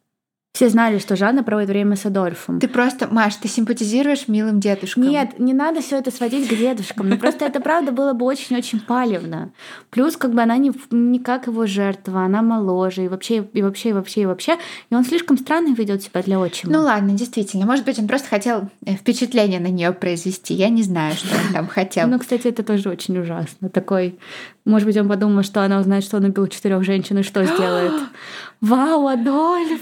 Все 0.55 0.69
знали, 0.69 0.99
что 0.99 1.17
Жанна 1.17 1.43
проводит 1.43 1.67
время 1.67 1.97
с 1.97 2.05
Адольфом. 2.05 2.61
Ты 2.61 2.69
просто, 2.69 3.09
Маш, 3.11 3.35
ты 3.35 3.49
симпатизируешь 3.49 4.29
милым 4.29 4.61
дедушкам. 4.61 5.03
Нет, 5.03 5.37
не 5.37 5.53
надо 5.53 5.81
все 5.81 5.97
это 5.97 6.11
сводить 6.11 6.47
к 6.47 6.55
дедушкам. 6.55 7.09
Ну 7.09 7.17
просто 7.17 7.43
это 7.43 7.59
правда 7.59 7.91
было 7.91 8.13
бы 8.13 8.25
очень-очень 8.25 8.79
палевно. 8.79 9.51
Плюс 9.89 10.15
как 10.15 10.33
бы 10.33 10.41
она 10.41 10.55
не, 10.55 10.71
не 10.91 11.19
как 11.19 11.47
его 11.47 11.65
жертва, 11.65 12.23
она 12.23 12.41
моложе 12.41 13.03
и 13.03 13.09
вообще, 13.09 13.45
и 13.51 13.61
вообще, 13.61 13.89
и 13.89 13.91
вообще, 13.91 14.21
и 14.21 14.25
вообще. 14.25 14.57
И 14.89 14.95
он 14.95 15.03
слишком 15.03 15.37
странно 15.37 15.75
ведет 15.75 16.03
себя 16.03 16.23
для 16.23 16.39
отчима. 16.39 16.71
Ну 16.71 16.83
ладно, 16.83 17.11
действительно. 17.11 17.65
Может 17.65 17.83
быть, 17.83 17.99
он 17.99 18.07
просто 18.07 18.29
хотел 18.29 18.69
э, 18.85 18.95
впечатление 18.95 19.59
на 19.59 19.67
нее 19.67 19.91
произвести. 19.91 20.53
Я 20.53 20.69
не 20.69 20.83
знаю, 20.83 21.15
что 21.15 21.35
он 21.35 21.51
там 21.51 21.67
хотел. 21.67 22.07
Ну, 22.07 22.17
кстати, 22.17 22.47
это 22.47 22.63
тоже 22.63 22.87
очень 22.87 23.17
ужасно. 23.19 23.67
Такой, 23.67 24.17
может 24.63 24.87
быть, 24.87 24.95
он 24.95 25.09
подумал, 25.09 25.43
что 25.43 25.65
она 25.65 25.81
узнает, 25.81 26.05
что 26.05 26.15
он 26.15 26.23
убил 26.23 26.47
четырех 26.47 26.81
женщин 26.85 27.17
и 27.17 27.23
что 27.23 27.43
сделает. 27.43 27.91
Вау, 28.61 29.07
Адольф! 29.07 29.81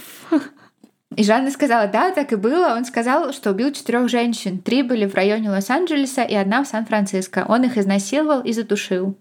И 1.15 1.23
Жанна 1.23 1.51
сказала, 1.51 1.87
да, 1.87 2.11
так 2.11 2.31
и 2.33 2.35
было. 2.35 2.75
Он 2.75 2.85
сказал, 2.85 3.33
что 3.33 3.51
убил 3.51 3.71
четырех 3.71 4.09
женщин. 4.09 4.59
Три 4.59 4.83
были 4.83 5.05
в 5.05 5.15
районе 5.15 5.49
Лос-Анджелеса 5.49 6.23
и 6.23 6.35
одна 6.35 6.63
в 6.63 6.67
Сан-Франциско. 6.67 7.45
Он 7.47 7.63
их 7.63 7.77
изнасиловал 7.77 8.41
и 8.41 8.51
задушил. 8.53 9.15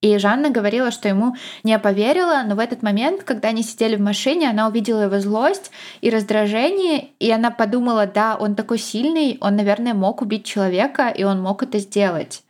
И 0.00 0.16
Жанна 0.18 0.50
говорила, 0.50 0.92
что 0.92 1.08
ему 1.08 1.34
не 1.64 1.76
поверила, 1.78 2.44
но 2.46 2.54
в 2.54 2.60
этот 2.60 2.82
момент, 2.82 3.24
когда 3.24 3.48
они 3.48 3.64
сидели 3.64 3.96
в 3.96 4.00
машине, 4.00 4.48
она 4.48 4.68
увидела 4.68 5.02
его 5.02 5.18
злость 5.18 5.72
и 6.00 6.08
раздражение, 6.08 7.08
и 7.18 7.30
она 7.32 7.50
подумала, 7.50 8.06
да, 8.06 8.36
он 8.36 8.54
такой 8.54 8.78
сильный, 8.78 9.38
он, 9.40 9.56
наверное, 9.56 9.94
мог 9.94 10.22
убить 10.22 10.44
человека, 10.44 11.08
и 11.08 11.24
он 11.24 11.42
мог 11.42 11.64
это 11.64 11.78
сделать. 11.78 12.44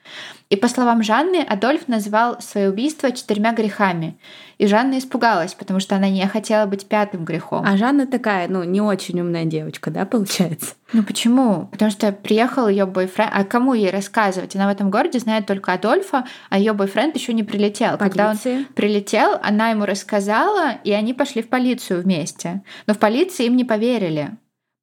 И 0.50 0.56
по 0.56 0.66
словам 0.68 1.02
Жанны, 1.02 1.44
Адольф 1.46 1.88
назвал 1.88 2.40
свое 2.40 2.70
убийство 2.70 3.12
четырьмя 3.12 3.52
грехами. 3.52 4.18
И 4.56 4.66
Жанна 4.66 4.98
испугалась, 4.98 5.52
потому 5.52 5.78
что 5.78 5.94
она 5.94 6.08
не 6.08 6.26
хотела 6.26 6.64
быть 6.64 6.87
пятым 6.87 7.26
грехом. 7.26 7.64
А 7.66 7.76
Жанна 7.76 8.06
такая, 8.06 8.48
ну, 8.48 8.64
не 8.64 8.80
очень 8.80 9.20
умная 9.20 9.44
девочка, 9.44 9.90
да, 9.90 10.06
получается? 10.06 10.74
Ну 10.94 11.02
почему? 11.02 11.68
Потому 11.70 11.90
что 11.90 12.12
приехал 12.12 12.66
ее 12.66 12.87
бойфренд. 12.87 13.30
А 13.34 13.44
кому 13.44 13.74
ей 13.74 13.90
рассказывать? 13.90 14.56
Она 14.56 14.68
в 14.68 14.72
этом 14.72 14.90
городе 14.90 15.18
знает 15.18 15.44
только 15.44 15.74
Адольфа, 15.74 16.24
а 16.48 16.58
ее 16.58 16.72
бойфренд 16.72 17.14
еще 17.14 17.34
не 17.34 17.44
прилетел. 17.44 17.98
Полиции. 17.98 18.08
Когда 18.08 18.30
он 18.30 18.64
прилетел, 18.74 19.38
она 19.42 19.68
ему 19.68 19.84
рассказала, 19.84 20.72
и 20.82 20.92
они 20.92 21.12
пошли 21.12 21.42
в 21.42 21.48
полицию 21.48 22.02
вместе. 22.02 22.62
Но 22.87 22.94
в 22.94 22.98
полиции 22.98 23.44
им 23.44 23.56
не 23.56 23.64
поверили. 23.64 24.30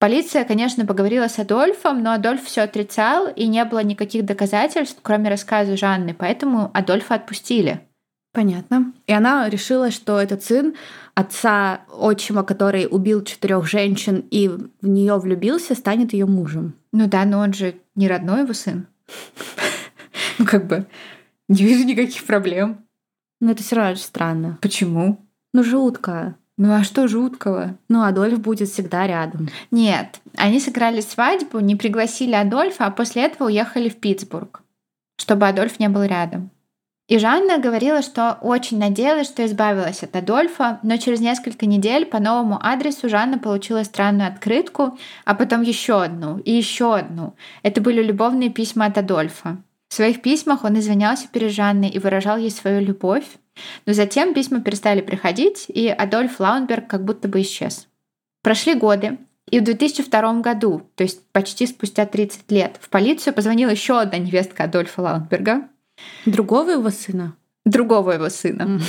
Полиция, 0.05 0.45
конечно, 0.45 0.85
поговорила 0.85 1.27
с 1.27 1.39
Адольфом, 1.39 2.03
но 2.03 2.11
Адольф 2.11 2.43
все 2.43 2.61
отрицал, 2.61 3.27
и 3.27 3.47
не 3.47 3.65
было 3.65 3.79
никаких 3.79 4.23
доказательств, 4.23 4.99
кроме 5.01 5.31
рассказа 5.31 5.75
Жанны, 5.75 6.13
поэтому 6.13 6.69
Адольфа 6.75 7.15
отпустили. 7.15 7.81
Понятно. 8.31 8.93
И 9.07 9.13
она 9.13 9.49
решила, 9.49 9.89
что 9.89 10.21
этот 10.21 10.43
сын 10.43 10.75
отца 11.15 11.81
отчима, 11.91 12.43
который 12.43 12.87
убил 12.87 13.23
четырех 13.23 13.65
женщин 13.65 14.23
и 14.29 14.47
в 14.47 14.87
нее 14.87 15.17
влюбился, 15.17 15.73
станет 15.73 16.13
ее 16.13 16.27
мужем. 16.27 16.75
Ну 16.91 17.07
да, 17.07 17.25
но 17.25 17.39
он 17.39 17.53
же 17.53 17.73
не 17.95 18.07
родной 18.07 18.41
его 18.41 18.53
сын. 18.53 18.85
Ну 20.37 20.45
как 20.45 20.67
бы 20.67 20.85
не 21.47 21.63
вижу 21.63 21.83
никаких 21.83 22.25
проблем. 22.25 22.85
Но 23.39 23.53
это 23.53 23.63
все 23.63 23.77
равно 23.77 23.95
странно. 23.95 24.59
Почему? 24.61 25.25
Ну 25.51 25.63
жутко. 25.63 26.35
Ну 26.57 26.73
а 26.73 26.83
что 26.83 27.07
жуткого? 27.07 27.77
Ну, 27.89 28.03
Адольф 28.03 28.39
будет 28.39 28.69
всегда 28.69 29.05
рядом. 29.07 29.49
Нет, 29.71 30.21
они 30.37 30.61
сыграли 30.61 31.01
свадьбу, 31.01 31.59
не 31.59 31.75
пригласили 31.75 32.33
Адольфа, 32.33 32.85
а 32.85 32.91
после 32.91 33.23
этого 33.23 33.47
уехали 33.47 33.89
в 33.89 33.97
Питтсбург, 33.97 34.61
чтобы 35.17 35.47
Адольф 35.47 35.79
не 35.79 35.89
был 35.89 36.03
рядом. 36.03 36.51
И 37.07 37.19
Жанна 37.19 37.59
говорила, 37.59 38.01
что 38.01 38.39
очень 38.41 38.79
надеялась, 38.79 39.27
что 39.27 39.45
избавилась 39.45 40.01
от 40.01 40.15
Адольфа, 40.15 40.79
но 40.81 40.97
через 40.97 41.19
несколько 41.19 41.67
недель 41.67 42.05
по 42.05 42.19
новому 42.19 42.57
адресу 42.59 43.09
Жанна 43.09 43.37
получила 43.37 43.83
странную 43.83 44.29
открытку, 44.29 44.97
а 45.23 45.35
потом 45.35 45.61
еще 45.61 46.01
одну 46.01 46.39
и 46.39 46.51
еще 46.51 46.95
одну. 46.95 47.35
Это 47.61 47.79
были 47.79 48.01
любовные 48.01 48.49
письма 48.49 48.85
от 48.85 48.97
Адольфа. 48.97 49.57
В 49.87 49.93
своих 49.93 50.23
письмах 50.23 50.63
он 50.63 50.79
извинялся 50.79 51.27
перед 51.27 51.51
Жанной 51.51 51.89
и 51.89 51.99
выражал 51.99 52.37
ей 52.37 52.49
свою 52.49 52.81
любовь, 52.81 53.25
но 53.85 53.93
затем 53.93 54.33
письма 54.33 54.61
перестали 54.61 55.01
приходить, 55.01 55.65
и 55.67 55.87
Адольф 55.87 56.39
Лаунберг 56.39 56.87
как 56.87 57.03
будто 57.03 57.27
бы 57.27 57.41
исчез. 57.41 57.87
Прошли 58.41 58.75
годы, 58.75 59.17
и 59.49 59.59
в 59.59 59.63
2002 59.63 60.41
году, 60.41 60.89
то 60.95 61.03
есть 61.03 61.21
почти 61.31 61.67
спустя 61.67 62.05
30 62.05 62.51
лет, 62.51 62.77
в 62.81 62.89
полицию 62.89 63.33
позвонила 63.33 63.69
еще 63.69 63.99
одна 63.99 64.17
невестка 64.17 64.63
Адольфа 64.63 65.01
Лаунберга. 65.01 65.67
Другого 66.25 66.71
его 66.71 66.89
сына? 66.89 67.35
Другого 67.63 68.11
его 68.11 68.29
сына. 68.29 68.63
Mm. 68.63 68.81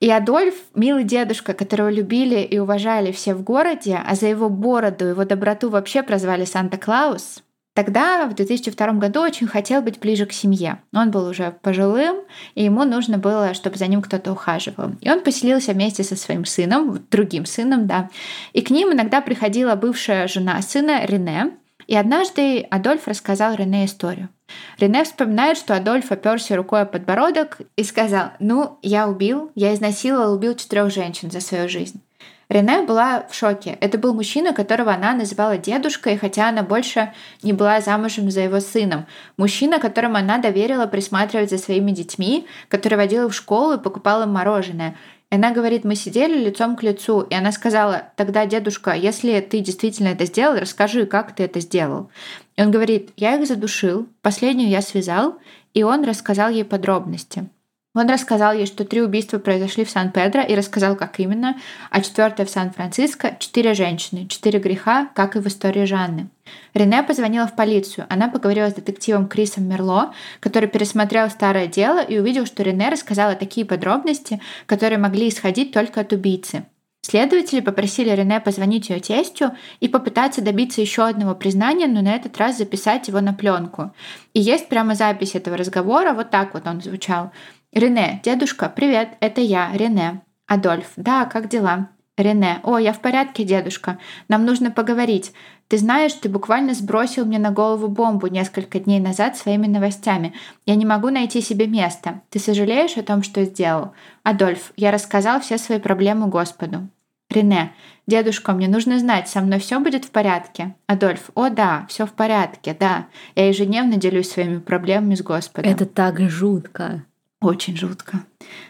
И 0.00 0.10
Адольф, 0.10 0.54
милый 0.74 1.04
дедушка, 1.04 1.54
которого 1.54 1.88
любили 1.88 2.40
и 2.40 2.58
уважали 2.58 3.12
все 3.12 3.34
в 3.34 3.42
городе, 3.42 3.98
а 4.04 4.14
за 4.14 4.26
его 4.26 4.50
бороду, 4.50 5.06
его 5.06 5.24
доброту 5.24 5.70
вообще 5.70 6.02
прозвали 6.02 6.44
Санта-Клаус, 6.44 7.42
Тогда, 7.76 8.24
в 8.24 8.34
2002 8.34 8.92
году, 8.92 9.20
очень 9.20 9.46
хотел 9.46 9.82
быть 9.82 10.00
ближе 10.00 10.24
к 10.24 10.32
семье. 10.32 10.80
Он 10.94 11.10
был 11.10 11.28
уже 11.28 11.54
пожилым, 11.60 12.16
и 12.54 12.64
ему 12.64 12.84
нужно 12.84 13.18
было, 13.18 13.52
чтобы 13.52 13.76
за 13.76 13.86
ним 13.86 14.00
кто-то 14.00 14.32
ухаживал. 14.32 14.92
И 15.02 15.10
он 15.10 15.20
поселился 15.20 15.72
вместе 15.72 16.02
со 16.02 16.16
своим 16.16 16.46
сыном, 16.46 17.04
другим 17.10 17.44
сыном, 17.44 17.86
да. 17.86 18.08
И 18.54 18.62
к 18.62 18.70
ним 18.70 18.94
иногда 18.94 19.20
приходила 19.20 19.74
бывшая 19.74 20.26
жена 20.26 20.62
сына 20.62 21.04
Рене. 21.04 21.50
И 21.86 21.94
однажды 21.94 22.62
Адольф 22.62 23.06
рассказал 23.08 23.54
Рене 23.54 23.84
историю. 23.84 24.30
Рене 24.78 25.04
вспоминает, 25.04 25.58
что 25.58 25.76
Адольф 25.76 26.10
оперся 26.10 26.56
рукой 26.56 26.80
о 26.80 26.86
подбородок 26.86 27.58
и 27.76 27.84
сказал, 27.84 28.30
ну, 28.40 28.78
я 28.80 29.06
убил, 29.06 29.52
я 29.54 29.74
изнасиловал, 29.74 30.32
убил 30.32 30.54
четырех 30.54 30.90
женщин 30.90 31.30
за 31.30 31.40
свою 31.40 31.68
жизнь. 31.68 32.00
Рене 32.48 32.82
была 32.82 33.26
в 33.28 33.34
шоке. 33.34 33.76
Это 33.80 33.98
был 33.98 34.14
мужчина, 34.14 34.52
которого 34.52 34.92
она 34.92 35.14
называла 35.14 35.58
дедушкой, 35.58 36.16
хотя 36.16 36.48
она 36.48 36.62
больше 36.62 37.12
не 37.42 37.52
была 37.52 37.80
замужем 37.80 38.30
за 38.30 38.42
его 38.42 38.60
сыном. 38.60 39.06
Мужчина, 39.36 39.80
которому 39.80 40.16
она 40.16 40.38
доверила 40.38 40.86
присматривать 40.86 41.50
за 41.50 41.58
своими 41.58 41.90
детьми, 41.90 42.46
который 42.68 42.94
водила 42.94 43.28
в 43.28 43.34
школу 43.34 43.74
и 43.74 43.82
покупал 43.82 44.22
им 44.22 44.30
мороженое. 44.30 44.96
И 45.30 45.34
она 45.34 45.50
говорит, 45.50 45.82
мы 45.84 45.96
сидели 45.96 46.38
лицом 46.38 46.76
к 46.76 46.84
лицу, 46.84 47.22
и 47.22 47.34
она 47.34 47.50
сказала, 47.50 48.12
тогда, 48.14 48.46
дедушка, 48.46 48.92
если 48.92 49.40
ты 49.40 49.58
действительно 49.58 50.08
это 50.08 50.24
сделал, 50.24 50.56
расскажи, 50.56 51.04
как 51.04 51.34
ты 51.34 51.42
это 51.42 51.58
сделал. 51.58 52.10
И 52.54 52.62
он 52.62 52.70
говорит, 52.70 53.10
я 53.16 53.34
их 53.34 53.48
задушил, 53.48 54.06
последнюю 54.22 54.70
я 54.70 54.82
связал, 54.82 55.34
и 55.74 55.82
он 55.82 56.04
рассказал 56.04 56.50
ей 56.50 56.64
подробности. 56.64 57.48
Он 57.96 58.10
рассказал 58.10 58.52
ей, 58.52 58.66
что 58.66 58.84
три 58.84 59.00
убийства 59.00 59.38
произошли 59.38 59.86
в 59.86 59.90
Сан-Педро 59.90 60.42
и 60.42 60.54
рассказал, 60.54 60.96
как 60.96 61.18
именно, 61.18 61.56
а 61.90 62.02
четвертое 62.02 62.44
в 62.44 62.50
Сан-Франциско, 62.50 63.36
четыре 63.38 63.72
женщины, 63.72 64.26
четыре 64.28 64.58
греха, 64.58 65.08
как 65.14 65.34
и 65.34 65.38
в 65.38 65.46
истории 65.46 65.86
Жанны. 65.86 66.28
Рене 66.74 67.02
позвонила 67.02 67.46
в 67.46 67.56
полицию. 67.56 68.06
Она 68.10 68.28
поговорила 68.28 68.68
с 68.68 68.74
детективом 68.74 69.28
Крисом 69.28 69.64
Мерло, 69.64 70.12
который 70.40 70.68
пересмотрел 70.68 71.30
старое 71.30 71.68
дело 71.68 72.02
и 72.02 72.18
увидел, 72.18 72.44
что 72.44 72.62
Рене 72.62 72.90
рассказала 72.90 73.34
такие 73.34 73.64
подробности, 73.64 74.42
которые 74.66 74.98
могли 74.98 75.30
исходить 75.30 75.72
только 75.72 76.02
от 76.02 76.12
убийцы. 76.12 76.66
Следователи 77.08 77.60
попросили 77.60 78.10
Рене 78.10 78.40
позвонить 78.40 78.90
ее 78.90 78.98
тестю 78.98 79.52
и 79.78 79.86
попытаться 79.86 80.42
добиться 80.42 80.80
еще 80.80 81.06
одного 81.06 81.36
признания, 81.36 81.86
но 81.86 82.02
на 82.02 82.16
этот 82.16 82.36
раз 82.36 82.58
записать 82.58 83.06
его 83.06 83.20
на 83.20 83.32
пленку. 83.32 83.92
И 84.34 84.40
есть 84.40 84.68
прямо 84.68 84.96
запись 84.96 85.36
этого 85.36 85.56
разговора, 85.56 86.14
вот 86.14 86.30
так 86.30 86.52
вот 86.52 86.66
он 86.66 86.82
звучал. 86.82 87.30
Рене, 87.76 88.22
дедушка, 88.24 88.72
привет, 88.74 89.18
это 89.20 89.42
я, 89.42 89.70
Рене. 89.74 90.22
Адольф, 90.46 90.92
да, 90.96 91.26
как 91.26 91.50
дела? 91.50 91.90
Рене, 92.16 92.60
о, 92.62 92.78
я 92.78 92.94
в 92.94 93.00
порядке, 93.00 93.44
дедушка. 93.44 93.98
Нам 94.28 94.46
нужно 94.46 94.70
поговорить. 94.70 95.34
Ты 95.68 95.76
знаешь, 95.76 96.14
ты 96.14 96.30
буквально 96.30 96.72
сбросил 96.72 97.26
мне 97.26 97.38
на 97.38 97.50
голову 97.50 97.88
бомбу 97.88 98.28
несколько 98.28 98.80
дней 98.80 98.98
назад 98.98 99.36
своими 99.36 99.66
новостями. 99.66 100.32
Я 100.64 100.74
не 100.74 100.86
могу 100.86 101.10
найти 101.10 101.42
себе 101.42 101.66
места. 101.66 102.22
Ты 102.30 102.38
сожалеешь 102.38 102.96
о 102.96 103.02
том, 103.02 103.22
что 103.22 103.44
сделал? 103.44 103.92
Адольф, 104.22 104.72
я 104.76 104.90
рассказал 104.90 105.42
все 105.42 105.58
свои 105.58 105.78
проблемы 105.78 106.28
Господу. 106.28 106.88
Рене, 107.28 107.74
дедушка, 108.06 108.54
мне 108.54 108.68
нужно 108.68 108.98
знать, 108.98 109.28
со 109.28 109.42
мной 109.42 109.58
все 109.58 109.80
будет 109.80 110.06
в 110.06 110.12
порядке? 110.12 110.74
Адольф, 110.86 111.28
о 111.34 111.50
да, 111.50 111.84
все 111.90 112.06
в 112.06 112.14
порядке, 112.14 112.74
да. 112.80 113.08
Я 113.34 113.48
ежедневно 113.48 113.96
делюсь 113.96 114.30
своими 114.30 114.60
проблемами 114.60 115.14
с 115.14 115.20
Господом. 115.20 115.70
Это 115.70 115.84
так 115.84 116.18
жутко. 116.30 117.04
Очень 117.40 117.76
жутко. 117.76 118.24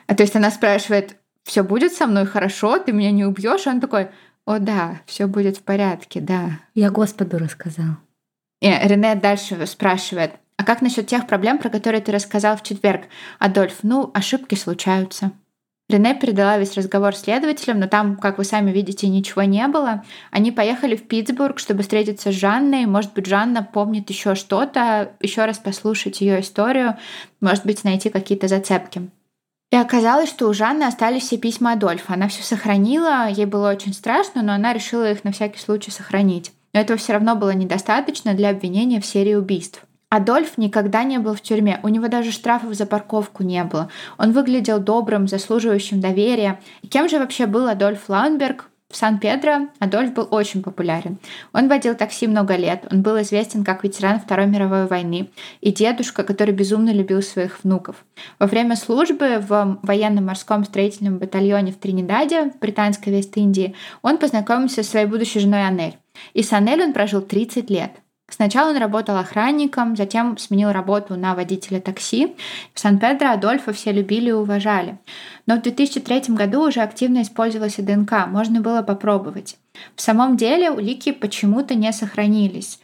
А 0.06 0.14
то 0.14 0.22
есть 0.22 0.36
она 0.36 0.50
спрашивает, 0.50 1.16
все 1.44 1.62
будет 1.62 1.92
со 1.92 2.06
мной 2.06 2.26
хорошо, 2.26 2.78
ты 2.78 2.92
меня 2.92 3.12
не 3.12 3.24
убьешь? 3.24 3.66
Он 3.66 3.80
такой, 3.80 4.08
о 4.44 4.58
да, 4.58 5.00
все 5.06 5.26
будет 5.26 5.58
в 5.58 5.62
порядке, 5.62 6.20
да. 6.20 6.60
Я 6.74 6.90
Господу 6.90 7.38
рассказал. 7.38 7.96
И 8.60 8.68
Рене 8.68 9.14
дальше 9.14 9.66
спрашивает, 9.66 10.32
а 10.56 10.64
как 10.64 10.80
насчет 10.80 11.06
тех 11.06 11.26
проблем, 11.26 11.58
про 11.58 11.68
которые 11.68 12.00
ты 12.00 12.12
рассказал 12.12 12.56
в 12.56 12.62
четверг? 12.62 13.04
Адольф, 13.38 13.78
ну, 13.82 14.10
ошибки 14.14 14.54
случаются. 14.54 15.32
Рене 15.88 16.14
передала 16.14 16.58
весь 16.58 16.74
разговор 16.74 17.14
следователям, 17.14 17.78
но 17.78 17.86
там, 17.86 18.16
как 18.16 18.38
вы 18.38 18.44
сами 18.44 18.72
видите, 18.72 19.06
ничего 19.06 19.44
не 19.44 19.68
было. 19.68 20.02
Они 20.32 20.50
поехали 20.50 20.96
в 20.96 21.06
Питтсбург, 21.06 21.60
чтобы 21.60 21.82
встретиться 21.82 22.32
с 22.32 22.34
Жанной. 22.34 22.86
Может 22.86 23.14
быть, 23.14 23.26
Жанна 23.26 23.62
помнит 23.62 24.10
еще 24.10 24.34
что-то, 24.34 25.12
еще 25.20 25.44
раз 25.44 25.58
послушать 25.58 26.20
ее 26.20 26.40
историю, 26.40 26.96
может 27.40 27.64
быть, 27.64 27.84
найти 27.84 28.10
какие-то 28.10 28.48
зацепки. 28.48 29.08
И 29.70 29.76
оказалось, 29.76 30.28
что 30.28 30.48
у 30.48 30.54
Жанны 30.54 30.84
остались 30.84 31.24
все 31.24 31.38
письма 31.38 31.72
Адольфа. 31.72 32.14
Она 32.14 32.26
все 32.26 32.42
сохранила, 32.42 33.28
ей 33.28 33.46
было 33.46 33.70
очень 33.70 33.92
страшно, 33.92 34.42
но 34.42 34.54
она 34.54 34.72
решила 34.72 35.10
их 35.10 35.22
на 35.22 35.30
всякий 35.30 35.60
случай 35.60 35.92
сохранить. 35.92 36.52
Но 36.72 36.80
этого 36.80 36.98
все 36.98 37.12
равно 37.12 37.36
было 37.36 37.50
недостаточно 37.50 38.34
для 38.34 38.50
обвинения 38.50 39.00
в 39.00 39.06
серии 39.06 39.34
убийств. 39.34 39.84
Адольф 40.08 40.56
никогда 40.56 41.02
не 41.02 41.18
был 41.18 41.34
в 41.34 41.40
тюрьме, 41.40 41.80
у 41.82 41.88
него 41.88 42.06
даже 42.06 42.30
штрафов 42.30 42.74
за 42.74 42.86
парковку 42.86 43.42
не 43.42 43.64
было. 43.64 43.90
Он 44.18 44.30
выглядел 44.30 44.78
добрым, 44.78 45.26
заслуживающим 45.26 46.00
доверия. 46.00 46.60
Кем 46.88 47.08
же 47.08 47.18
вообще 47.18 47.46
был 47.46 47.66
Адольф 47.66 48.08
Лаунберг? 48.08 48.70
В 48.88 48.96
Сан-Педро 48.96 49.66
Адольф 49.80 50.14
был 50.14 50.28
очень 50.30 50.62
популярен. 50.62 51.18
Он 51.52 51.68
водил 51.68 51.96
такси 51.96 52.28
много 52.28 52.54
лет, 52.54 52.86
он 52.92 53.02
был 53.02 53.20
известен 53.20 53.64
как 53.64 53.82
ветеран 53.82 54.20
Второй 54.20 54.46
мировой 54.46 54.86
войны 54.86 55.28
и 55.60 55.72
дедушка, 55.72 56.22
который 56.22 56.54
безумно 56.54 56.90
любил 56.90 57.20
своих 57.20 57.64
внуков. 57.64 57.96
Во 58.38 58.46
время 58.46 58.76
службы 58.76 59.38
в 59.40 59.80
военно-морском 59.82 60.64
строительном 60.64 61.18
батальоне 61.18 61.72
в 61.72 61.78
Тринидаде, 61.78 62.52
в 62.52 62.60
британской 62.60 63.12
Вест-Индии, 63.12 63.74
он 64.02 64.18
познакомился 64.18 64.84
со 64.84 64.90
своей 64.90 65.06
будущей 65.06 65.40
женой 65.40 65.66
Анель. 65.66 65.98
И 66.32 66.44
с 66.44 66.52
Анель 66.52 66.84
он 66.84 66.92
прожил 66.92 67.22
30 67.22 67.68
лет– 67.70 67.90
Сначала 68.28 68.70
он 68.70 68.76
работал 68.76 69.16
охранником, 69.16 69.96
затем 69.96 70.36
сменил 70.36 70.72
работу 70.72 71.14
на 71.14 71.34
водителя 71.36 71.80
такси. 71.80 72.36
В 72.74 72.80
Сан-Педро 72.80 73.30
Адольфа 73.30 73.72
все 73.72 73.92
любили 73.92 74.30
и 74.30 74.32
уважали. 74.32 74.98
Но 75.46 75.56
в 75.56 75.62
2003 75.62 76.34
году 76.34 76.66
уже 76.66 76.80
активно 76.80 77.22
использовалась 77.22 77.76
ДНК, 77.76 78.26
можно 78.26 78.60
было 78.60 78.82
попробовать. 78.82 79.56
В 79.94 80.00
самом 80.00 80.36
деле 80.36 80.70
улики 80.70 81.12
почему-то 81.12 81.76
не 81.76 81.92
сохранились. 81.92 82.80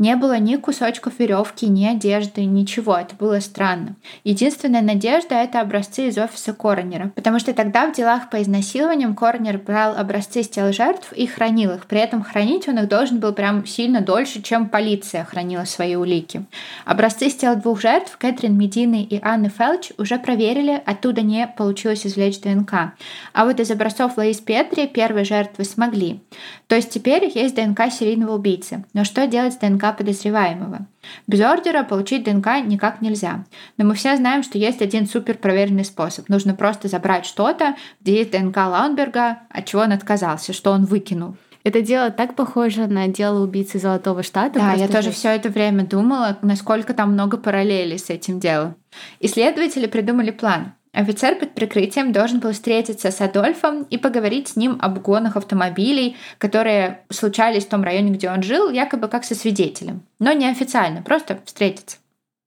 Не 0.00 0.16
было 0.16 0.38
ни 0.40 0.56
кусочков 0.56 1.20
веревки, 1.20 1.66
ни 1.66 1.86
одежды, 1.86 2.44
ничего. 2.44 2.96
Это 2.96 3.14
было 3.14 3.38
странно. 3.38 3.94
Единственная 4.24 4.82
надежда— 4.82 5.34
это 5.36 5.60
образцы 5.60 6.08
из 6.08 6.18
офиса 6.18 6.52
коронера. 6.52 7.12
Потому 7.14 7.38
что 7.38 7.54
тогда 7.54 7.86
в 7.86 7.94
делах 7.94 8.28
по 8.28 8.42
изнасилованиям 8.42 9.14
коронер 9.14 9.58
брал 9.58 9.96
образцы 9.96 10.42
с 10.42 10.48
тел 10.48 10.72
жертв 10.72 11.12
и 11.12 11.28
хранил 11.28 11.70
их. 11.70 11.86
При 11.86 12.00
этом 12.00 12.24
хранить 12.24 12.66
он 12.66 12.80
их 12.80 12.88
должен 12.88 13.20
был 13.20 13.32
прям 13.32 13.64
сильно 13.66 14.00
дольше, 14.00 14.42
чем 14.42 14.68
полиция 14.68 15.22
хранила 15.22 15.62
свои 15.62 15.94
улики. 15.94 16.44
Образцы 16.84 17.30
с 17.30 17.36
тел 17.36 17.54
двух 17.54 17.80
жертв, 17.80 18.16
Кэтрин 18.18 18.58
Медины 18.58 19.04
и 19.04 19.20
Анны 19.22 19.48
Фелч, 19.48 19.92
уже 19.96 20.18
проверили, 20.18 20.82
оттуда 20.84 21.22
не 21.22 21.46
получилось 21.46 22.04
извлечь 22.04 22.40
ДНК. 22.40 22.94
А 23.32 23.44
вот 23.44 23.60
из 23.60 23.70
образцов 23.70 24.16
Лоис 24.16 24.40
Петри 24.40 24.88
первые 24.88 25.24
жертвы 25.24 25.62
смогли. 25.62 26.20
То 26.66 26.74
есть 26.74 26.90
теперь 26.90 27.30
есть 27.32 27.54
ДНК 27.54 27.92
серийного 27.92 28.34
убийцы. 28.34 28.84
Но 28.92 29.04
что 29.04 29.28
делать 29.28 29.52
с 29.52 29.58
ДНК 29.58 29.83
подозреваемого? 29.92 30.86
Без 31.26 31.40
ордера 31.40 31.82
получить 31.82 32.24
ДНК 32.24 32.46
никак 32.64 33.00
нельзя. 33.00 33.44
Но 33.76 33.84
мы 33.84 33.94
все 33.94 34.16
знаем, 34.16 34.42
что 34.42 34.58
есть 34.58 34.82
один 34.82 35.06
супер 35.06 35.38
проверенный 35.38 35.84
способ. 35.84 36.28
Нужно 36.28 36.54
просто 36.54 36.88
забрать 36.88 37.26
что-то, 37.26 37.76
где 38.00 38.18
есть 38.18 38.30
ДНК 38.30 38.56
Лаунберга, 38.56 39.40
от 39.50 39.66
чего 39.66 39.82
он 39.82 39.92
отказался, 39.92 40.52
что 40.52 40.72
он 40.72 40.84
выкинул. 40.84 41.36
Это 41.64 41.80
дело 41.80 42.10
так 42.10 42.36
похоже 42.36 42.86
на 42.86 43.08
дело 43.08 43.42
убийцы 43.42 43.78
Золотого 43.78 44.22
Штата. 44.22 44.58
Да, 44.58 44.74
я 44.74 44.86
тоже 44.86 45.10
все 45.10 45.30
это 45.30 45.48
время 45.48 45.86
думала, 45.86 46.36
насколько 46.42 46.92
там 46.92 47.12
много 47.12 47.38
параллелей 47.38 47.98
с 47.98 48.10
этим 48.10 48.38
делом. 48.38 48.76
Исследователи 49.18 49.86
придумали 49.86 50.30
план. 50.30 50.74
Офицер 50.94 51.34
под 51.34 51.54
прикрытием 51.54 52.12
должен 52.12 52.38
был 52.38 52.52
встретиться 52.52 53.10
с 53.10 53.20
Адольфом 53.20 53.82
и 53.90 53.98
поговорить 53.98 54.48
с 54.48 54.56
ним 54.56 54.78
об 54.80 54.98
угонах 54.98 55.36
автомобилей, 55.36 56.16
которые 56.38 57.00
случались 57.10 57.66
в 57.66 57.68
том 57.68 57.82
районе, 57.82 58.12
где 58.12 58.30
он 58.30 58.44
жил, 58.44 58.70
якобы 58.70 59.08
как 59.08 59.24
со 59.24 59.34
свидетелем. 59.34 60.02
Но 60.20 60.32
неофициально, 60.32 61.02
просто 61.02 61.40
встретиться. 61.44 61.96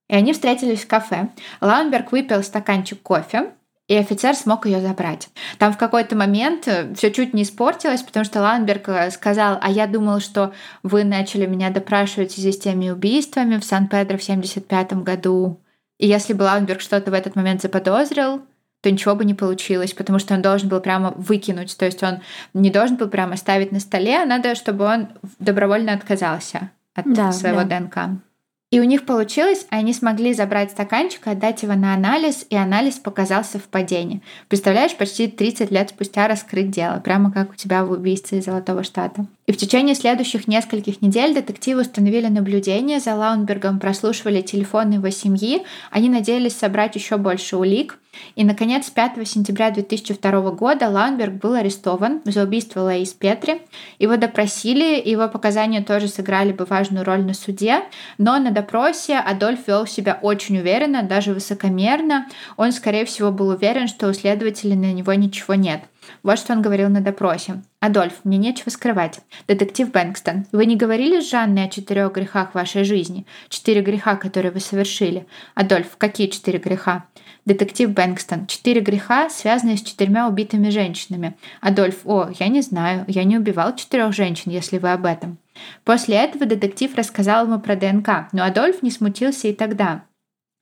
И 0.09 0.15
они 0.15 0.31
встретились 0.31 0.85
в 0.85 0.87
кафе. 0.87 1.27
Лаунберг 1.59 2.13
выпил 2.13 2.41
стаканчик 2.41 3.01
кофе, 3.01 3.51
и 3.89 3.95
офицер 3.95 4.33
смог 4.33 4.65
ее 4.65 4.81
забрать. 4.81 5.29
Там 5.59 5.73
в 5.73 5.77
какой-то 5.77 6.15
момент 6.15 6.67
э, 6.67 6.93
все 6.93 7.11
чуть 7.11 7.33
не 7.33 7.43
испортилось, 7.43 8.01
потому 8.01 8.25
что 8.25 8.41
Ланберг 8.41 8.89
э, 8.89 9.11
сказал, 9.11 9.57
а 9.61 9.69
я 9.69 9.87
думал, 9.87 10.19
что 10.19 10.53
вы 10.83 11.03
начали 11.05 11.45
меня 11.45 11.69
допрашивать 11.69 12.31
в 12.31 12.33
связи 12.35 12.51
с 12.51 12.59
теми 12.59 12.89
убийствами 12.89 13.57
в 13.57 13.63
Сан-Педро 13.63 14.17
в 14.17 14.23
75 14.23 14.93
году. 15.03 15.61
И 15.99 16.07
если 16.07 16.33
бы 16.33 16.43
Лаунберг 16.43 16.81
что-то 16.81 17.11
в 17.11 17.13
этот 17.13 17.35
момент 17.35 17.61
заподозрил, 17.61 18.41
то 18.81 18.91
ничего 18.91 19.15
бы 19.15 19.25
не 19.25 19.33
получилось, 19.33 19.93
потому 19.93 20.19
что 20.19 20.35
он 20.35 20.41
должен 20.41 20.69
был 20.69 20.79
прямо 20.79 21.11
выкинуть. 21.17 21.75
То 21.77 21.85
есть 21.85 22.03
он 22.03 22.19
не 22.53 22.69
должен 22.69 22.95
был 22.95 23.07
прямо 23.07 23.35
ставить 23.35 23.71
на 23.71 23.79
столе, 23.79 24.21
а 24.21 24.25
надо, 24.25 24.55
чтобы 24.55 24.85
он 24.85 25.09
добровольно 25.39 25.93
отказался 25.93 26.71
от 26.93 27.11
да, 27.13 27.31
своего 27.31 27.63
да. 27.63 27.79
ДНК. 27.79 28.21
И 28.69 28.81
у 28.81 28.83
них 28.83 29.05
получилось, 29.05 29.65
они 29.69 29.93
смогли 29.93 30.33
забрать 30.33 30.71
стаканчик, 30.71 31.25
отдать 31.27 31.63
его 31.63 31.73
на 31.73 31.93
анализ, 31.93 32.45
и 32.49 32.55
анализ 32.55 32.95
показал 32.95 33.45
совпадение. 33.45 34.21
Представляешь, 34.49 34.95
почти 34.95 35.27
30 35.27 35.71
лет 35.71 35.89
спустя 35.89 36.27
раскрыть 36.27 36.69
дело, 36.69 36.99
прямо 36.99 37.31
как 37.31 37.51
у 37.51 37.55
тебя 37.55 37.85
в 37.85 37.91
убийстве 37.91 38.39
из 38.39 38.45
Золотого 38.45 38.83
Штата. 38.83 39.25
И 39.47 39.53
в 39.53 39.57
течение 39.57 39.95
следующих 39.95 40.49
нескольких 40.49 41.01
недель 41.01 41.33
детективы 41.33 41.81
установили 41.81 42.27
наблюдение 42.27 42.99
за 42.99 43.15
Лаунбергом, 43.15 43.79
прослушивали 43.79 44.41
телефоны 44.41 44.95
его 44.95 45.09
семьи, 45.09 45.63
они 45.89 46.09
надеялись 46.09 46.53
собрать 46.53 46.95
еще 46.95 47.15
больше 47.15 47.55
улик, 47.55 47.97
и, 48.35 48.43
наконец, 48.43 48.89
5 48.89 49.25
сентября 49.25 49.71
2002 49.71 50.51
года 50.51 50.89
Лаунберг 50.89 51.35
был 51.35 51.53
арестован 51.53 52.21
за 52.25 52.43
убийство 52.43 52.81
Лаис 52.81 53.13
Петри. 53.13 53.61
Его 53.99 54.17
допросили, 54.17 55.01
его 55.07 55.29
показания 55.29 55.81
тоже 55.81 56.09
сыграли 56.09 56.51
бы 56.51 56.65
важную 56.65 57.05
роль 57.05 57.23
на 57.23 57.33
суде, 57.33 57.83
но 58.17 58.37
на 58.39 58.51
допросе 58.51 59.17
Адольф 59.17 59.67
вел 59.67 59.87
себя 59.87 60.19
очень 60.21 60.57
уверенно, 60.57 61.03
даже 61.03 61.33
высокомерно. 61.33 62.27
Он, 62.57 62.71
скорее 62.73 63.05
всего, 63.05 63.31
был 63.31 63.49
уверен, 63.49 63.87
что 63.87 64.09
у 64.09 64.13
следователей 64.13 64.75
на 64.75 64.91
него 64.91 65.13
ничего 65.13 65.53
нет. 65.53 65.81
Вот 66.23 66.39
что 66.39 66.53
он 66.53 66.61
говорил 66.61 66.89
на 66.89 67.01
допросе. 67.01 67.61
«Адольф, 67.79 68.21
мне 68.23 68.37
нечего 68.37 68.69
скрывать. 68.69 69.19
Детектив 69.47 69.91
Бэнкстон, 69.91 70.45
вы 70.51 70.65
не 70.65 70.75
говорили 70.75 71.19
с 71.19 71.29
Жанной 71.29 71.65
о 71.65 71.69
четырех 71.69 72.11
грехах 72.13 72.55
вашей 72.55 72.83
жизни? 72.83 73.25
Четыре 73.49 73.81
греха, 73.81 74.15
которые 74.15 74.51
вы 74.51 74.59
совершили. 74.59 75.27
Адольф, 75.53 75.97
какие 75.97 76.27
четыре 76.27 76.59
греха? 76.59 77.05
Детектив 77.45 77.91
Бэнкстон. 77.91 78.47
Четыре 78.47 78.81
греха, 78.81 79.29
связанные 79.29 79.77
с 79.77 79.81
четырьмя 79.81 80.27
убитыми 80.27 80.69
женщинами. 80.69 81.37
Адольф. 81.61 81.99
О, 82.05 82.29
я 82.39 82.47
не 82.49 82.61
знаю. 82.61 83.05
Я 83.07 83.23
не 83.23 83.37
убивал 83.37 83.75
четырех 83.75 84.13
женщин, 84.13 84.51
если 84.51 84.79
вы 84.79 84.91
об 84.91 85.05
этом. 85.05 85.37
После 85.83 86.15
этого 86.15 86.45
детектив 86.45 86.93
рассказал 86.95 87.45
ему 87.45 87.59
про 87.59 87.75
ДНК, 87.75 88.27
но 88.31 88.43
Адольф 88.43 88.83
не 88.83 88.91
смутился 88.91 89.47
и 89.47 89.53
тогда. 89.53 90.03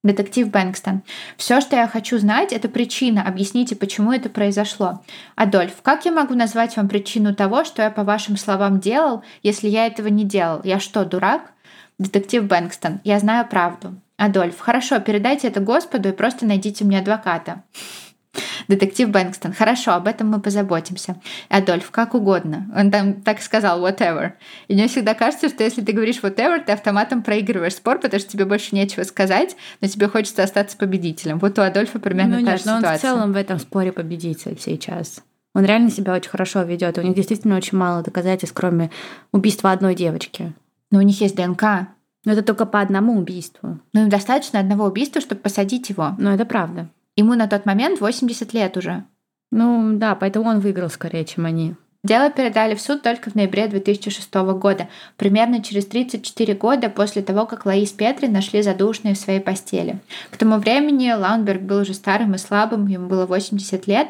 Детектив 0.05 0.51
Бэнкстон. 0.51 1.01
Все, 1.35 1.61
что 1.61 1.75
я 1.77 1.87
хочу 1.87 2.19
знать, 2.19 2.53
это 2.53 2.69
причина. 2.69 3.23
Объясните, 3.23 3.75
почему 3.75 4.11
это 4.11 4.29
произошло. 4.29 5.01
Адольф, 5.35 5.81
как 5.81 6.05
я 6.05 6.11
могу 6.11 6.35
назвать 6.35 6.77
вам 6.77 6.87
причину 6.87 7.33
того, 7.33 7.63
что 7.65 7.81
я 7.81 7.89
по 7.89 8.03
вашим 8.03 8.37
словам 8.37 8.79
делал, 8.79 9.23
если 9.41 9.67
я 9.67 9.87
этого 9.87 10.07
не 10.09 10.23
делал? 10.23 10.61
Я 10.63 10.79
что, 10.79 11.05
дурак? 11.05 11.53
Детектив 11.97 12.43
Бэнкстон. 12.43 13.01
Я 13.03 13.17
знаю 13.17 13.47
правду. 13.47 13.95
Адольф, 14.15 14.59
хорошо, 14.59 14.99
передайте 14.99 15.47
это 15.47 15.59
Господу 15.59 16.09
и 16.09 16.11
просто 16.11 16.45
найдите 16.45 16.85
мне 16.85 16.99
адвоката. 16.99 17.63
Детектив 18.67 19.09
Бэнкстон, 19.09 19.53
хорошо, 19.53 19.93
об 19.93 20.07
этом 20.07 20.29
мы 20.29 20.39
позаботимся. 20.39 21.15
Адольф, 21.49 21.91
как 21.91 22.13
угодно. 22.15 22.69
Он 22.75 22.91
там 22.91 23.13
так 23.21 23.41
сказал, 23.41 23.85
whatever. 23.85 24.33
И 24.67 24.73
мне 24.73 24.87
всегда 24.87 25.13
кажется, 25.13 25.49
что 25.49 25.63
если 25.63 25.81
ты 25.81 25.91
говоришь 25.91 26.19
whatever, 26.21 26.63
ты 26.63 26.71
автоматом 26.71 27.21
проигрываешь 27.23 27.75
спор, 27.75 27.99
потому 27.99 28.19
что 28.19 28.31
тебе 28.31 28.45
больше 28.45 28.75
нечего 28.75 29.03
сказать, 29.03 29.55
но 29.81 29.87
тебе 29.87 30.07
хочется 30.07 30.43
остаться 30.43 30.77
победителем. 30.77 31.39
Вот 31.39 31.57
у 31.59 31.61
Адольфа 31.61 31.99
примерно 31.99 32.39
ну, 32.39 32.45
та 32.45 32.51
нет, 32.51 32.61
же 32.61 32.67
но 32.67 32.77
ситуация. 32.79 32.91
он 32.91 32.97
в 32.97 33.01
целом 33.01 33.33
в 33.33 33.37
этом 33.37 33.59
споре 33.59 33.91
победитель 33.91 34.57
сейчас. 34.59 35.21
Он 35.53 35.63
реально 35.63 35.89
себя 35.89 36.13
очень 36.13 36.29
хорошо 36.29 36.63
ведет. 36.63 36.97
У 36.97 37.01
них 37.01 37.15
действительно 37.15 37.55
очень 37.55 37.77
мало 37.77 38.03
доказательств, 38.03 38.55
кроме 38.55 38.91
убийства 39.31 39.71
одной 39.71 39.95
девочки. 39.95 40.53
Но 40.91 40.99
у 40.99 41.01
них 41.01 41.21
есть 41.21 41.35
ДНК. 41.35 41.87
Но 42.25 42.33
это 42.33 42.41
только 42.41 42.65
по 42.65 42.81
одному 42.81 43.17
убийству. 43.17 43.79
Ну, 43.93 44.03
им 44.03 44.09
достаточно 44.09 44.59
одного 44.59 44.85
убийства, 44.85 45.21
чтобы 45.21 45.41
посадить 45.41 45.89
его. 45.89 46.15
Ну, 46.17 46.31
это 46.31 46.43
правда. 46.43 46.89
Ему 47.15 47.35
на 47.35 47.47
тот 47.47 47.65
момент 47.65 48.01
80 48.01 48.53
лет 48.53 48.77
уже. 48.77 49.05
Ну, 49.51 49.97
да, 49.97 50.15
поэтому 50.15 50.49
он 50.49 50.59
выиграл 50.59 50.89
скорее, 50.89 51.23
чем 51.23 51.45
они. 51.45 51.75
Дело 52.05 52.29
передали 52.29 52.75
в 52.75 52.81
суд 52.81 53.01
только 53.01 53.31
в 53.31 53.35
ноябре 53.35 53.65
2006 53.65 54.31
года, 54.59 54.89
примерно 55.17 55.63
через 55.63 55.87
34 55.87 56.53
года 56.53 56.87
после 56.87 57.23
того, 57.23 57.47
как 57.47 57.65
Лаис 57.65 57.93
Петри 57.93 58.27
нашли 58.27 58.61
задушенной 58.61 59.15
в 59.15 59.17
своей 59.17 59.39
постели. 59.39 59.97
К 60.29 60.37
тому 60.37 60.57
времени 60.57 61.11
Лаунберг 61.11 61.61
был 61.61 61.79
уже 61.79 61.95
старым 61.95 62.35
и 62.35 62.37
слабым, 62.37 62.85
ему 62.85 63.07
было 63.07 63.25
80 63.25 63.87
лет. 63.87 64.09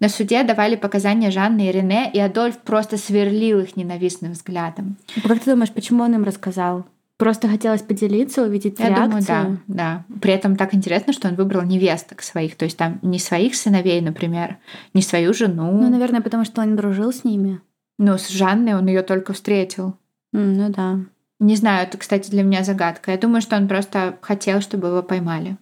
На 0.00 0.08
суде 0.08 0.42
давали 0.42 0.74
показания 0.74 1.30
Жанны 1.30 1.68
и 1.68 1.72
Рене, 1.72 2.10
и 2.12 2.18
Адольф 2.18 2.58
просто 2.58 2.96
сверлил 2.96 3.60
их 3.60 3.76
ненавистным 3.76 4.32
взглядом. 4.32 4.96
Как 5.22 5.38
ты 5.38 5.52
думаешь, 5.52 5.72
почему 5.72 6.02
он 6.02 6.16
им 6.16 6.24
рассказал? 6.24 6.84
Просто 7.18 7.48
хотелось 7.48 7.80
поделиться, 7.80 8.42
увидеть 8.42 8.78
Я 8.78 8.90
реакцию. 8.90 9.06
думаю, 9.08 9.60
да, 9.66 10.04
да. 10.08 10.18
При 10.20 10.32
этом 10.32 10.56
так 10.56 10.74
интересно, 10.74 11.14
что 11.14 11.28
он 11.28 11.34
выбрал 11.34 11.62
невесток 11.62 12.20
своих, 12.22 12.56
то 12.56 12.66
есть 12.66 12.76
там 12.76 12.98
не 13.00 13.18
своих 13.18 13.54
сыновей, 13.54 14.02
например, 14.02 14.58
не 14.92 15.00
свою 15.00 15.32
жену. 15.32 15.72
Ну, 15.72 15.88
наверное, 15.88 16.20
потому 16.20 16.44
что 16.44 16.60
он 16.60 16.76
дружил 16.76 17.12
с 17.12 17.24
ними. 17.24 17.60
Ну, 17.98 18.18
с 18.18 18.28
Жанной 18.28 18.74
он 18.74 18.86
ее 18.86 19.02
только 19.02 19.32
встретил. 19.32 19.94
Mm, 20.34 20.54
ну 20.56 20.68
да. 20.70 20.98
Не 21.40 21.56
знаю, 21.56 21.86
это, 21.86 21.96
кстати, 21.96 22.30
для 22.30 22.42
меня 22.42 22.64
загадка. 22.64 23.12
Я 23.12 23.18
думаю, 23.18 23.40
что 23.40 23.56
он 23.56 23.68
просто 23.68 24.18
хотел, 24.20 24.60
чтобы 24.60 24.88
его 24.88 25.02
поймали. 25.02 25.56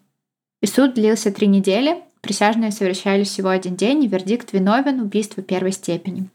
И 0.61 0.67
суд 0.67 0.95
длился 0.95 1.31
три 1.31 1.47
недели. 1.47 2.03
Присяжные 2.21 2.73
совершали 2.73 3.23
всего 3.23 3.51
один 3.51 3.77
день, 3.77 4.03
и 4.03 4.09
вердикт 4.09 4.53
виновен 4.53 5.01
убийство 5.01 5.43
первой 5.43 5.73
степени. 5.73 6.31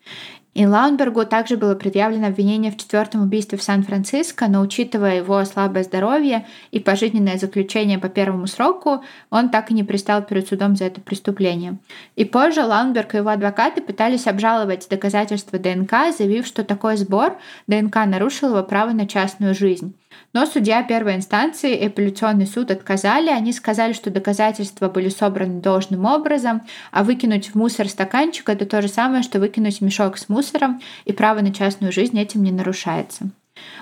И 0.55 0.65
Лаунбергу 0.65 1.25
также 1.25 1.57
было 1.57 1.75
предъявлено 1.75 2.27
обвинение 2.27 2.71
в 2.71 2.77
четвертом 2.77 3.21
убийстве 3.21 3.57
в 3.57 3.63
Сан-Франциско, 3.63 4.47
но 4.47 4.61
учитывая 4.61 5.17
его 5.17 5.45
слабое 5.45 5.83
здоровье 5.83 6.47
и 6.71 6.79
пожизненное 6.79 7.37
заключение 7.37 7.99
по 7.99 8.09
первому 8.09 8.47
сроку, 8.47 9.03
он 9.29 9.49
так 9.49 9.69
и 9.69 9.75
не 9.75 9.83
пристал 9.83 10.23
перед 10.23 10.47
судом 10.47 10.75
за 10.75 10.85
это 10.85 11.01
преступление. 11.01 11.77
И 12.15 12.25
позже 12.25 12.63
Лаунберг 12.63 13.13
и 13.13 13.17
его 13.17 13.29
адвокаты 13.29 13.81
пытались 13.81 14.25
обжаловать 14.25 14.87
доказательства 14.89 15.59
ДНК, 15.59 16.15
заявив, 16.17 16.47
что 16.47 16.63
такой 16.63 16.97
сбор 16.97 17.37
ДНК 17.67 18.05
нарушил 18.05 18.49
его 18.49 18.63
право 18.63 18.91
на 18.91 19.07
частную 19.07 19.53
жизнь. 19.53 19.93
Но 20.33 20.45
судья 20.45 20.83
первой 20.83 21.15
инстанции 21.15 21.75
и 21.75 21.85
апелляционный 21.85 22.47
суд 22.47 22.71
отказали. 22.71 23.29
Они 23.29 23.51
сказали, 23.51 23.93
что 23.93 24.11
доказательства 24.11 24.89
были 24.89 25.09
собраны 25.09 25.61
должным 25.61 26.05
образом, 26.05 26.61
а 26.91 27.03
выкинуть 27.03 27.49
в 27.49 27.55
мусор 27.55 27.89
стаканчик— 27.89 28.47
это 28.49 28.65
то 28.65 28.81
же 28.81 28.87
самое, 28.87 29.23
что 29.23 29.39
выкинуть 29.39 29.81
мешок 29.81 30.17
с 30.17 30.29
мусором, 30.29 30.81
и 31.05 31.13
право 31.13 31.41
на 31.41 31.53
частную 31.53 31.91
жизнь 31.91 32.19
этим 32.19 32.43
не 32.43 32.51
нарушается. 32.51 33.29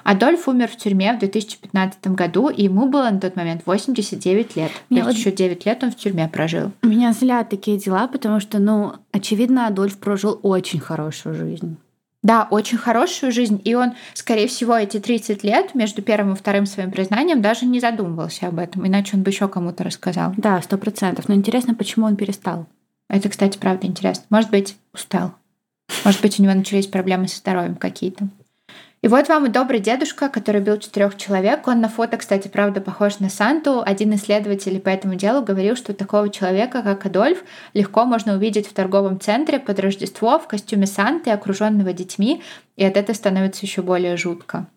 Адольф 0.03 0.47
умер 0.47 0.69
в 0.69 0.77
тюрьме 0.77 1.13
в 1.13 1.19
2015 1.19 2.07
году, 2.07 2.49
и 2.49 2.63
ему 2.63 2.87
было 2.87 3.09
на 3.09 3.19
тот 3.19 3.35
момент 3.35 3.63
89 3.65 4.55
лет. 4.55 4.71
Меня 4.89 5.01
То 5.01 5.07
вот... 5.09 5.17
еще 5.17 5.31
9 5.31 5.65
лет 5.65 5.83
он 5.83 5.91
в 5.91 5.95
тюрьме 5.95 6.27
прожил. 6.27 6.71
Меня 6.81 7.11
злят 7.13 7.49
такие 7.49 7.77
дела, 7.77 8.07
потому 8.07 8.39
что, 8.39 8.59
ну, 8.59 8.93
очевидно, 9.11 9.67
Адольф 9.67 9.97
прожил 9.97 10.39
очень 10.43 10.79
хорошую 10.79 11.35
жизнь. 11.35 11.77
Да, 12.27 12.45
очень 12.51 12.77
хорошую 12.77 13.31
жизнь, 13.31 13.61
и 13.63 13.73
он, 13.73 13.93
скорее 14.13 14.49
всего, 14.49 14.75
эти 14.75 14.99
30 14.99 15.45
лет 15.45 15.73
между 15.75 16.01
первым 16.01 16.33
и 16.33 16.35
вторым 16.35 16.65
своим 16.65 16.91
признанием 16.91 17.41
даже 17.41 17.65
не 17.65 17.79
задумывался 17.79 18.49
об 18.49 18.59
этом, 18.59 18.85
иначе 18.85 19.15
он 19.15 19.23
бы 19.23 19.29
еще 19.29 19.47
кому-то 19.47 19.85
рассказал. 19.85 20.33
Да, 20.35 20.61
сто 20.61 20.77
процентов. 20.77 21.29
Но 21.29 21.35
интересно, 21.35 21.73
почему 21.73 22.05
он 22.05 22.17
перестал? 22.17 22.67
Это, 23.09 23.29
кстати, 23.29 23.57
правда 23.57 23.87
интересно. 23.87 24.25
Может 24.29 24.49
быть, 24.49 24.75
устал. 24.93 25.35
Может 26.03 26.21
быть, 26.21 26.37
у 26.37 26.43
него 26.43 26.53
начались 26.53 26.87
проблемы 26.87 27.29
со 27.29 27.37
здоровьем 27.37 27.75
какие-то. 27.75 28.27
И 29.07 29.09
вот 29.09 29.29
вам 29.29 29.45
и 29.45 29.49
добрый 29.49 29.79
дедушка, 29.79 30.27
который 30.27 30.59
бил 30.59 30.77
четырех 30.79 31.15
человек. 31.15 31.65
Он 31.65 31.79
на 31.79 31.87
фото, 31.87 32.17
кстати, 32.17 32.49
правда, 32.49 32.81
похож 32.81 33.19
на 33.19 33.29
Санту. 33.29 33.81
Один 33.81 34.13
исследователь 34.15 34.81
по 34.81 34.89
этому 34.89 35.15
делу 35.15 35.41
говорил, 35.41 35.77
что 35.77 35.93
такого 35.93 36.29
человека, 36.29 36.81
как 36.81 37.05
Адольф, 37.05 37.41
легко 37.73 38.03
можно 38.03 38.33
увидеть 38.33 38.67
в 38.67 38.73
торговом 38.73 39.21
центре 39.21 39.59
под 39.59 39.79
Рождество 39.79 40.37
в 40.39 40.47
костюме 40.49 40.87
Санты, 40.87 41.31
окруженного 41.31 41.93
детьми, 41.93 42.43
и 42.75 42.83
от 42.83 42.97
этого 42.97 43.15
становится 43.15 43.65
еще 43.65 43.81
более 43.81 44.17
жутко. 44.17 44.67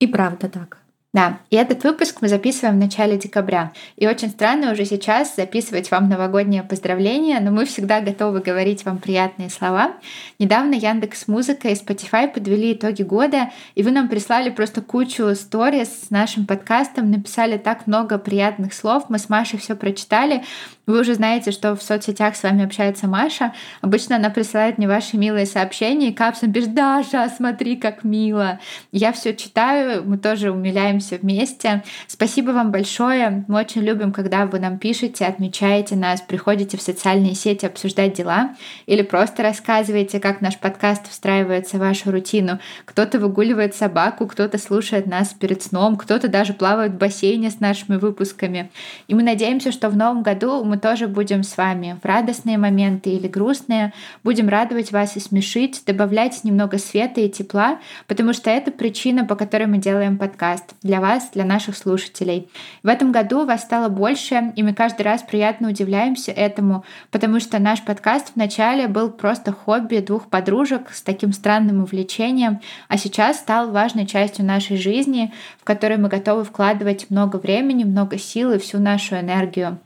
И 0.00 0.08
правда 0.08 0.48
так. 0.48 0.78
Да, 1.12 1.40
и 1.50 1.56
этот 1.56 1.82
выпуск 1.82 2.18
мы 2.20 2.28
записываем 2.28 2.76
в 2.76 2.78
начале 2.80 3.18
декабря. 3.18 3.72
И 3.96 4.06
очень 4.06 4.30
странно 4.30 4.70
уже 4.70 4.84
сейчас 4.84 5.34
записывать 5.34 5.90
вам 5.90 6.08
новогодние 6.08 6.62
поздравления, 6.62 7.40
но 7.40 7.50
мы 7.50 7.64
всегда 7.64 8.00
готовы 8.00 8.38
говорить 8.38 8.84
вам 8.84 8.98
приятные 8.98 9.50
слова. 9.50 9.94
Недавно 10.38 10.74
Яндекс 10.74 11.26
Музыка 11.26 11.68
и 11.68 11.74
Spotify 11.74 12.32
подвели 12.32 12.74
итоги 12.74 13.02
года, 13.02 13.50
и 13.74 13.82
вы 13.82 13.90
нам 13.90 14.08
прислали 14.08 14.50
просто 14.50 14.82
кучу 14.82 15.34
сториз 15.34 15.88
с 16.06 16.10
нашим 16.10 16.46
подкастом, 16.46 17.10
написали 17.10 17.58
так 17.58 17.88
много 17.88 18.16
приятных 18.16 18.72
слов, 18.72 19.06
мы 19.08 19.18
с 19.18 19.28
Машей 19.28 19.58
все 19.58 19.74
прочитали. 19.74 20.44
Вы 20.90 21.02
уже 21.02 21.14
знаете, 21.14 21.52
что 21.52 21.76
в 21.76 21.82
соцсетях 21.84 22.34
с 22.34 22.42
вами 22.42 22.64
общается 22.64 23.06
Маша. 23.06 23.54
Обычно 23.80 24.16
она 24.16 24.28
присылает 24.28 24.76
мне 24.76 24.88
ваши 24.88 25.16
милые 25.16 25.46
сообщения, 25.46 26.08
и 26.08 26.12
капсом 26.12 26.52
пишет, 26.52 26.74
Даша, 26.74 27.30
смотри, 27.36 27.76
как 27.76 28.02
мило. 28.02 28.58
Я 28.90 29.12
все 29.12 29.32
читаю, 29.36 30.02
мы 30.04 30.18
тоже 30.18 30.50
умиляемся 30.50 31.18
вместе. 31.18 31.84
Спасибо 32.08 32.50
вам 32.50 32.72
большое. 32.72 33.44
Мы 33.46 33.60
очень 33.60 33.82
любим, 33.82 34.12
когда 34.12 34.46
вы 34.46 34.58
нам 34.58 34.78
пишете, 34.78 35.26
отмечаете 35.26 35.94
нас, 35.94 36.22
приходите 36.22 36.76
в 36.76 36.82
социальные 36.82 37.36
сети 37.36 37.66
обсуждать 37.66 38.14
дела 38.14 38.56
или 38.86 39.02
просто 39.02 39.44
рассказываете, 39.44 40.18
как 40.18 40.40
наш 40.40 40.58
подкаст 40.58 41.08
встраивается 41.08 41.76
в 41.76 41.80
вашу 41.80 42.10
рутину. 42.10 42.58
Кто-то 42.84 43.20
выгуливает 43.20 43.76
собаку, 43.76 44.26
кто-то 44.26 44.58
слушает 44.58 45.06
нас 45.06 45.28
перед 45.34 45.62
сном, 45.62 45.96
кто-то 45.96 46.26
даже 46.26 46.52
плавает 46.52 46.94
в 46.94 46.98
бассейне 46.98 47.48
с 47.48 47.60
нашими 47.60 47.96
выпусками. 47.96 48.72
И 49.06 49.14
мы 49.14 49.22
надеемся, 49.22 49.70
что 49.70 49.88
в 49.88 49.96
новом 49.96 50.24
году 50.24 50.64
мы 50.64 50.79
тоже 50.80 51.06
будем 51.06 51.42
с 51.42 51.56
вами 51.56 51.98
в 52.02 52.04
радостные 52.04 52.58
моменты 52.58 53.10
или 53.10 53.28
грустные. 53.28 53.92
Будем 54.24 54.48
радовать 54.48 54.92
вас 54.92 55.16
и 55.16 55.20
смешить, 55.20 55.82
добавлять 55.86 56.42
немного 56.42 56.78
света 56.78 57.20
и 57.20 57.28
тепла, 57.28 57.78
потому 58.06 58.32
что 58.32 58.50
это 58.50 58.70
причина, 58.70 59.24
по 59.24 59.36
которой 59.36 59.66
мы 59.66 59.78
делаем 59.78 60.18
подкаст. 60.18 60.74
Для 60.82 61.00
вас, 61.00 61.30
для 61.32 61.44
наших 61.44 61.76
слушателей. 61.76 62.48
В 62.82 62.88
этом 62.88 63.12
году 63.12 63.44
вас 63.44 63.62
стало 63.62 63.88
больше, 63.88 64.52
и 64.56 64.62
мы 64.62 64.74
каждый 64.74 65.02
раз 65.02 65.22
приятно 65.22 65.68
удивляемся 65.68 66.32
этому, 66.32 66.84
потому 67.10 67.40
что 67.40 67.58
наш 67.58 67.82
подкаст 67.82 68.32
вначале 68.34 68.88
был 68.88 69.10
просто 69.10 69.52
хобби 69.52 69.98
двух 69.98 70.28
подружек 70.28 70.90
с 70.90 71.02
таким 71.02 71.32
странным 71.32 71.82
увлечением, 71.82 72.60
а 72.88 72.96
сейчас 72.96 73.38
стал 73.38 73.70
важной 73.70 74.06
частью 74.06 74.44
нашей 74.44 74.76
жизни, 74.76 75.32
в 75.60 75.64
которой 75.64 75.98
мы 75.98 76.08
готовы 76.08 76.44
вкладывать 76.44 77.10
много 77.10 77.36
времени, 77.36 77.84
много 77.84 78.18
сил 78.18 78.52
и 78.52 78.58
всю 78.58 78.78
нашу 78.78 79.16
энергию. 79.16 79.78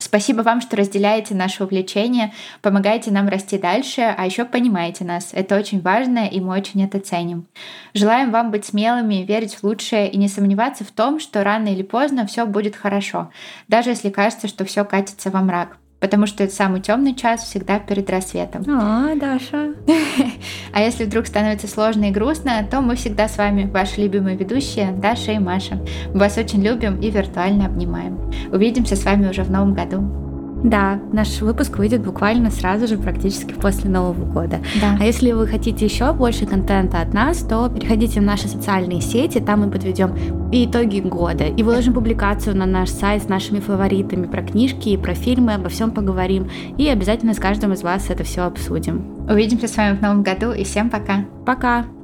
Спасибо 0.00 0.42
вам, 0.42 0.60
что 0.60 0.76
разделяете 0.76 1.34
наше 1.34 1.64
увлечение, 1.64 2.32
помогаете 2.62 3.10
нам 3.10 3.28
расти 3.28 3.58
дальше, 3.58 4.02
а 4.02 4.24
еще 4.26 4.44
понимаете 4.44 5.04
нас. 5.04 5.30
Это 5.32 5.56
очень 5.56 5.80
важно, 5.80 6.28
и 6.28 6.40
мы 6.40 6.56
очень 6.56 6.84
это 6.84 7.00
ценим. 7.00 7.46
Желаем 7.94 8.30
вам 8.30 8.52
быть 8.52 8.64
смелыми, 8.64 9.24
верить 9.26 9.56
в 9.56 9.64
лучшее 9.64 10.08
и 10.08 10.16
не 10.16 10.28
сомневаться 10.28 10.84
в 10.84 10.92
том, 10.92 11.18
что 11.18 11.42
рано 11.42 11.66
или 11.66 11.82
поздно 11.82 12.26
все 12.26 12.46
будет 12.46 12.76
хорошо, 12.76 13.32
даже 13.66 13.90
если 13.90 14.10
кажется, 14.10 14.46
что 14.46 14.64
все 14.64 14.84
катится 14.84 15.30
во 15.30 15.40
мрак 15.40 15.76
потому 16.00 16.26
что 16.26 16.44
это 16.44 16.54
самый 16.54 16.80
темный 16.80 17.14
час 17.14 17.44
всегда 17.44 17.78
перед 17.78 18.08
рассветом. 18.10 18.62
О, 18.62 19.14
Даша. 19.14 19.74
А 20.72 20.82
если 20.82 21.04
вдруг 21.04 21.26
становится 21.26 21.66
сложно 21.66 22.04
и 22.04 22.10
грустно, 22.10 22.66
то 22.70 22.80
мы 22.80 22.94
всегда 22.94 23.26
с 23.26 23.36
вами, 23.36 23.64
ваши 23.64 24.00
любимые 24.00 24.36
ведущие 24.36 24.92
Даша 24.92 25.32
и 25.32 25.38
Маша. 25.38 25.80
Мы 26.12 26.20
вас 26.20 26.36
очень 26.38 26.62
любим 26.62 27.00
и 27.00 27.10
виртуально 27.10 27.66
обнимаем. 27.66 28.30
Увидимся 28.52 28.94
с 28.94 29.04
вами 29.04 29.28
уже 29.28 29.42
в 29.42 29.50
новом 29.50 29.74
году. 29.74 30.27
Да, 30.64 30.98
наш 31.12 31.40
выпуск 31.40 31.78
выйдет 31.78 32.02
буквально 32.04 32.50
сразу 32.50 32.86
же, 32.86 32.98
практически 32.98 33.52
после 33.52 33.90
Нового 33.90 34.24
года. 34.24 34.58
Да. 34.80 34.96
А 35.00 35.04
если 35.04 35.32
вы 35.32 35.46
хотите 35.46 35.84
еще 35.84 36.12
больше 36.12 36.46
контента 36.46 37.00
от 37.00 37.14
нас, 37.14 37.38
то 37.38 37.68
переходите 37.68 38.20
в 38.20 38.24
наши 38.24 38.48
социальные 38.48 39.00
сети, 39.00 39.38
там 39.38 39.60
мы 39.60 39.70
подведем 39.70 40.16
и 40.50 40.64
итоги 40.64 41.00
года, 41.00 41.44
и 41.44 41.62
выложим 41.62 41.94
публикацию 41.94 42.56
на 42.56 42.66
наш 42.66 42.90
сайт 42.90 43.22
с 43.22 43.28
нашими 43.28 43.60
фаворитами 43.60 44.26
про 44.26 44.42
книжки 44.42 44.90
и 44.90 44.96
про 44.96 45.14
фильмы, 45.14 45.54
обо 45.54 45.68
всем 45.68 45.90
поговорим, 45.90 46.50
и 46.76 46.88
обязательно 46.88 47.34
с 47.34 47.38
каждым 47.38 47.72
из 47.72 47.82
вас 47.82 48.10
это 48.10 48.24
все 48.24 48.42
обсудим. 48.42 49.04
Увидимся 49.28 49.68
с 49.68 49.76
вами 49.76 49.96
в 49.96 50.02
новом 50.02 50.22
году, 50.22 50.52
и 50.52 50.64
всем 50.64 50.90
пока. 50.90 51.24
Пока! 51.46 51.97